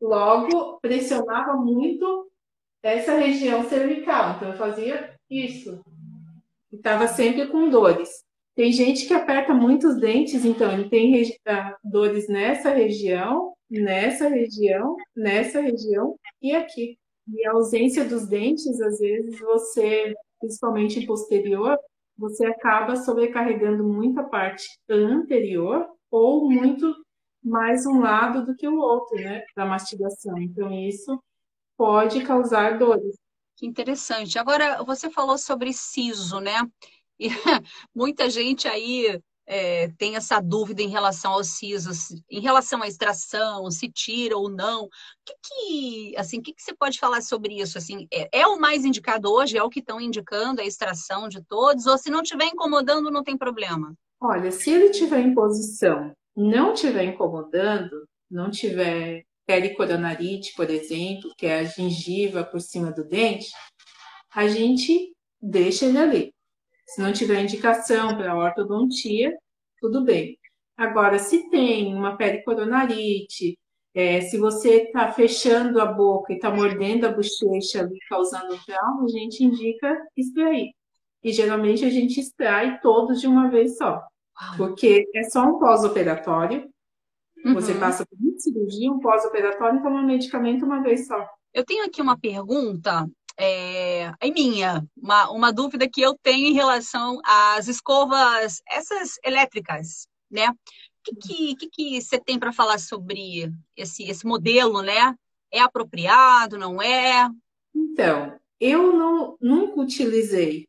logo, 0.00 0.78
pressionava 0.80 1.54
muito 1.54 2.30
essa 2.82 3.16
região 3.16 3.68
cervical. 3.68 4.36
Então, 4.36 4.48
eu 4.50 4.56
fazia 4.56 5.14
isso. 5.28 5.80
Estava 6.72 7.08
sempre 7.08 7.46
com 7.48 7.68
dores. 7.68 8.24
Tem 8.54 8.72
gente 8.72 9.06
que 9.06 9.12
aperta 9.12 9.52
muito 9.52 9.86
os 9.86 10.00
dentes, 10.00 10.44
então 10.44 10.72
ele 10.72 10.88
tem 10.88 11.22
uh, 11.22 11.76
dores 11.84 12.26
nessa 12.28 12.70
região, 12.70 13.52
nessa 13.70 14.28
região, 14.28 14.96
nessa 15.14 15.60
região 15.60 16.16
e 16.40 16.54
aqui. 16.54 16.98
E 17.28 17.46
a 17.46 17.52
ausência 17.52 18.04
dos 18.04 18.26
dentes, 18.26 18.80
às 18.80 18.98
vezes, 18.98 19.38
você, 19.40 20.14
principalmente 20.40 21.04
posterior, 21.04 21.76
você 22.16 22.46
acaba 22.46 22.96
sobrecarregando 22.96 23.84
muita 23.84 24.22
parte 24.22 24.66
anterior 24.88 25.86
ou 26.10 26.48
muito 26.50 26.94
mais 27.46 27.86
um 27.86 28.00
lado 28.00 28.44
do 28.44 28.56
que 28.56 28.66
o 28.66 28.78
outro, 28.78 29.16
né, 29.16 29.44
da 29.54 29.64
mastigação. 29.64 30.36
Então, 30.38 30.70
isso 30.72 31.22
pode 31.76 32.24
causar 32.24 32.78
dores. 32.78 33.16
Que 33.56 33.66
interessante. 33.66 34.38
Agora, 34.38 34.82
você 34.82 35.08
falou 35.08 35.38
sobre 35.38 35.72
siso, 35.72 36.40
né? 36.40 36.56
E 37.18 37.30
muita 37.94 38.28
gente 38.28 38.68
aí 38.68 39.18
é, 39.46 39.88
tem 39.96 40.16
essa 40.16 40.38
dúvida 40.38 40.82
em 40.82 40.88
relação 40.90 41.32
aos 41.32 41.46
sisos, 41.56 42.08
em 42.28 42.40
relação 42.40 42.82
à 42.82 42.86
extração, 42.86 43.70
se 43.70 43.88
tira 43.88 44.36
ou 44.36 44.50
não. 44.50 44.84
O 44.84 44.90
que, 45.24 45.34
que 45.42 46.16
assim, 46.18 46.42
que, 46.42 46.52
que 46.52 46.62
você 46.62 46.74
pode 46.74 46.98
falar 46.98 47.22
sobre 47.22 47.58
isso? 47.58 47.78
Assim, 47.78 48.06
é, 48.12 48.40
é 48.40 48.46
o 48.46 48.60
mais 48.60 48.84
indicado 48.84 49.32
hoje? 49.32 49.56
É 49.56 49.62
o 49.62 49.70
que 49.70 49.80
estão 49.80 49.98
indicando 49.98 50.60
a 50.60 50.64
extração 50.66 51.26
de 51.26 51.42
todos? 51.42 51.86
Ou 51.86 51.96
se 51.96 52.10
não 52.10 52.20
estiver 52.20 52.48
incomodando, 52.48 53.10
não 53.10 53.24
tem 53.24 53.38
problema? 53.38 53.94
Olha, 54.20 54.52
se 54.52 54.70
ele 54.70 54.90
tiver 54.90 55.20
em 55.20 55.32
posição, 55.32 56.12
não 56.36 56.74
estiver 56.74 57.04
incomodando, 57.04 58.06
não 58.30 58.50
tiver 58.50 59.24
pericoronarite, 59.46 60.52
por 60.54 60.68
exemplo, 60.68 61.32
que 61.38 61.46
é 61.46 61.60
a 61.60 61.64
gengiva 61.64 62.44
por 62.44 62.60
cima 62.60 62.90
do 62.90 63.04
dente, 63.04 63.50
a 64.34 64.46
gente 64.48 65.14
deixa 65.40 65.86
ele 65.86 65.98
ali. 65.98 66.34
Se 66.86 67.00
não 67.00 67.12
tiver 67.12 67.42
indicação 67.42 68.16
para 68.16 68.36
ortodontia, 68.36 69.36
tudo 69.80 70.04
bem. 70.04 70.38
Agora, 70.76 71.18
se 71.18 71.48
tem 71.48 71.94
uma 71.94 72.16
pericoronarite, 72.16 73.58
é, 73.94 74.20
se 74.20 74.36
você 74.36 74.82
está 74.82 75.10
fechando 75.10 75.80
a 75.80 75.86
boca 75.86 76.32
e 76.32 76.36
está 76.36 76.50
mordendo 76.50 77.06
a 77.06 77.12
bochecha 77.12 77.80
ali, 77.80 77.98
causando 78.08 78.58
trauma, 78.66 79.04
a 79.04 79.08
gente 79.08 79.42
indica 79.42 79.96
extrair. 80.14 80.72
E 81.24 81.32
geralmente 81.32 81.84
a 81.84 81.90
gente 81.90 82.20
extrai 82.20 82.78
todos 82.80 83.20
de 83.20 83.26
uma 83.26 83.48
vez 83.48 83.78
só. 83.78 84.06
Porque 84.56 85.08
é 85.14 85.22
só 85.24 85.44
um 85.44 85.58
pós-operatório. 85.58 86.68
Uhum. 87.44 87.54
Você 87.54 87.74
passa 87.74 88.04
por 88.04 88.18
uma 88.18 88.38
cirurgia, 88.38 88.90
um 88.90 89.00
pós-operatório, 89.00 89.82
toma 89.82 90.00
um 90.00 90.06
medicamento 90.06 90.64
uma 90.64 90.82
vez 90.82 91.06
só. 91.06 91.26
Eu 91.54 91.64
tenho 91.64 91.84
aqui 91.84 92.02
uma 92.02 92.18
pergunta 92.18 93.06
é, 93.38 94.12
é 94.20 94.30
minha, 94.30 94.86
uma, 94.96 95.30
uma 95.30 95.52
dúvida 95.52 95.88
que 95.88 96.00
eu 96.00 96.16
tenho 96.22 96.46
em 96.46 96.54
relação 96.54 97.20
às 97.24 97.68
escovas, 97.68 98.62
essas 98.68 99.18
elétricas, 99.24 100.08
né? 100.30 100.48
O 100.48 101.16
que, 101.16 101.54
que, 101.54 101.68
que, 101.68 102.00
você 102.00 102.18
tem 102.18 102.38
para 102.38 102.52
falar 102.52 102.78
sobre 102.78 103.52
esse, 103.76 104.04
esse 104.04 104.26
modelo, 104.26 104.82
né? 104.82 105.14
É 105.52 105.60
apropriado, 105.60 106.58
não 106.58 106.82
é? 106.82 107.28
Então, 107.74 108.36
eu 108.58 108.92
não, 108.92 109.36
nunca 109.40 109.80
utilizei. 109.80 110.66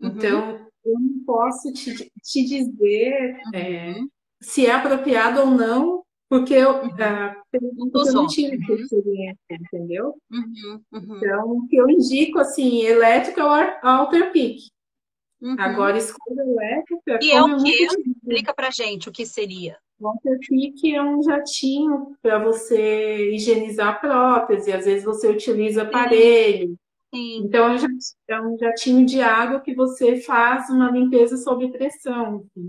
Uhum. 0.00 0.08
Então, 0.08 0.65
eu 0.86 1.00
não 1.00 1.24
posso 1.24 1.72
te, 1.72 2.10
te 2.22 2.44
dizer 2.44 3.40
é, 3.54 3.90
uhum. 3.90 4.08
se 4.40 4.66
é 4.66 4.72
apropriado 4.72 5.40
ou 5.40 5.46
não 5.46 6.06
porque 6.28 6.54
eu, 6.54 6.82
uhum. 6.82 6.88
uh, 6.88 7.34
eu 7.52 8.12
não 8.12 8.26
tive 8.26 8.56
essa 8.56 8.72
experiência, 8.72 9.38
entendeu? 9.50 10.14
Uhum, 10.30 10.80
uhum. 10.92 11.16
Então, 11.16 11.50
o 11.52 11.68
que 11.68 11.76
eu 11.76 11.88
indico, 11.88 12.40
assim, 12.40 12.82
elétrico 12.82 13.40
é 13.40 13.44
o 13.44 13.86
Alter 13.86 14.32
Peak. 14.32 14.58
Uhum. 15.40 15.56
Agora, 15.58 15.96
escolha 15.96 16.42
elétrica... 16.42 17.18
E 17.22 17.30
é 17.30 17.42
o 17.42 17.56
que? 17.62 17.86
Explica 18.10 18.52
pra 18.52 18.70
gente 18.70 19.08
o 19.08 19.12
que 19.12 19.24
seria. 19.24 19.78
O 20.00 20.08
Alter 20.08 20.38
Peak 20.40 20.94
é 20.94 21.02
um 21.02 21.22
jatinho 21.22 22.16
para 22.20 22.42
você 22.42 23.30
higienizar 23.32 23.88
a 23.88 23.94
prótese. 23.94 24.72
Às 24.72 24.84
vezes 24.84 25.04
você 25.04 25.28
utiliza 25.28 25.82
aparelho. 25.82 26.76
Sim. 27.16 27.38
Então, 27.38 27.74
é 28.28 28.40
um 28.42 28.58
jatinho 28.58 29.06
de 29.06 29.22
água 29.22 29.60
que 29.60 29.74
você 29.74 30.20
faz 30.20 30.68
uma 30.68 30.90
limpeza 30.90 31.38
sob 31.38 31.70
pressão. 31.72 32.36
Assim. 32.36 32.68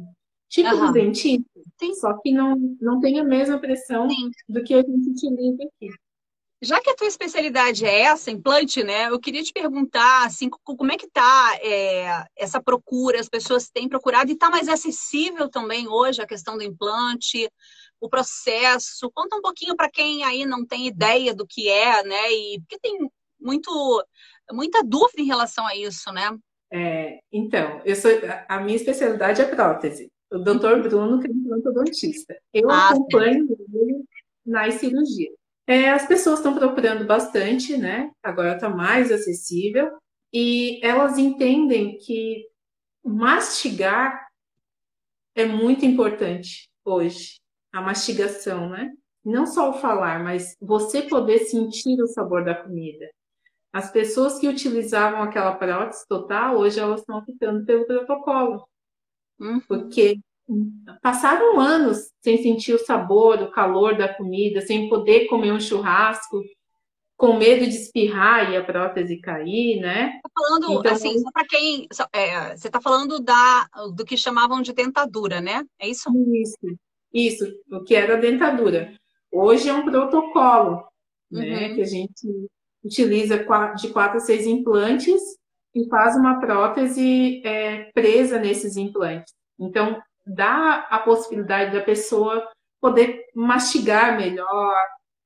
Tipo 0.49 0.69
uhum. 0.69 0.85
do 0.87 0.93
dentista, 0.93 1.59
Sim. 1.77 1.93
só 1.95 2.13
que 2.21 2.31
não, 2.31 2.55
não 2.79 3.01
tem 3.01 3.19
a 3.19 3.23
mesma 3.23 3.59
pressão 3.59 4.09
Sim. 4.09 4.31
do 4.47 4.63
que 4.63 4.73
a 4.73 4.77
gente 4.77 5.09
utiliza 5.09 5.63
aqui. 5.63 5.89
Já 6.61 6.81
que 6.81 6.89
a 6.89 6.95
tua 6.95 7.07
especialidade 7.07 7.85
é 7.85 8.01
essa, 8.03 8.31
implante, 8.31 8.81
né? 8.81 9.09
Eu 9.09 9.19
queria 9.19 9.43
te 9.43 9.51
perguntar, 9.51 10.25
assim, 10.25 10.49
como 10.49 10.91
é 10.91 10.97
que 10.97 11.07
tá 11.07 11.55
é, 11.61 12.25
essa 12.35 12.63
procura? 12.63 13.19
As 13.19 13.29
pessoas 13.29 13.69
têm 13.69 13.87
procurado 13.87 14.31
e 14.31 14.33
está 14.33 14.49
mais 14.49 14.67
acessível 14.67 15.49
também 15.49 15.87
hoje 15.87 16.21
a 16.21 16.25
questão 16.25 16.57
do 16.57 16.63
implante, 16.63 17.47
o 17.99 18.09
processo. 18.09 19.11
Conta 19.13 19.35
um 19.35 19.41
pouquinho 19.41 19.75
para 19.75 19.91
quem 19.91 20.23
aí 20.23 20.45
não 20.45 20.65
tem 20.65 20.87
ideia 20.87 21.35
do 21.35 21.45
que 21.45 21.69
é, 21.69 22.03
né? 22.03 22.31
E 22.31 22.59
porque 22.61 22.79
tem 22.79 23.07
muito, 23.39 24.03
muita 24.51 24.83
dúvida 24.83 25.21
em 25.21 25.25
relação 25.25 25.65
a 25.65 25.75
isso, 25.75 26.11
né? 26.11 26.37
É, 26.71 27.19
então, 27.31 27.81
eu 27.85 27.95
sou, 27.95 28.11
a 28.47 28.59
minha 28.59 28.75
especialidade 28.75 29.41
é 29.41 29.45
prótese 29.45 30.11
o 30.31 30.37
doutor 30.37 30.81
Bruno, 30.81 31.19
que 31.19 31.27
é 31.27 31.31
implantodonista. 31.31 32.37
Eu 32.53 32.69
ah, 32.69 32.89
acompanho 32.89 33.47
ele 33.73 34.03
nas 34.45 34.75
cirurgias. 34.75 35.33
É, 35.65 35.89
as 35.89 36.05
pessoas 36.05 36.39
estão 36.39 36.57
procurando 36.57 37.05
bastante, 37.05 37.77
né? 37.77 38.11
Agora 38.23 38.55
está 38.55 38.69
mais 38.69 39.11
acessível. 39.11 39.97
E 40.33 40.79
elas 40.85 41.17
entendem 41.17 41.97
que 41.97 42.45
mastigar 43.03 44.27
é 45.35 45.45
muito 45.45 45.85
importante 45.85 46.69
hoje. 46.83 47.39
A 47.73 47.81
mastigação, 47.81 48.69
né? 48.69 48.91
Não 49.23 49.45
só 49.45 49.69
o 49.69 49.79
falar, 49.79 50.23
mas 50.23 50.55
você 50.59 51.01
poder 51.01 51.39
sentir 51.39 52.01
o 52.01 52.07
sabor 52.07 52.45
da 52.45 52.55
comida. 52.55 53.09
As 53.77 53.91
pessoas 53.91 54.39
que 54.39 54.47
utilizavam 54.47 55.21
aquela 55.21 55.53
prótese 55.53 56.03
total, 56.07 56.57
hoje 56.57 56.79
elas 56.79 57.01
estão 57.01 57.19
optando 57.19 57.63
pelo 57.63 57.85
protocolo. 57.85 58.67
Uhum. 59.39 59.59
Porque 59.67 60.19
passaram 60.99 61.59
anos 61.59 62.11
sem 62.19 62.41
sentir 62.41 62.73
o 62.73 62.83
sabor, 62.83 63.39
o 63.39 63.51
calor 63.51 63.95
da 63.95 64.11
comida, 64.11 64.61
sem 64.61 64.89
poder 64.89 65.27
comer 65.27 65.51
um 65.51 65.59
churrasco, 65.59 66.41
com 67.15 67.37
medo 67.37 67.65
de 67.65 67.75
espirrar 67.75 68.51
e 68.51 68.57
a 68.57 68.63
prótese 68.63 69.21
cair, 69.21 69.79
né? 69.79 70.19
Tá 70.23 70.29
falando, 70.33 70.79
então, 70.79 70.93
assim, 70.93 71.19
só 71.19 71.31
para 71.31 71.45
quem. 71.45 71.87
É, 72.11 72.57
você 72.57 72.69
está 72.69 72.81
falando 72.81 73.19
da, 73.19 73.69
do 73.93 74.03
que 74.03 74.17
chamavam 74.17 74.59
de 74.59 74.73
dentadura, 74.73 75.39
né? 75.39 75.63
É 75.77 75.87
isso? 75.87 76.09
Isso, 76.33 76.77
isso, 77.13 77.45
o 77.71 77.83
que 77.83 77.93
era 77.93 78.17
dentadura. 78.17 78.91
Hoje 79.31 79.69
é 79.69 79.73
um 79.73 79.85
protocolo, 79.85 80.83
né, 81.29 81.41
uhum. 81.41 81.49
né? 81.51 81.75
Que 81.75 81.81
a 81.83 81.85
gente 81.85 82.49
utiliza 82.83 83.37
de 83.75 83.89
quatro 83.89 84.17
a 84.17 84.19
seis 84.19 84.45
implantes 84.45 85.21
e 85.75 85.87
faz 85.89 86.15
uma 86.15 86.39
prótese 86.39 87.41
é, 87.45 87.91
presa 87.91 88.39
nesses 88.39 88.77
implantes. 88.77 89.33
Então, 89.59 90.01
dá 90.25 90.87
a 90.89 90.99
possibilidade 90.99 91.73
da 91.73 91.83
pessoa 91.83 92.49
poder 92.79 93.25
mastigar 93.35 94.17
melhor, 94.17 94.75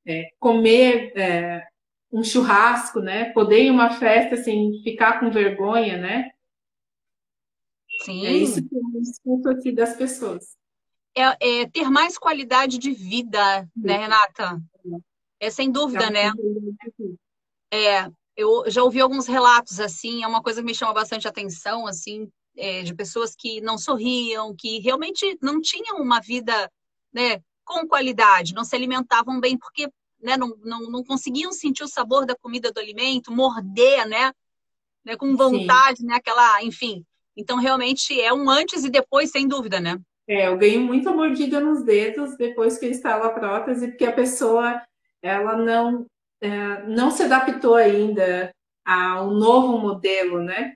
é, 0.06 0.30
comer 0.40 1.12
é, 1.16 1.68
um 2.12 2.24
churrasco, 2.24 3.00
né? 3.00 3.32
Poder 3.32 3.60
ir 3.60 3.68
em 3.68 3.72
uma 3.72 3.92
festa 3.92 4.36
sem 4.38 4.82
ficar 4.84 5.20
com 5.20 5.32
vergonha, 5.32 5.98
né? 5.98 6.30
Sim. 8.04 8.26
É 8.26 8.32
isso 8.32 8.68
que 8.68 8.76
eu 8.76 9.02
escuto 9.02 9.50
aqui 9.50 9.72
das 9.72 9.96
pessoas. 9.96 10.56
É, 11.16 11.62
é 11.62 11.70
ter 11.70 11.90
mais 11.90 12.18
qualidade 12.18 12.78
de 12.78 12.92
vida, 12.92 13.68
né, 13.76 13.98
Renata? 13.98 14.62
É 15.40 15.50
sem 15.50 15.72
dúvida, 15.72 16.06
é 16.06 16.10
né? 16.10 16.32
É, 17.72 18.10
eu 18.36 18.64
já 18.68 18.84
ouvi 18.84 19.00
alguns 19.00 19.28
relatos 19.28 19.80
assim, 19.80 20.24
é 20.24 20.28
uma 20.28 20.42
coisa 20.42 20.62
que 20.62 20.66
me 20.66 20.76
chama 20.76 20.94
bastante 20.94 21.28
atenção, 21.28 21.88
assim, 21.88 22.30
é, 22.58 22.84
de 22.84 22.94
pessoas 22.94 23.36
que 23.36 23.62
não 23.62 23.78
sorriam, 23.78 24.56
que 24.56 24.80
realmente 24.80 25.38
não 25.42 25.62
tinham 25.62 25.98
uma 25.98 26.20
vida 26.20 26.70
né, 27.14 27.42
com 27.64 27.88
qualidade, 27.88 28.54
não 28.54 28.64
se 28.64 28.76
alimentavam 28.76 29.40
bem 29.40 29.58
porque 29.58 29.90
né, 30.22 30.38
não, 30.38 30.56
não, 30.64 30.82
não 30.90 31.04
conseguiam 31.04 31.52
sentir 31.52 31.84
o 31.84 31.88
sabor 31.88 32.26
da 32.26 32.36
comida 32.36 32.72
do 32.72 32.80
alimento, 32.80 33.32
morder, 33.32 34.08
né, 34.08 34.32
né 35.04 35.16
com 35.16 35.36
vontade, 35.36 36.00
Sim. 36.00 36.06
né, 36.08 36.16
aquela, 36.16 36.64
enfim. 36.64 37.04
Então, 37.36 37.58
realmente 37.58 38.20
é 38.20 38.34
um 38.34 38.50
antes 38.50 38.84
e 38.84 38.90
depois, 38.90 39.32
sem 39.32 39.48
dúvida, 39.48 39.80
né? 39.80 39.98
É, 40.28 40.48
eu 40.48 40.58
ganhei 40.58 40.78
muita 40.78 41.12
mordida 41.12 41.60
nos 41.60 41.84
dedos 41.84 42.38
depois 42.38 42.78
que 42.78 42.86
eu 42.86 42.92
instalo 42.92 43.24
a 43.24 43.30
prótese, 43.30 43.88
porque 43.88 44.06
a 44.06 44.12
pessoa, 44.12 44.82
ela 45.22 45.56
não, 45.56 46.06
é, 46.42 46.84
não 46.88 47.12
se 47.12 47.24
adaptou 47.24 47.76
ainda 47.76 48.52
ao 48.86 49.32
novo 49.32 49.78
modelo, 49.78 50.42
né? 50.42 50.74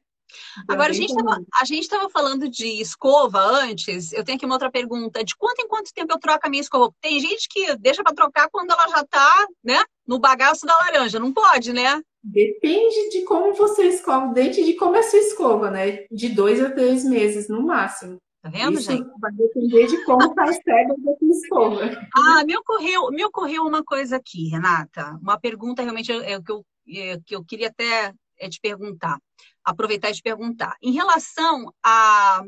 Agora, 0.68 0.92
a 0.92 1.62
a 1.62 1.66
gente 1.66 1.82
estava 1.82 2.10
falando 2.10 2.50
de 2.50 2.82
escova 2.82 3.40
antes. 3.40 4.12
Eu 4.12 4.24
tenho 4.24 4.38
aqui 4.38 4.46
uma 4.46 4.56
outra 4.56 4.72
pergunta. 4.72 5.24
De 5.24 5.36
quanto 5.36 5.62
em 5.62 5.68
quanto 5.68 5.94
tempo 5.94 6.14
eu 6.14 6.20
troco 6.20 6.46
a 6.46 6.50
minha 6.50 6.62
escova? 6.62 6.94
Tem 7.02 7.20
gente 7.20 7.48
que 7.50 7.76
deixa 7.78 8.04
para 8.04 8.14
trocar 8.14 8.50
quando 8.52 8.72
ela 8.72 8.88
já 8.88 9.02
está 9.02 9.48
né, 9.64 9.82
no 10.06 10.20
bagaço 10.20 10.66
da 10.66 10.78
laranja. 10.78 11.20
Não 11.20 11.34
pode, 11.34 11.74
né? 11.74 12.02
Depende 12.24 13.10
de 13.12 13.22
como 13.24 13.54
você 13.54 13.88
escova 13.88 14.28
o 14.28 14.34
dente 14.34 14.62
e 14.62 14.66
de 14.66 14.74
como 14.74 14.96
é 14.96 15.00
a 15.00 15.04
sua 15.04 15.20
escova, 15.20 15.70
né? 15.70 16.06
De 16.12 16.30
dois 16.30 16.62
a 16.62 16.72
três 16.72 17.04
meses, 17.04 17.48
no 17.48 17.62
máximo. 17.62 18.18
Tá 18.46 18.52
vendo, 18.52 18.78
Isso 18.78 18.92
gente? 18.92 19.10
vai 19.20 19.32
depender 19.32 19.88
de 19.88 20.06
como 20.06 20.24
está 20.24 20.44
pedras 20.64 21.04
da 21.04 21.16
sua 21.18 21.30
escova. 21.30 22.08
Ah, 22.16 22.44
me 22.46 22.56
ocorreu, 22.56 23.10
me 23.10 23.26
ocorreu 23.26 23.64
uma 23.64 23.84
coisa 23.84 24.18
aqui, 24.18 24.50
Renata. 24.50 25.18
Uma 25.20 25.40
pergunta 25.40 25.82
realmente 25.82 26.12
é, 26.12 26.40
que, 26.40 26.52
eu, 26.52 26.66
é, 26.88 27.20
que 27.26 27.36
eu 27.36 27.44
queria 27.44 27.70
até 27.70 28.14
é, 28.40 28.48
te 28.48 28.60
perguntar 28.62 29.18
aproveitar 29.66 30.12
e 30.12 30.14
te 30.14 30.22
perguntar. 30.22 30.78
Em 30.80 30.92
relação 30.92 31.74
a, 31.84 32.44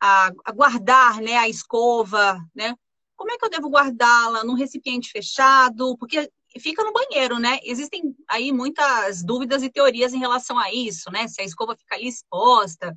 a, 0.00 0.30
a 0.44 0.52
guardar 0.52 1.20
né, 1.20 1.36
a 1.36 1.48
escova, 1.48 2.40
né? 2.54 2.72
Como 3.16 3.32
é 3.32 3.36
que 3.36 3.44
eu 3.44 3.50
devo 3.50 3.68
guardá-la 3.68 4.44
num 4.44 4.54
recipiente 4.54 5.10
fechado? 5.10 5.96
Porque 5.98 6.30
fica 6.58 6.84
no 6.84 6.92
banheiro, 6.92 7.40
né? 7.40 7.58
Existem 7.64 8.14
aí 8.28 8.52
muitas 8.52 9.24
dúvidas 9.24 9.64
e 9.64 9.68
teorias 9.68 10.14
em 10.14 10.20
relação 10.20 10.56
a 10.56 10.72
isso, 10.72 11.10
né? 11.10 11.26
Se 11.26 11.42
a 11.42 11.44
escova 11.44 11.76
fica 11.76 11.96
ali 11.96 12.06
exposta, 12.06 12.96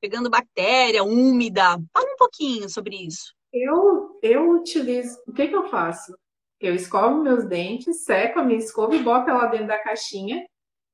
pegando 0.00 0.30
bactéria, 0.30 1.04
úmida. 1.04 1.78
Fala 1.92 2.12
um 2.12 2.16
pouquinho 2.16 2.68
sobre 2.68 2.96
isso. 2.96 3.34
Eu, 3.52 4.18
eu 4.22 4.50
utilizo. 4.50 5.18
O 5.26 5.32
que, 5.32 5.48
que 5.48 5.56
eu 5.56 5.68
faço? 5.68 6.16
Eu 6.60 6.74
escovo 6.74 7.22
meus 7.22 7.44
dentes, 7.44 8.04
seco 8.04 8.40
a 8.40 8.44
minha 8.44 8.58
escova 8.58 8.94
e 8.94 9.02
boto 9.02 9.30
ela 9.30 9.46
dentro 9.46 9.68
da 9.68 9.78
caixinha 9.78 10.44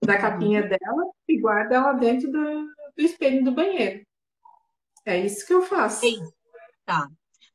da 0.04 0.18
capinha 0.18 0.62
dela 0.62 1.10
e 1.28 1.40
guarda 1.40 1.76
ela 1.76 1.92
dentro 1.92 2.30
do, 2.30 2.42
do 2.42 3.02
espelho 3.02 3.44
do 3.44 3.52
banheiro. 3.52 4.04
É 5.04 5.18
isso 5.18 5.46
que 5.46 5.52
eu 5.52 5.62
faço. 5.62 6.00
Sim. 6.00 6.18
Tá. 6.84 7.08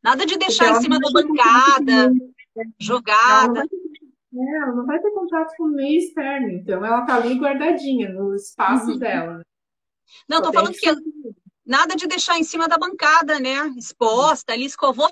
Nada 0.04 0.26
de 0.26 0.38
deixar 0.38 0.72
em 0.72 0.82
cima 0.82 1.00
da 1.00 1.12
bancada, 1.12 2.12
jogada. 2.80 3.60
Ela 3.60 3.68
é, 4.34 4.58
ela 4.58 4.76
não 4.76 4.86
vai 4.86 5.00
ter 5.00 5.12
contato 5.12 5.54
com 5.58 5.64
o 5.66 5.70
meio 5.70 6.00
externo, 6.00 6.50
então 6.50 6.86
ela 6.86 7.06
tá 7.06 7.16
ali 7.16 7.36
guardadinha 7.36 8.10
no 8.10 8.36
espaço 8.36 8.92
uhum. 8.92 8.98
dela. 8.98 9.42
Não, 10.28 10.42
tô 10.42 10.54
falando 10.54 10.74
que 10.74 10.90
nada 11.70 11.96
de 11.96 12.08
deixar 12.08 12.40
em 12.40 12.44
cima 12.44 12.68
da 12.68 12.80
bancada, 12.80 13.40
né? 13.40 13.72
Exposta, 13.78 14.54
ali 14.54 14.66
escovou, 14.66 15.10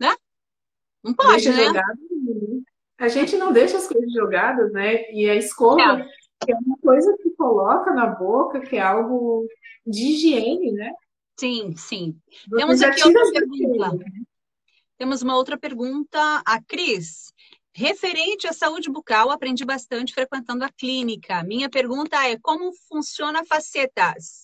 né? 0.00 0.12
Não 1.02 1.14
pode, 1.14 1.44
deixa 1.44 1.52
né? 1.52 1.64
Jogado, 1.66 2.64
a 2.98 3.08
gente 3.08 3.36
não 3.36 3.52
deixa 3.52 3.78
as 3.78 3.86
coisas 3.86 4.12
jogadas, 4.12 4.72
né? 4.72 5.10
E 5.12 5.30
a 5.30 5.36
escova, 5.36 5.80
é 6.00 6.50
é 6.50 6.56
uma 6.56 6.76
coisa 6.78 7.16
que 7.22 7.30
coloca 7.30 7.92
na 7.94 8.06
boca, 8.06 8.60
que 8.60 8.76
é 8.76 8.80
algo 8.80 9.46
de 9.86 10.02
higiene, 10.02 10.72
né? 10.72 10.92
Sim, 11.38 11.74
sim. 11.76 12.18
Você 12.48 12.56
Temos 12.56 12.82
aqui 12.82 13.04
outra 13.04 13.30
pergunta. 13.30 13.96
Né? 13.96 14.22
Temos 14.98 15.22
uma 15.22 15.36
outra 15.36 15.56
pergunta. 15.56 16.42
A 16.44 16.60
Cris. 16.60 17.32
Referente 17.74 18.46
à 18.46 18.52
saúde 18.52 18.90
bucal, 18.90 19.30
aprendi 19.30 19.64
bastante 19.64 20.12
frequentando 20.12 20.64
a 20.64 20.68
clínica. 20.68 21.42
Minha 21.44 21.70
pergunta 21.70 22.16
é: 22.28 22.36
como 22.38 22.72
funciona 22.88 23.44
facetas? 23.44 24.41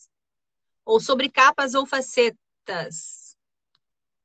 Ou 0.89 0.99
sobre 0.99 1.29
capas 1.29 1.75
ou 1.75 1.85
facetas? 1.85 3.37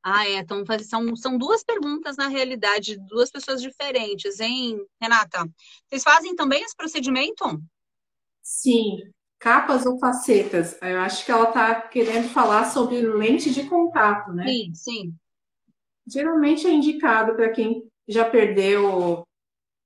Ah, 0.02 0.26
é. 0.26 0.38
Então, 0.38 0.64
são, 0.82 1.14
são 1.14 1.38
duas 1.38 1.62
perguntas, 1.62 2.16
na 2.16 2.30
realidade, 2.30 2.98
duas 3.10 3.30
pessoas 3.30 3.62
diferentes, 3.62 4.40
hein, 4.40 4.80
Renata? 5.02 5.46
Vocês 5.86 6.04
fazem 6.04 6.34
também 6.38 6.64
esse 6.64 6.74
procedimento? 6.74 7.62
Sim. 8.42 9.12
Capas 9.40 9.86
ou 9.86 10.00
facetas? 10.00 10.78
Eu 10.82 11.02
acho 11.02 11.26
que 11.26 11.32
ela 11.34 11.50
está 11.50 11.82
querendo 11.82 12.30
falar 12.30 12.64
sobre 12.72 13.02
lente 13.02 13.54
de 13.54 13.68
contato, 13.68 14.32
né? 14.32 14.48
Sim, 14.48 14.74
sim. 14.74 15.16
Geralmente 16.08 16.66
é 16.66 16.72
indicado 16.72 17.36
para 17.36 17.50
quem 17.50 17.86
já 18.08 18.24
perdeu 18.24 19.28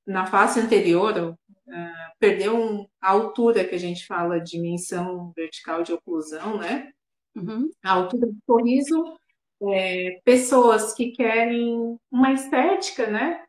na 0.05 0.27
face 0.27 0.59
anterior, 0.59 1.35
uh, 1.67 2.17
perdeu 2.19 2.55
um, 2.55 2.87
a 3.07 3.11
altura 3.11 3.63
que 3.63 3.73
a 3.73 3.79
gente 3.79 4.05
fala, 4.05 4.37
dimensão 4.37 5.31
vertical 5.33 5.81
de 5.81 5.93
oclusão, 5.93 6.57
né? 6.57 6.91
Uhum. 7.33 7.69
A 7.81 7.93
altura 7.93 8.27
do 8.27 8.37
sorriso 8.45 9.17
é, 9.63 10.19
pessoas 10.25 10.93
que 10.93 11.11
querem 11.11 11.97
uma 12.11 12.33
estética, 12.33 13.07
né? 13.07 13.45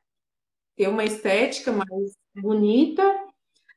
Ter 0.77 0.89
uma 0.89 1.05
estética 1.05 1.73
mais 1.73 2.17
bonita, 2.37 3.03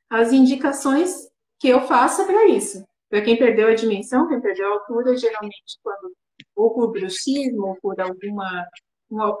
as 0.08 0.32
indicações 0.32 1.28
que 1.58 1.66
eu 1.66 1.80
faço 1.80 2.22
é 2.22 2.26
para 2.26 2.46
isso. 2.46 2.86
Para 3.10 3.22
quem 3.22 3.36
perdeu 3.36 3.66
a 3.66 3.74
dimensão, 3.74 4.28
quem 4.28 4.40
perdeu 4.40 4.68
a 4.68 4.74
altura, 4.74 5.16
geralmente 5.16 5.56
quando 5.82 6.12
ou 6.54 6.74
por 6.74 6.92
bruxismo 6.92 7.66
ou 7.66 7.76
por 7.82 8.00
alguma, 8.00 8.68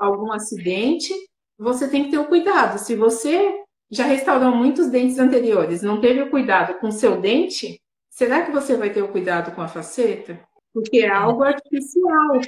algum 0.00 0.32
acidente, 0.32 1.14
você 1.56 1.88
tem 1.88 2.04
que 2.04 2.10
ter 2.10 2.18
o 2.18 2.26
cuidado. 2.26 2.78
Se 2.78 2.96
você 2.96 3.61
já 3.92 4.06
restaurou 4.06 4.56
muitos 4.56 4.88
dentes 4.88 5.18
anteriores, 5.18 5.82
não 5.82 6.00
teve 6.00 6.22
o 6.22 6.30
cuidado 6.30 6.80
com 6.80 6.90
seu 6.90 7.20
dente, 7.20 7.78
será 8.08 8.42
que 8.42 8.50
você 8.50 8.74
vai 8.74 8.88
ter 8.88 9.02
o 9.02 9.12
cuidado 9.12 9.54
com 9.54 9.60
a 9.60 9.68
faceta? 9.68 10.40
Porque 10.72 11.00
é 11.00 11.10
algo 11.10 11.42
artificial. 11.42 12.40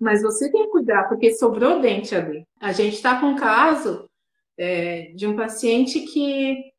Mas 0.00 0.20
você 0.20 0.50
tem 0.50 0.64
que 0.64 0.70
cuidar, 0.70 1.04
porque 1.08 1.32
sobrou 1.32 1.80
dente 1.80 2.12
ali. 2.12 2.44
A 2.60 2.72
gente 2.72 2.94
está 2.94 3.20
com 3.20 3.28
um 3.28 3.36
caso 3.36 4.10
é, 4.58 5.12
de 5.14 5.28
um 5.28 5.36
paciente 5.36 6.00
que 6.00 6.72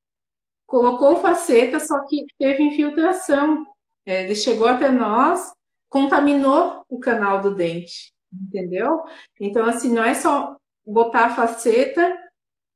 colocou 0.68 1.22
faceta, 1.22 1.80
só 1.80 2.06
que 2.06 2.26
teve 2.38 2.62
infiltração. 2.62 3.66
É, 4.06 4.26
ele 4.26 4.36
chegou 4.36 4.68
até 4.68 4.92
nós, 4.92 5.54
contaminou 5.88 6.84
o 6.90 7.00
canal 7.00 7.42
do 7.42 7.56
dente, 7.56 8.14
entendeu? 8.32 9.02
Então, 9.40 9.66
assim, 9.66 9.94
não 9.94 10.04
é 10.04 10.14
só 10.14 10.58
botar 10.86 11.28
a 11.28 11.36
faceta 11.36 12.29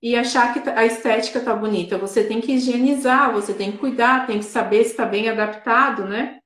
e 0.04 0.18
achar 0.18 0.54
que 0.54 0.70
a 0.70 0.86
estética 0.86 1.39
tá 1.39 1.56
bonita. 1.56 1.97
Você 1.97 2.26
tem 2.26 2.41
que 2.41 2.51
higienizar, 2.51 3.32
você 3.32 3.54
tem 3.54 3.72
que 3.72 3.78
cuidar, 3.78 4.28
tem 4.28 4.39
que 4.39 4.45
saber 4.45 4.84
se 4.84 4.91
está 4.91 5.06
bem 5.06 5.30
adaptado, 5.30 6.04
né? 6.04 6.41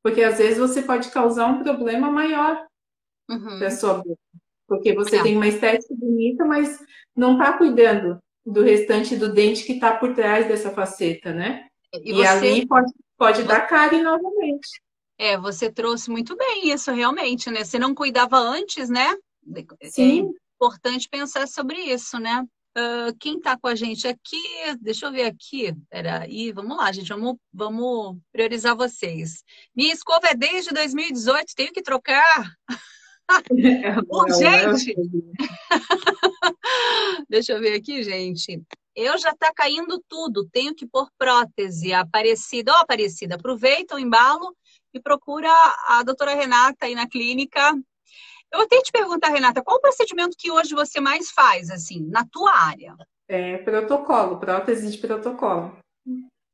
Porque 0.00 0.22
às 0.22 0.38
vezes 0.38 0.58
você 0.58 0.80
pode 0.80 1.10
causar 1.10 1.46
um 1.46 1.60
problema 1.60 2.08
maior 2.08 2.64
uhum. 3.28 3.58
da 3.58 3.68
sua 3.68 3.94
boca. 3.94 4.20
Porque 4.68 4.94
você 4.94 5.16
é. 5.16 5.22
tem 5.24 5.36
uma 5.36 5.48
estética 5.48 5.92
bonita, 5.96 6.44
mas 6.44 6.78
não 7.16 7.32
está 7.32 7.58
cuidando 7.58 8.20
do 8.46 8.62
restante 8.62 9.16
do 9.16 9.32
dente 9.32 9.64
que 9.64 9.72
está 9.72 9.96
por 9.96 10.14
trás 10.14 10.46
dessa 10.46 10.70
faceta, 10.70 11.32
né? 11.32 11.66
E, 11.92 12.12
e 12.12 12.14
você... 12.14 12.28
ali 12.28 12.66
pode, 12.68 12.92
pode 13.18 13.42
dar 13.42 13.62
cárie 13.62 14.00
novamente. 14.00 14.68
É, 15.18 15.36
você 15.36 15.70
trouxe 15.70 16.08
muito 16.10 16.36
bem 16.36 16.70
isso 16.70 16.92
realmente, 16.92 17.50
né? 17.50 17.64
Você 17.64 17.76
não 17.76 17.92
cuidava 17.92 18.38
antes, 18.38 18.88
né? 18.88 19.16
Sim. 19.90 20.28
É 20.28 20.54
importante 20.54 21.08
pensar 21.08 21.48
sobre 21.48 21.76
isso, 21.76 22.16
né? 22.20 22.46
Uh, 22.76 23.12
quem 23.18 23.36
está 23.36 23.58
com 23.58 23.66
a 23.66 23.74
gente 23.74 24.06
aqui? 24.06 24.40
Deixa 24.80 25.06
eu 25.06 25.12
ver 25.12 25.24
aqui. 25.24 25.74
Peraí, 25.88 26.52
vamos 26.52 26.76
lá, 26.76 26.92
gente. 26.92 27.08
Vamos, 27.08 27.36
vamos 27.52 28.16
priorizar 28.32 28.76
vocês. 28.76 29.42
Minha 29.74 29.92
escova 29.92 30.28
é 30.28 30.34
desde 30.34 30.72
2018, 30.72 31.54
tenho 31.56 31.72
que 31.72 31.82
trocar. 31.82 32.54
Urgente! 34.08 34.94
Deixa 37.28 37.52
eu 37.52 37.60
ver 37.60 37.74
aqui, 37.74 38.02
gente. 38.02 38.62
Eu 38.94 39.16
já 39.18 39.34
tá 39.34 39.52
caindo 39.54 40.02
tudo, 40.08 40.48
tenho 40.52 40.74
que 40.74 40.86
pôr 40.86 41.08
prótese. 41.16 41.92
Aparecida, 41.92 42.72
ó, 42.72 42.78
oh, 42.78 42.82
Aparecida, 42.82 43.36
aproveita 43.36 43.94
o 43.94 43.98
embalo 43.98 44.54
e 44.92 45.00
procura 45.00 45.48
a 45.88 46.02
doutora 46.02 46.34
Renata 46.34 46.86
aí 46.86 46.94
na 46.94 47.08
clínica. 47.08 47.72
Eu 48.52 48.58
vou 48.58 48.68
te 48.68 48.92
perguntar, 48.92 49.28
Renata, 49.28 49.62
qual 49.62 49.78
o 49.78 49.80
procedimento 49.80 50.36
que 50.36 50.50
hoje 50.50 50.74
você 50.74 51.00
mais 51.00 51.30
faz, 51.30 51.70
assim, 51.70 52.06
na 52.08 52.26
tua 52.26 52.52
área? 52.52 52.96
É 53.28 53.58
protocolo, 53.58 54.40
prótese 54.40 54.90
de 54.90 54.98
protocolo. 54.98 55.78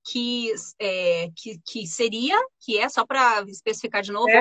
Que, 0.07 0.53
é, 0.79 1.31
que, 1.35 1.59
que 1.65 1.87
seria, 1.87 2.37
que 2.61 2.79
é, 2.79 2.89
só 2.89 3.05
para 3.05 3.43
especificar 3.49 4.03
de 4.03 4.13
novo? 4.13 4.29
É, 4.29 4.41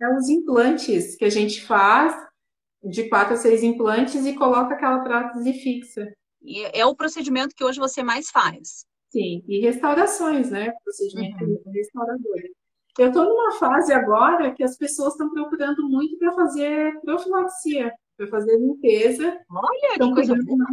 é 0.00 0.16
os 0.16 0.28
implantes 0.28 1.14
que 1.14 1.24
a 1.24 1.30
gente 1.30 1.62
faz, 1.62 2.14
de 2.82 3.08
quatro 3.08 3.34
a 3.34 3.36
seis 3.36 3.62
implantes, 3.62 4.24
e 4.24 4.34
coloca 4.34 4.74
aquela 4.74 5.00
prótese 5.00 5.52
fixa. 5.52 6.10
E 6.40 6.64
é 6.64 6.84
o 6.86 6.96
procedimento 6.96 7.54
que 7.54 7.62
hoje 7.62 7.78
você 7.78 8.02
mais 8.02 8.30
faz. 8.30 8.84
Sim, 9.10 9.44
e 9.46 9.60
restaurações, 9.60 10.50
né? 10.50 10.72
Procedimento 10.82 11.44
uhum. 11.44 11.62
restaurador. 11.72 12.40
Eu 12.98 13.08
estou 13.08 13.24
numa 13.24 13.52
fase 13.52 13.92
agora 13.92 14.52
que 14.52 14.62
as 14.62 14.76
pessoas 14.76 15.14
estão 15.14 15.30
procurando 15.30 15.88
muito 15.88 16.18
para 16.18 16.32
fazer 16.32 17.00
profilaxia, 17.00 17.92
para 18.16 18.26
fazer 18.28 18.58
limpeza. 18.58 19.38
Olha, 19.50 19.98
que 19.98 20.14
coisa 20.14 20.34
boa. 20.34 20.66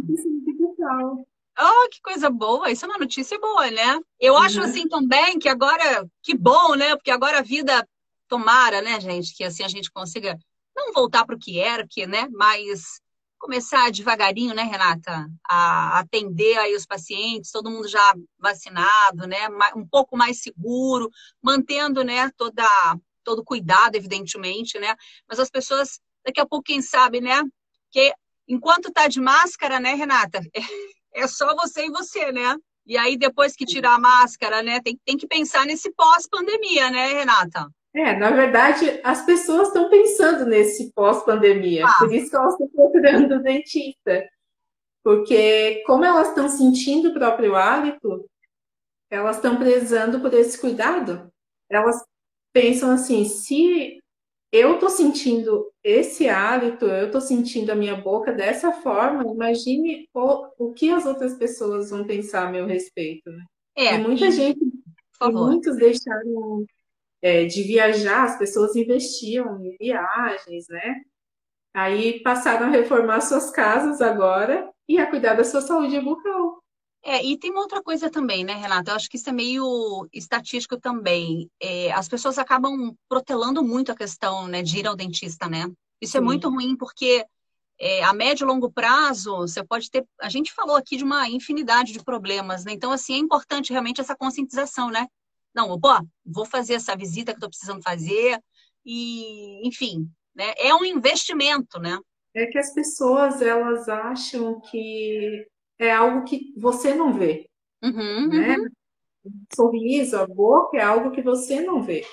Oh, 1.58 1.88
que 1.90 2.00
coisa 2.02 2.30
boa! 2.30 2.70
Isso 2.70 2.86
é 2.86 2.88
uma 2.88 2.98
notícia 2.98 3.38
boa, 3.38 3.70
né? 3.70 4.00
Eu 4.18 4.34
uhum. 4.34 4.40
acho 4.40 4.60
assim 4.60 4.88
também 4.88 5.38
que 5.38 5.48
agora, 5.48 6.06
que 6.22 6.34
bom, 6.36 6.74
né? 6.74 6.94
Porque 6.96 7.10
agora 7.10 7.38
a 7.38 7.42
vida 7.42 7.86
tomara, 8.28 8.80
né, 8.80 9.00
gente, 9.00 9.34
que 9.36 9.42
assim 9.42 9.64
a 9.64 9.68
gente 9.68 9.90
consiga 9.90 10.38
não 10.74 10.92
voltar 10.92 11.26
para 11.26 11.34
o 11.34 11.38
que 11.38 11.58
era, 11.58 11.86
que, 11.86 12.06
né, 12.06 12.28
mas 12.32 13.00
começar 13.40 13.90
devagarinho, 13.90 14.54
né, 14.54 14.62
Renata, 14.62 15.28
a 15.48 15.98
atender 15.98 16.58
aí 16.58 16.76
os 16.76 16.86
pacientes, 16.86 17.50
todo 17.50 17.70
mundo 17.70 17.88
já 17.88 18.14
vacinado, 18.38 19.26
né, 19.26 19.48
um 19.74 19.86
pouco 19.86 20.16
mais 20.16 20.42
seguro, 20.42 21.10
mantendo, 21.42 22.04
né, 22.04 22.30
toda 22.36 22.64
todo 23.24 23.44
cuidado, 23.44 23.96
evidentemente, 23.96 24.78
né, 24.78 24.94
mas 25.28 25.40
as 25.40 25.50
pessoas 25.50 26.00
daqui 26.24 26.40
a 26.40 26.46
pouco 26.46 26.64
quem 26.64 26.82
sabe, 26.82 27.20
né, 27.20 27.42
que 27.90 28.12
enquanto 28.46 28.92
tá 28.92 29.08
de 29.08 29.20
máscara, 29.20 29.80
né, 29.80 29.94
Renata, 29.94 30.40
é, 31.14 31.26
só 31.26 31.54
você 31.56 31.86
e 31.86 31.90
você, 31.90 32.30
né? 32.30 32.56
E 32.86 32.96
aí 32.96 33.16
depois 33.16 33.54
que 33.54 33.64
tirar 33.64 33.94
a 33.94 33.98
máscara, 33.98 34.62
né, 34.62 34.80
tem, 34.80 34.98
tem 35.04 35.16
que 35.16 35.26
pensar 35.26 35.64
nesse 35.64 35.92
pós-pandemia, 35.92 36.90
né, 36.90 37.12
Renata? 37.12 37.68
É, 37.94 38.16
na 38.16 38.30
verdade, 38.30 39.00
as 39.02 39.24
pessoas 39.26 39.68
estão 39.68 39.90
pensando 39.90 40.46
nesse 40.46 40.92
pós-pandemia, 40.92 41.86
ah. 41.86 41.94
por 41.98 42.14
isso 42.14 42.30
que 42.30 42.36
elas 42.36 42.52
estão 42.52 42.68
procurando 42.68 43.36
o 43.36 43.42
dentista. 43.42 44.28
Porque, 45.02 45.82
como 45.86 46.04
elas 46.04 46.28
estão 46.28 46.48
sentindo 46.48 47.08
o 47.08 47.14
próprio 47.14 47.56
hálito, 47.56 48.28
elas 49.10 49.36
estão 49.36 49.56
prezando 49.56 50.20
por 50.20 50.32
esse 50.34 50.60
cuidado. 50.60 51.32
Elas 51.68 51.96
pensam 52.52 52.92
assim: 52.92 53.24
se 53.24 53.98
eu 54.52 54.74
estou 54.74 54.90
sentindo 54.90 55.70
esse 55.82 56.28
hálito, 56.28 56.84
eu 56.84 57.06
estou 57.06 57.20
sentindo 57.20 57.70
a 57.70 57.74
minha 57.74 57.96
boca 57.96 58.32
dessa 58.32 58.72
forma, 58.72 59.24
imagine 59.24 60.08
o, 60.12 60.46
o 60.58 60.72
que 60.72 60.90
as 60.90 61.06
outras 61.06 61.34
pessoas 61.34 61.90
vão 61.90 62.04
pensar 62.04 62.46
a 62.46 62.50
meu 62.50 62.66
respeito. 62.66 63.30
Né? 63.30 63.44
É, 63.76 63.94
e 63.94 63.98
muita 63.98 64.30
gente, 64.30 64.60
muitos 65.22 65.76
deixaram 65.76 66.64
é, 67.22 67.44
de 67.44 67.62
viajar, 67.62 68.24
as 68.24 68.38
pessoas 68.38 68.74
investiam 68.76 69.58
em 69.64 69.76
viagens, 69.78 70.66
né? 70.68 71.02
Aí 71.74 72.20
passaram 72.22 72.66
a 72.66 72.70
reformar 72.70 73.20
suas 73.20 73.50
casas 73.50 74.00
agora 74.00 74.68
e 74.88 74.98
a 74.98 75.08
cuidar 75.08 75.34
da 75.34 75.44
sua 75.44 75.60
saúde 75.60 76.00
bucal. 76.00 76.60
É, 77.02 77.24
e 77.24 77.38
tem 77.38 77.50
uma 77.50 77.62
outra 77.62 77.82
coisa 77.82 78.10
também, 78.10 78.44
né, 78.44 78.54
Renata? 78.54 78.90
Eu 78.90 78.96
acho 78.96 79.08
que 79.08 79.16
isso 79.16 79.30
é 79.30 79.32
meio 79.32 80.06
estatístico 80.12 80.78
também. 80.78 81.50
É, 81.60 81.92
as 81.92 82.08
pessoas 82.08 82.38
acabam 82.38 82.94
protelando 83.08 83.62
muito 83.62 83.90
a 83.90 83.96
questão 83.96 84.46
né, 84.46 84.62
de 84.62 84.78
ir 84.78 84.86
ao 84.86 84.96
dentista, 84.96 85.48
né? 85.48 85.64
Isso 86.00 86.16
é 86.16 86.20
Sim. 86.20 86.24
é 86.24 86.26
muito 86.26 86.50
ruim 86.50 86.76
porque 86.76 87.24
é, 87.78 88.02
a 88.04 88.12
médio 88.12 88.44
e 88.44 88.46
longo 88.46 88.70
prazo 88.70 89.34
você 89.38 89.64
pode 89.64 89.90
ter. 89.90 90.04
A 90.20 90.28
gente 90.28 90.52
falou 90.52 90.76
aqui 90.76 90.96
de 90.96 91.04
uma 91.04 91.26
infinidade 91.28 91.92
de 91.92 92.04
problemas, 92.04 92.64
né? 92.64 92.72
Então, 92.72 92.92
assim, 92.92 93.14
é 93.14 93.18
importante 93.18 93.72
realmente 93.72 94.00
essa 94.00 94.14
conscientização, 94.14 94.90
né? 94.90 95.06
Não, 95.54 95.78
pô, 95.80 95.90
vou 96.24 96.46
fazer 96.46 96.74
essa 96.74 96.96
visita 96.96 97.32
que 97.32 97.36
estou 97.36 97.48
precisando 97.48 97.82
fazer, 97.82 98.38
e, 98.84 99.66
enfim, 99.66 100.08
né? 100.34 100.52
É 100.56 100.74
um 100.74 100.84
investimento, 100.84 101.78
né? 101.78 101.98
É 102.34 102.46
que 102.46 102.58
as 102.58 102.72
pessoas, 102.72 103.42
elas 103.42 103.88
acham 103.88 104.60
que 104.60 105.46
é 105.78 105.90
algo 105.90 106.24
que 106.24 106.54
você 106.56 106.94
não 106.94 107.12
vê, 107.12 107.48
uhum, 107.82 108.28
né? 108.28 108.56
Uhum. 108.56 108.68
O 109.22 109.30
sorriso, 109.54 110.16
a 110.16 110.26
boca 110.26 110.78
é 110.78 110.82
algo 110.82 111.10
que 111.10 111.20
você 111.20 111.60
não 111.60 111.82
vê. 111.82 112.06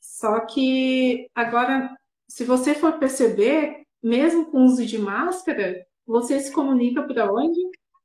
Só 0.00 0.40
que 0.46 1.28
agora, 1.34 1.94
se 2.28 2.44
você 2.44 2.74
for 2.74 2.98
perceber, 2.98 3.84
mesmo 4.02 4.50
com 4.50 4.58
o 4.58 4.64
uso 4.64 4.86
de 4.86 4.96
máscara, 4.96 5.84
você 6.06 6.38
se 6.40 6.52
comunica 6.52 7.02
por 7.02 7.18
onde? 7.18 7.60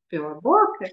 Pela 0.09 0.33
boca. 0.41 0.91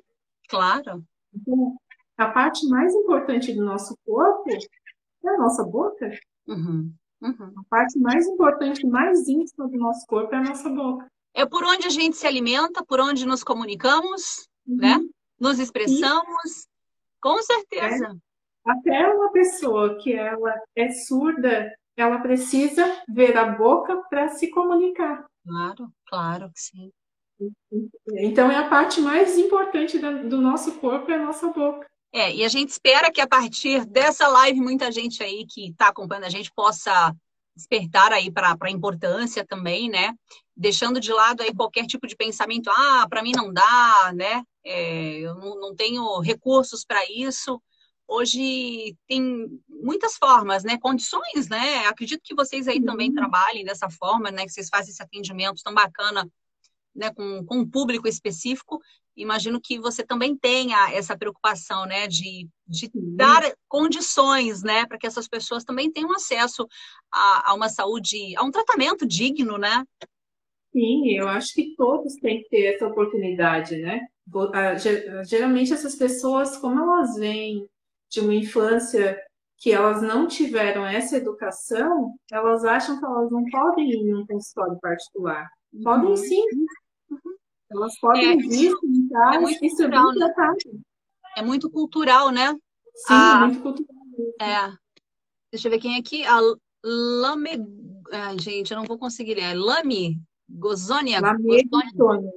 Claro. 0.49 1.05
Então, 1.35 1.77
a 2.17 2.29
parte 2.29 2.67
mais 2.69 2.95
importante 2.95 3.53
do 3.53 3.65
nosso 3.65 3.97
corpo 4.05 4.51
é 4.51 5.29
a 5.29 5.39
nossa 5.39 5.63
boca. 5.65 6.11
Uhum, 6.47 6.93
uhum. 7.21 7.53
A 7.57 7.65
parte 7.69 7.99
mais 7.99 8.27
importante, 8.27 8.87
mais 8.87 9.29
íntima 9.29 9.69
do 9.69 9.77
nosso 9.77 10.07
corpo 10.07 10.35
é 10.35 10.39
a 10.39 10.45
nossa 10.45 10.69
boca. 10.69 11.07
É 11.35 11.45
por 11.45 11.65
onde 11.65 11.87
a 11.87 11.91
gente 11.91 12.17
se 12.17 12.27
alimenta, 12.27 12.85
por 12.85 13.01
onde 13.01 13.27
nos 13.27 13.45
comunicamos, 13.45 14.49
uhum. 14.67 14.77
né? 14.77 14.99
Nos 15.39 15.59
expressamos. 15.59 16.67
Com 17.21 17.43
certeza. 17.43 18.07
É. 18.07 18.71
Até 18.71 19.07
uma 19.15 19.31
pessoa 19.31 19.97
que 19.99 20.13
ela 20.13 20.55
é 20.75 20.91
surda, 20.91 21.73
ela 21.97 22.19
precisa 22.19 23.03
ver 23.09 23.37
a 23.37 23.45
boca 23.45 23.97
para 24.09 24.29
se 24.29 24.51
comunicar. 24.51 25.25
Claro, 25.45 25.93
claro 26.07 26.51
que 26.53 26.61
sim. 26.61 26.93
Então 28.13 28.51
é 28.51 28.57
a 28.57 28.69
parte 28.69 29.01
mais 29.01 29.37
importante 29.37 29.99
do 29.99 30.41
nosso 30.41 30.79
corpo 30.81 31.11
é 31.11 31.15
a 31.15 31.25
nossa 31.25 31.49
boca. 31.49 31.87
É, 32.13 32.35
e 32.35 32.45
a 32.45 32.49
gente 32.49 32.71
espera 32.71 33.13
que 33.13 33.21
a 33.21 33.27
partir 33.27 33.85
dessa 33.85 34.27
live, 34.29 34.61
muita 34.61 34.91
gente 34.91 35.23
aí 35.23 35.47
que 35.47 35.71
está 35.71 35.89
acompanhando 35.89 36.25
a 36.25 36.31
gente 36.31 36.51
possa 36.53 37.15
despertar 37.55 38.13
aí 38.13 38.31
para 38.31 38.57
a 38.61 38.71
importância 38.71 39.45
também, 39.45 39.89
né? 39.89 40.15
Deixando 40.55 41.01
de 41.01 41.13
lado 41.13 41.43
aí 41.43 41.55
qualquer 41.55 41.87
tipo 41.87 42.07
de 42.07 42.17
pensamento, 42.17 42.71
ah, 42.71 43.07
para 43.09 43.23
mim 43.23 43.33
não 43.33 43.53
dá, 43.53 44.13
né? 44.15 44.43
É, 44.65 45.19
eu 45.19 45.35
não, 45.35 45.59
não 45.59 45.75
tenho 45.75 46.21
recursos 46.21 46.85
para 46.85 47.01
isso. 47.11 47.61
Hoje 48.09 48.97
tem 49.09 49.61
muitas 49.69 50.17
formas, 50.17 50.63
né? 50.65 50.79
Condições, 50.79 51.49
né? 51.49 51.87
Acredito 51.87 52.21
que 52.23 52.35
vocês 52.35 52.69
aí 52.69 52.81
também 52.83 53.09
uhum. 53.09 53.15
trabalhem 53.15 53.65
dessa 53.65 53.91
forma, 53.91 54.31
né? 54.31 54.45
Que 54.45 54.51
vocês 54.53 54.69
fazem 54.69 54.93
esse 54.93 55.03
atendimento 55.03 55.63
tão 55.63 55.75
bacana 55.75 56.31
né, 56.97 57.13
com, 57.13 57.45
com 57.45 57.59
um 57.59 57.71
público 57.71 58.09
específico, 58.09 58.81
imagino 59.17 59.61
que 59.61 59.79
você 59.79 60.05
também 60.05 60.37
tenha 60.37 60.93
essa 60.93 61.17
preocupação, 61.17 61.87
né, 61.87 62.07
de, 62.07 62.49
de 62.67 62.91
dar 62.95 63.43
condições, 63.69 64.63
né, 64.63 64.87
para 64.87 64.99
que 64.99 65.07
essas 65.07 65.27
pessoas 65.27 65.65
também 65.65 65.91
tenham 65.91 66.13
acesso 66.13 66.67
a, 67.13 67.51
a, 67.51 67.55
uma 67.55 67.69
saúde, 67.69 68.37
a 68.37 68.43
um 68.43 68.51
tratamento 68.51 69.07
digno, 69.07 69.57
né? 69.57 69.85
Sim, 70.73 71.13
eu 71.13 71.29
acho 71.29 71.55
que 71.55 71.75
todos 71.75 72.15
têm 72.17 72.43
que 72.43 72.51
ter 72.51 72.75
essa 72.75 72.87
oportunidade, 72.87 73.79
né? 73.79 74.01
Geralmente 75.27 75.73
essas 75.73 75.95
pessoas, 75.95 76.57
como 76.59 76.79
elas 76.79 77.17
vêm 77.17 77.67
de 78.11 78.21
uma 78.21 78.35
infância 78.35 79.19
que 79.59 79.73
elas 79.73 80.03
não 80.03 80.27
tiveram 80.27 80.85
essa 80.85 81.17
educação, 81.17 82.15
elas 82.31 82.65
acham 82.65 82.99
que 82.99 83.05
elas 83.07 83.31
não 83.31 83.43
podem 83.51 83.91
ir 83.91 83.97
em 83.97 84.15
um 84.15 84.27
consultório 84.27 84.79
particular. 84.81 85.49
Podem 85.83 86.11
uhum. 86.11 86.17
sim, 86.17 86.45
elas 87.71 87.99
podem 87.99 88.33
é, 88.33 88.37
vir, 88.37 88.75
sentar 88.79 89.35
é 89.35 89.39
muito 89.39 89.61
cultural, 89.61 90.13
né? 90.13 90.35
É 91.37 91.43
muito 91.43 91.71
cultural, 91.71 92.31
né? 92.31 92.53
Sim, 92.95 93.15
a, 93.15 93.47
muito 93.47 93.63
cultural. 93.63 93.97
É. 94.41 94.73
Deixa 95.51 95.69
eu 95.69 95.73
ver 95.73 95.79
quem 95.79 95.97
é 95.97 95.99
aqui. 95.99 96.25
A 96.25 96.41
Lame. 96.85 97.67
Ai, 98.13 98.39
gente, 98.39 98.71
eu 98.71 98.77
não 98.77 98.85
vou 98.85 98.99
conseguir 98.99 99.35
ler. 99.35 99.55
Lame 99.55 100.21
Gozônia. 100.49 101.21
Lame 101.21 101.65
Gozônia. 101.65 102.33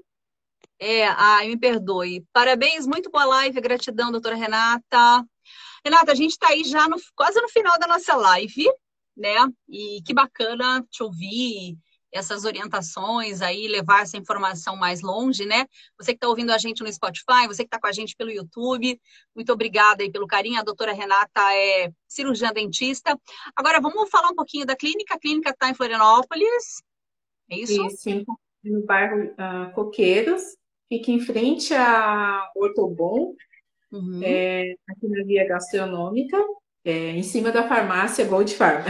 É, 0.79 1.07
ai, 1.07 1.49
me 1.49 1.57
perdoe. 1.57 2.25
Parabéns, 2.33 2.87
muito 2.87 3.11
boa 3.11 3.25
live. 3.25 3.61
Gratidão, 3.61 4.11
doutora 4.11 4.35
Renata. 4.35 5.25
Renata, 5.83 6.11
a 6.11 6.15
gente 6.15 6.31
está 6.31 6.49
aí 6.49 6.63
já 6.63 6.87
no, 6.87 6.97
quase 7.15 7.39
no 7.41 7.49
final 7.49 7.77
da 7.77 7.87
nossa 7.87 8.15
live, 8.15 8.65
né? 9.15 9.35
E 9.67 10.01
que 10.05 10.13
bacana 10.13 10.85
te 10.89 11.03
ouvir 11.03 11.77
essas 12.11 12.45
orientações 12.45 13.41
aí, 13.41 13.67
levar 13.67 14.01
essa 14.01 14.17
informação 14.17 14.75
mais 14.75 15.01
longe, 15.01 15.45
né? 15.45 15.65
Você 15.97 16.11
que 16.11 16.17
está 16.17 16.27
ouvindo 16.27 16.51
a 16.51 16.57
gente 16.57 16.83
no 16.83 16.91
Spotify, 16.91 17.47
você 17.47 17.63
que 17.63 17.67
está 17.67 17.79
com 17.79 17.87
a 17.87 17.91
gente 17.91 18.15
pelo 18.15 18.31
YouTube, 18.31 18.99
muito 19.35 19.53
obrigada 19.53 20.03
aí 20.03 20.11
pelo 20.11 20.27
carinho. 20.27 20.59
A 20.59 20.63
doutora 20.63 20.93
Renata 20.93 21.41
é 21.53 21.91
cirurgiã 22.07 22.51
dentista. 22.51 23.17
Agora 23.55 23.79
vamos 23.79 24.09
falar 24.09 24.29
um 24.29 24.35
pouquinho 24.35 24.65
da 24.65 24.75
clínica. 24.75 25.15
A 25.15 25.19
clínica 25.19 25.51
está 25.51 25.69
em 25.69 25.75
Florianópolis, 25.75 26.81
é 27.49 27.57
isso? 27.57 27.85
Isso, 27.87 28.25
no 28.63 28.85
bairro 28.85 29.25
uh, 29.25 29.73
Coqueiros, 29.73 30.41
fica 30.87 31.11
em 31.11 31.19
frente 31.19 31.73
à 31.73 32.49
Ortobon, 32.55 33.35
uhum. 33.91 34.21
é, 34.23 34.75
aqui 34.87 35.07
na 35.07 35.23
via 35.23 35.47
gastronômica. 35.47 36.37
É, 36.85 37.11
em 37.11 37.23
cima 37.23 37.51
da 37.51 37.67
farmácia 37.67 38.25
Gold 38.25 38.55
Farm. 38.55 38.85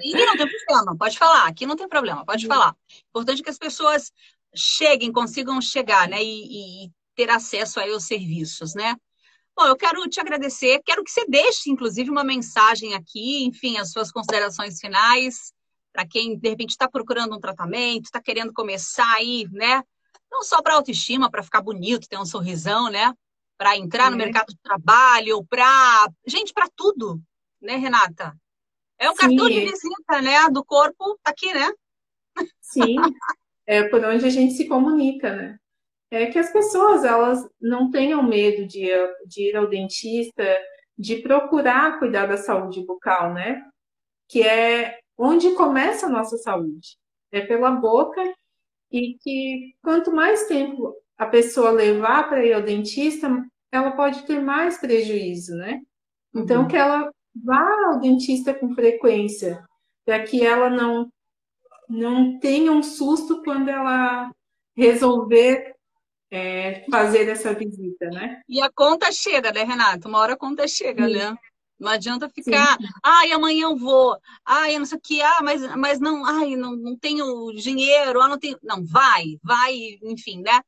Sim, 0.00 0.12
não 0.12 0.36
tem 0.36 0.48
problema, 0.48 0.96
pode 0.96 1.18
falar. 1.18 1.46
Aqui 1.46 1.66
não 1.66 1.76
tem 1.76 1.88
problema, 1.88 2.24
pode 2.24 2.46
falar. 2.46 2.74
Importante 3.08 3.42
que 3.42 3.50
as 3.50 3.58
pessoas 3.58 4.12
cheguem, 4.54 5.12
consigam 5.12 5.60
chegar, 5.60 6.08
né? 6.08 6.22
E, 6.22 6.84
e 6.84 6.90
ter 7.14 7.28
acesso 7.30 7.80
aí 7.80 7.92
aos 7.92 8.04
serviços, 8.04 8.74
né? 8.74 8.94
Bom, 9.56 9.66
eu 9.66 9.76
quero 9.76 10.08
te 10.08 10.20
agradecer, 10.20 10.80
quero 10.84 11.04
que 11.04 11.10
você 11.10 11.26
deixe, 11.26 11.70
inclusive, 11.70 12.08
uma 12.08 12.24
mensagem 12.24 12.94
aqui, 12.94 13.44
enfim, 13.44 13.76
as 13.76 13.90
suas 13.90 14.10
considerações 14.10 14.80
finais, 14.80 15.52
para 15.92 16.06
quem, 16.06 16.38
de 16.38 16.48
repente, 16.48 16.70
está 16.70 16.88
procurando 16.88 17.36
um 17.36 17.40
tratamento, 17.40 18.04
está 18.04 18.22
querendo 18.22 18.52
começar 18.52 19.12
aí, 19.16 19.46
né? 19.50 19.82
Não 20.30 20.42
só 20.42 20.62
para 20.62 20.74
autoestima, 20.74 21.30
para 21.30 21.42
ficar 21.42 21.60
bonito, 21.60 22.08
ter 22.08 22.18
um 22.18 22.24
sorrisão, 22.24 22.88
né? 22.88 23.12
Para 23.60 23.76
entrar 23.76 24.10
no 24.10 24.16
mercado 24.16 24.46
de 24.46 24.58
trabalho, 24.62 25.44
para 25.44 26.08
gente, 26.26 26.50
para 26.50 26.66
tudo, 26.74 27.20
né, 27.60 27.76
Renata? 27.76 28.34
É 28.98 29.10
um 29.10 29.14
cartão 29.14 29.50
de 29.50 29.60
visita, 29.60 30.22
né? 30.22 30.48
Do 30.50 30.64
corpo, 30.64 31.18
tá 31.22 31.30
aqui, 31.30 31.52
né? 31.52 31.70
Sim, 32.58 32.96
é 33.66 33.86
por 33.86 34.02
onde 34.02 34.24
a 34.24 34.30
gente 34.30 34.54
se 34.54 34.66
comunica, 34.66 35.36
né? 35.36 35.58
É 36.10 36.24
que 36.24 36.38
as 36.38 36.50
pessoas, 36.50 37.04
elas 37.04 37.46
não 37.60 37.90
tenham 37.90 38.22
medo 38.22 38.66
de, 38.66 38.88
de 39.26 39.50
ir 39.50 39.56
ao 39.56 39.68
dentista, 39.68 40.58
de 40.96 41.16
procurar 41.16 41.98
cuidar 41.98 42.24
da 42.24 42.38
saúde 42.38 42.82
bucal, 42.86 43.34
né? 43.34 43.62
Que 44.26 44.42
é 44.42 45.00
onde 45.18 45.50
começa 45.50 46.06
a 46.06 46.10
nossa 46.10 46.38
saúde. 46.38 46.96
É 47.30 47.42
pela 47.42 47.72
boca 47.72 48.22
e 48.90 49.18
que 49.20 49.74
quanto 49.82 50.10
mais 50.10 50.46
tempo 50.46 50.94
a 51.20 51.26
pessoa 51.26 51.70
levar 51.70 52.30
para 52.30 52.46
ir 52.46 52.54
ao 52.54 52.62
dentista, 52.62 53.28
ela 53.70 53.90
pode 53.90 54.22
ter 54.22 54.40
mais 54.40 54.78
prejuízo, 54.78 55.54
né? 55.54 55.82
Então, 56.34 56.62
uhum. 56.62 56.68
que 56.68 56.78
ela 56.78 57.12
vá 57.44 57.88
ao 57.88 58.00
dentista 58.00 58.54
com 58.54 58.74
frequência, 58.74 59.62
para 60.02 60.22
que 60.22 60.42
ela 60.42 60.70
não, 60.70 61.12
não 61.86 62.38
tenha 62.38 62.72
um 62.72 62.82
susto 62.82 63.42
quando 63.42 63.68
ela 63.68 64.32
resolver 64.74 65.74
é, 66.30 66.86
fazer 66.90 67.28
essa 67.28 67.52
visita, 67.52 68.06
né? 68.06 68.40
E 68.48 68.62
a 68.62 68.70
conta 68.70 69.12
chega, 69.12 69.52
né, 69.52 69.62
Renata? 69.62 70.08
Uma 70.08 70.20
hora 70.20 70.32
a 70.32 70.38
conta 70.38 70.66
chega, 70.66 71.06
Sim. 71.06 71.18
né? 71.18 71.36
Não 71.78 71.90
adianta 71.90 72.30
ficar, 72.30 72.78
Sim. 72.78 72.88
ai, 73.04 73.32
amanhã 73.32 73.64
eu 73.64 73.76
vou, 73.76 74.16
ai, 74.42 74.74
eu 74.74 74.78
não 74.78 74.86
sei 74.86 74.96
o 74.96 75.00
que, 75.02 75.20
ah, 75.20 75.40
mas, 75.42 75.60
mas 75.76 76.00
não, 76.00 76.24
ai, 76.24 76.56
não, 76.56 76.74
não 76.76 76.96
tenho 76.96 77.52
dinheiro, 77.52 78.22
ah, 78.22 78.28
não 78.28 78.38
tenho. 78.38 78.58
Não, 78.62 78.82
vai, 78.86 79.38
vai, 79.42 79.98
enfim, 80.02 80.40
né? 80.40 80.62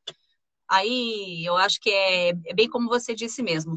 Aí 0.73 1.45
eu 1.45 1.57
acho 1.57 1.79
que 1.81 1.91
é, 1.91 2.31
é 2.31 2.55
bem 2.55 2.69
como 2.69 2.89
você 2.89 3.15
disse 3.15 3.43
mesmo. 3.43 3.75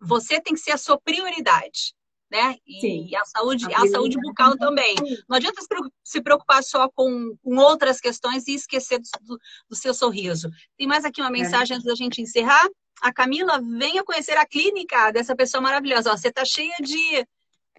você 0.00 0.40
tem 0.40 0.54
que 0.54 0.60
ser 0.60 0.72
a 0.72 0.78
sua 0.78 1.00
prioridade 1.00 1.94
né? 2.30 2.56
E 2.66 2.80
Sim. 2.80 3.16
a 3.16 3.24
saúde, 3.24 3.64
a, 3.72 3.82
a 3.82 3.88
saúde 3.88 4.18
bucal 4.20 4.56
também. 4.56 4.94
Não 5.28 5.36
adianta 5.36 5.62
se 6.04 6.20
preocupar 6.20 6.62
só 6.62 6.88
com, 6.88 7.36
com 7.42 7.56
outras 7.56 8.00
questões 8.00 8.46
e 8.48 8.54
esquecer 8.54 9.00
do, 9.22 9.38
do, 9.68 9.76
seu 9.76 9.94
sorriso. 9.94 10.50
Tem 10.76 10.86
mais 10.86 11.04
aqui 11.04 11.20
uma 11.20 11.28
é. 11.28 11.32
mensagem 11.32 11.74
é. 11.74 11.76
antes 11.76 11.86
da 11.86 11.94
gente 11.94 12.20
encerrar. 12.20 12.66
A 13.00 13.12
Camila, 13.12 13.60
venha 13.60 14.02
conhecer 14.02 14.36
a 14.38 14.46
clínica 14.46 15.10
dessa 15.12 15.36
pessoa 15.36 15.60
maravilhosa. 15.60 16.10
Ó, 16.10 16.16
você 16.16 16.28
está 16.28 16.44
cheia 16.44 16.76
de, 16.80 17.26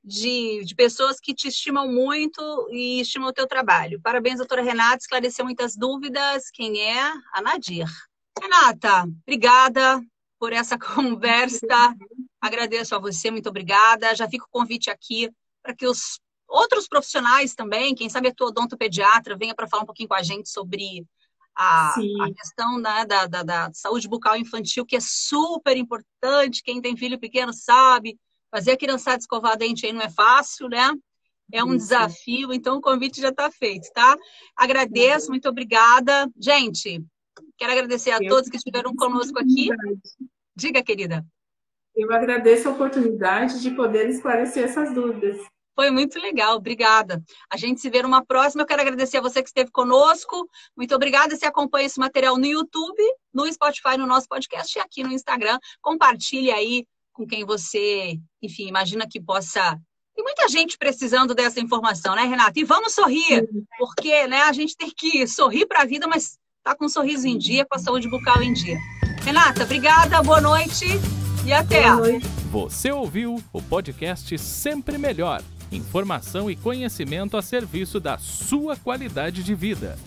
de, 0.04 0.64
de, 0.64 0.76
pessoas 0.76 1.20
que 1.20 1.34
te 1.34 1.48
estimam 1.48 1.92
muito 1.92 2.42
e 2.72 3.02
estimam 3.02 3.30
o 3.30 3.34
teu 3.34 3.48
trabalho. 3.48 4.00
Parabéns, 4.02 4.38
doutora 4.38 4.62
Renata, 4.62 4.98
esclareceu 4.98 5.44
muitas 5.44 5.76
dúvidas. 5.76 6.52
Quem 6.52 6.80
é? 6.80 7.14
A 7.34 7.42
Nadir. 7.42 7.88
Renata, 8.40 9.04
obrigada 9.24 10.02
por 10.40 10.54
essa 10.54 10.78
conversa. 10.80 11.96
Agradeço 12.40 12.96
a 12.96 13.00
você, 13.00 13.32
muito 13.32 13.50
obrigada. 13.50 14.16
Já 14.16 14.28
fica 14.30 14.46
o 14.46 14.52
convite 14.52 14.90
aqui 14.90 15.30
para 15.62 15.76
que 15.76 15.88
os 15.88 16.20
outros 16.48 16.88
profissionais 16.88 17.54
também, 17.54 17.94
quem 17.94 18.10
sabe 18.10 18.30
a 18.30 18.34
tua 18.34 18.48
odontopediatra, 18.48 19.38
venha 19.38 19.56
para 19.56 19.68
falar 19.68 19.84
um 19.84 19.88
pouquinho 19.88 20.08
com 20.08 20.16
a 20.16 20.24
gente 20.24 20.50
sobre 20.50 21.06
a, 21.56 21.96
a 21.96 22.34
questão 22.34 22.80
né, 22.80 23.06
da, 23.06 23.26
da, 23.26 23.44
da, 23.44 23.72
saúde 23.74 24.08
bucal 24.08 24.38
infantil, 24.38 24.86
que 24.86 24.96
é 24.96 25.00
super 25.02 25.76
importante. 25.76 26.62
Quem 26.64 26.80
tem 26.80 26.96
filho 26.96 27.20
pequeno 27.20 27.52
sabe. 27.52 28.18
Fazer 28.52 28.72
a 28.72 28.78
criançada 28.78 29.18
escovar 29.18 29.58
dente 29.58 29.86
aí 29.86 29.92
não 29.92 30.02
é 30.02 30.10
fácil, 30.10 30.70
né? 30.70 30.94
É 31.52 31.64
um 31.64 31.74
Isso. 31.74 31.88
desafio, 31.88 32.54
então 32.54 32.78
o 32.78 32.82
convite 32.82 33.22
já 33.22 33.30
está 33.30 33.50
feito, 33.50 33.90
tá? 33.94 34.18
Agradeço, 34.56 35.30
muito 35.30 35.48
obrigada. 35.50 36.30
Gente, 36.38 37.04
quero 37.58 37.72
agradecer 37.72 38.12
a 38.12 38.20
Eu 38.22 38.30
todos 38.30 38.50
que 38.50 38.58
estiveram 38.58 38.96
conosco 38.96 39.40
aqui. 39.40 39.70
Diga, 40.56 40.84
querida. 40.84 41.26
Eu 41.96 42.12
agradeço 42.14 42.68
a 42.68 42.72
oportunidade 42.72 43.62
de 43.62 43.72
poder 43.72 44.08
esclarecer 44.10 44.64
essas 44.64 44.94
dúvidas. 44.94 45.38
Foi 45.76 45.92
muito 45.92 46.20
legal, 46.20 46.56
obrigada. 46.56 47.24
A 47.52 47.56
gente 47.56 47.80
se 47.80 47.90
vê 47.90 48.02
numa 48.02 48.26
próxima. 48.26 48.64
Eu 48.64 48.66
quero 48.66 48.82
agradecer 48.82 49.18
a 49.18 49.22
você 49.22 49.44
que 49.44 49.50
esteve 49.50 49.70
conosco. 49.70 50.50
Muito 50.76 50.96
obrigada. 50.96 51.36
Se 51.36 51.46
acompanha 51.46 51.86
esse 51.86 52.00
material 52.00 52.36
no 52.36 52.48
YouTube, 52.48 53.02
no 53.32 53.52
Spotify, 53.52 53.96
no 53.96 54.08
nosso 54.08 54.28
podcast 54.28 54.76
e 54.76 54.82
aqui 54.82 55.04
no 55.04 55.12
Instagram. 55.12 55.60
Compartilhe 55.80 56.52
aí 56.52 56.84
com 57.14 57.28
quem 57.28 57.46
você, 57.46 58.20
enfim, 58.42 58.68
imagina 58.68 59.08
que 59.08 59.22
possa. 59.22 59.80
Tem 60.16 60.24
muita 60.24 60.48
gente 60.48 60.78
precisando 60.80 61.36
dessa 61.36 61.60
informação, 61.60 62.16
né, 62.16 62.24
Renata? 62.24 62.60
E 62.60 62.64
vamos 62.64 62.94
sorrir, 62.94 63.48
porque 63.78 64.26
né, 64.28 64.42
a 64.42 64.54
gente 64.54 64.76
tem 64.76 64.90
que 64.90 65.28
sorrir 65.28 65.68
para 65.68 65.82
a 65.82 65.86
vida, 65.86 66.08
mas 66.08 66.40
tá 66.68 66.76
com 66.76 66.86
um 66.86 66.90
sorriso 66.90 67.26
em 67.26 67.38
dia, 67.38 67.66
com 67.66 67.76
a 67.76 67.80
saúde 67.80 68.10
bucal 68.10 68.42
em 68.42 68.52
dia. 68.52 68.78
Renata, 69.24 69.64
obrigada, 69.64 70.22
boa 70.22 70.42
noite. 70.42 70.86
E 71.46 71.54
até! 71.54 71.84
Você 72.52 72.92
ouviu 72.92 73.42
o 73.54 73.62
podcast 73.62 74.38
Sempre 74.38 74.98
Melhor. 74.98 75.42
Informação 75.72 76.52
e 76.52 76.56
conhecimento 76.58 77.38
a 77.38 77.42
serviço 77.42 78.02
da 78.02 78.18
sua 78.18 78.76
qualidade 78.76 79.44
de 79.44 79.56
vida. 79.56 79.98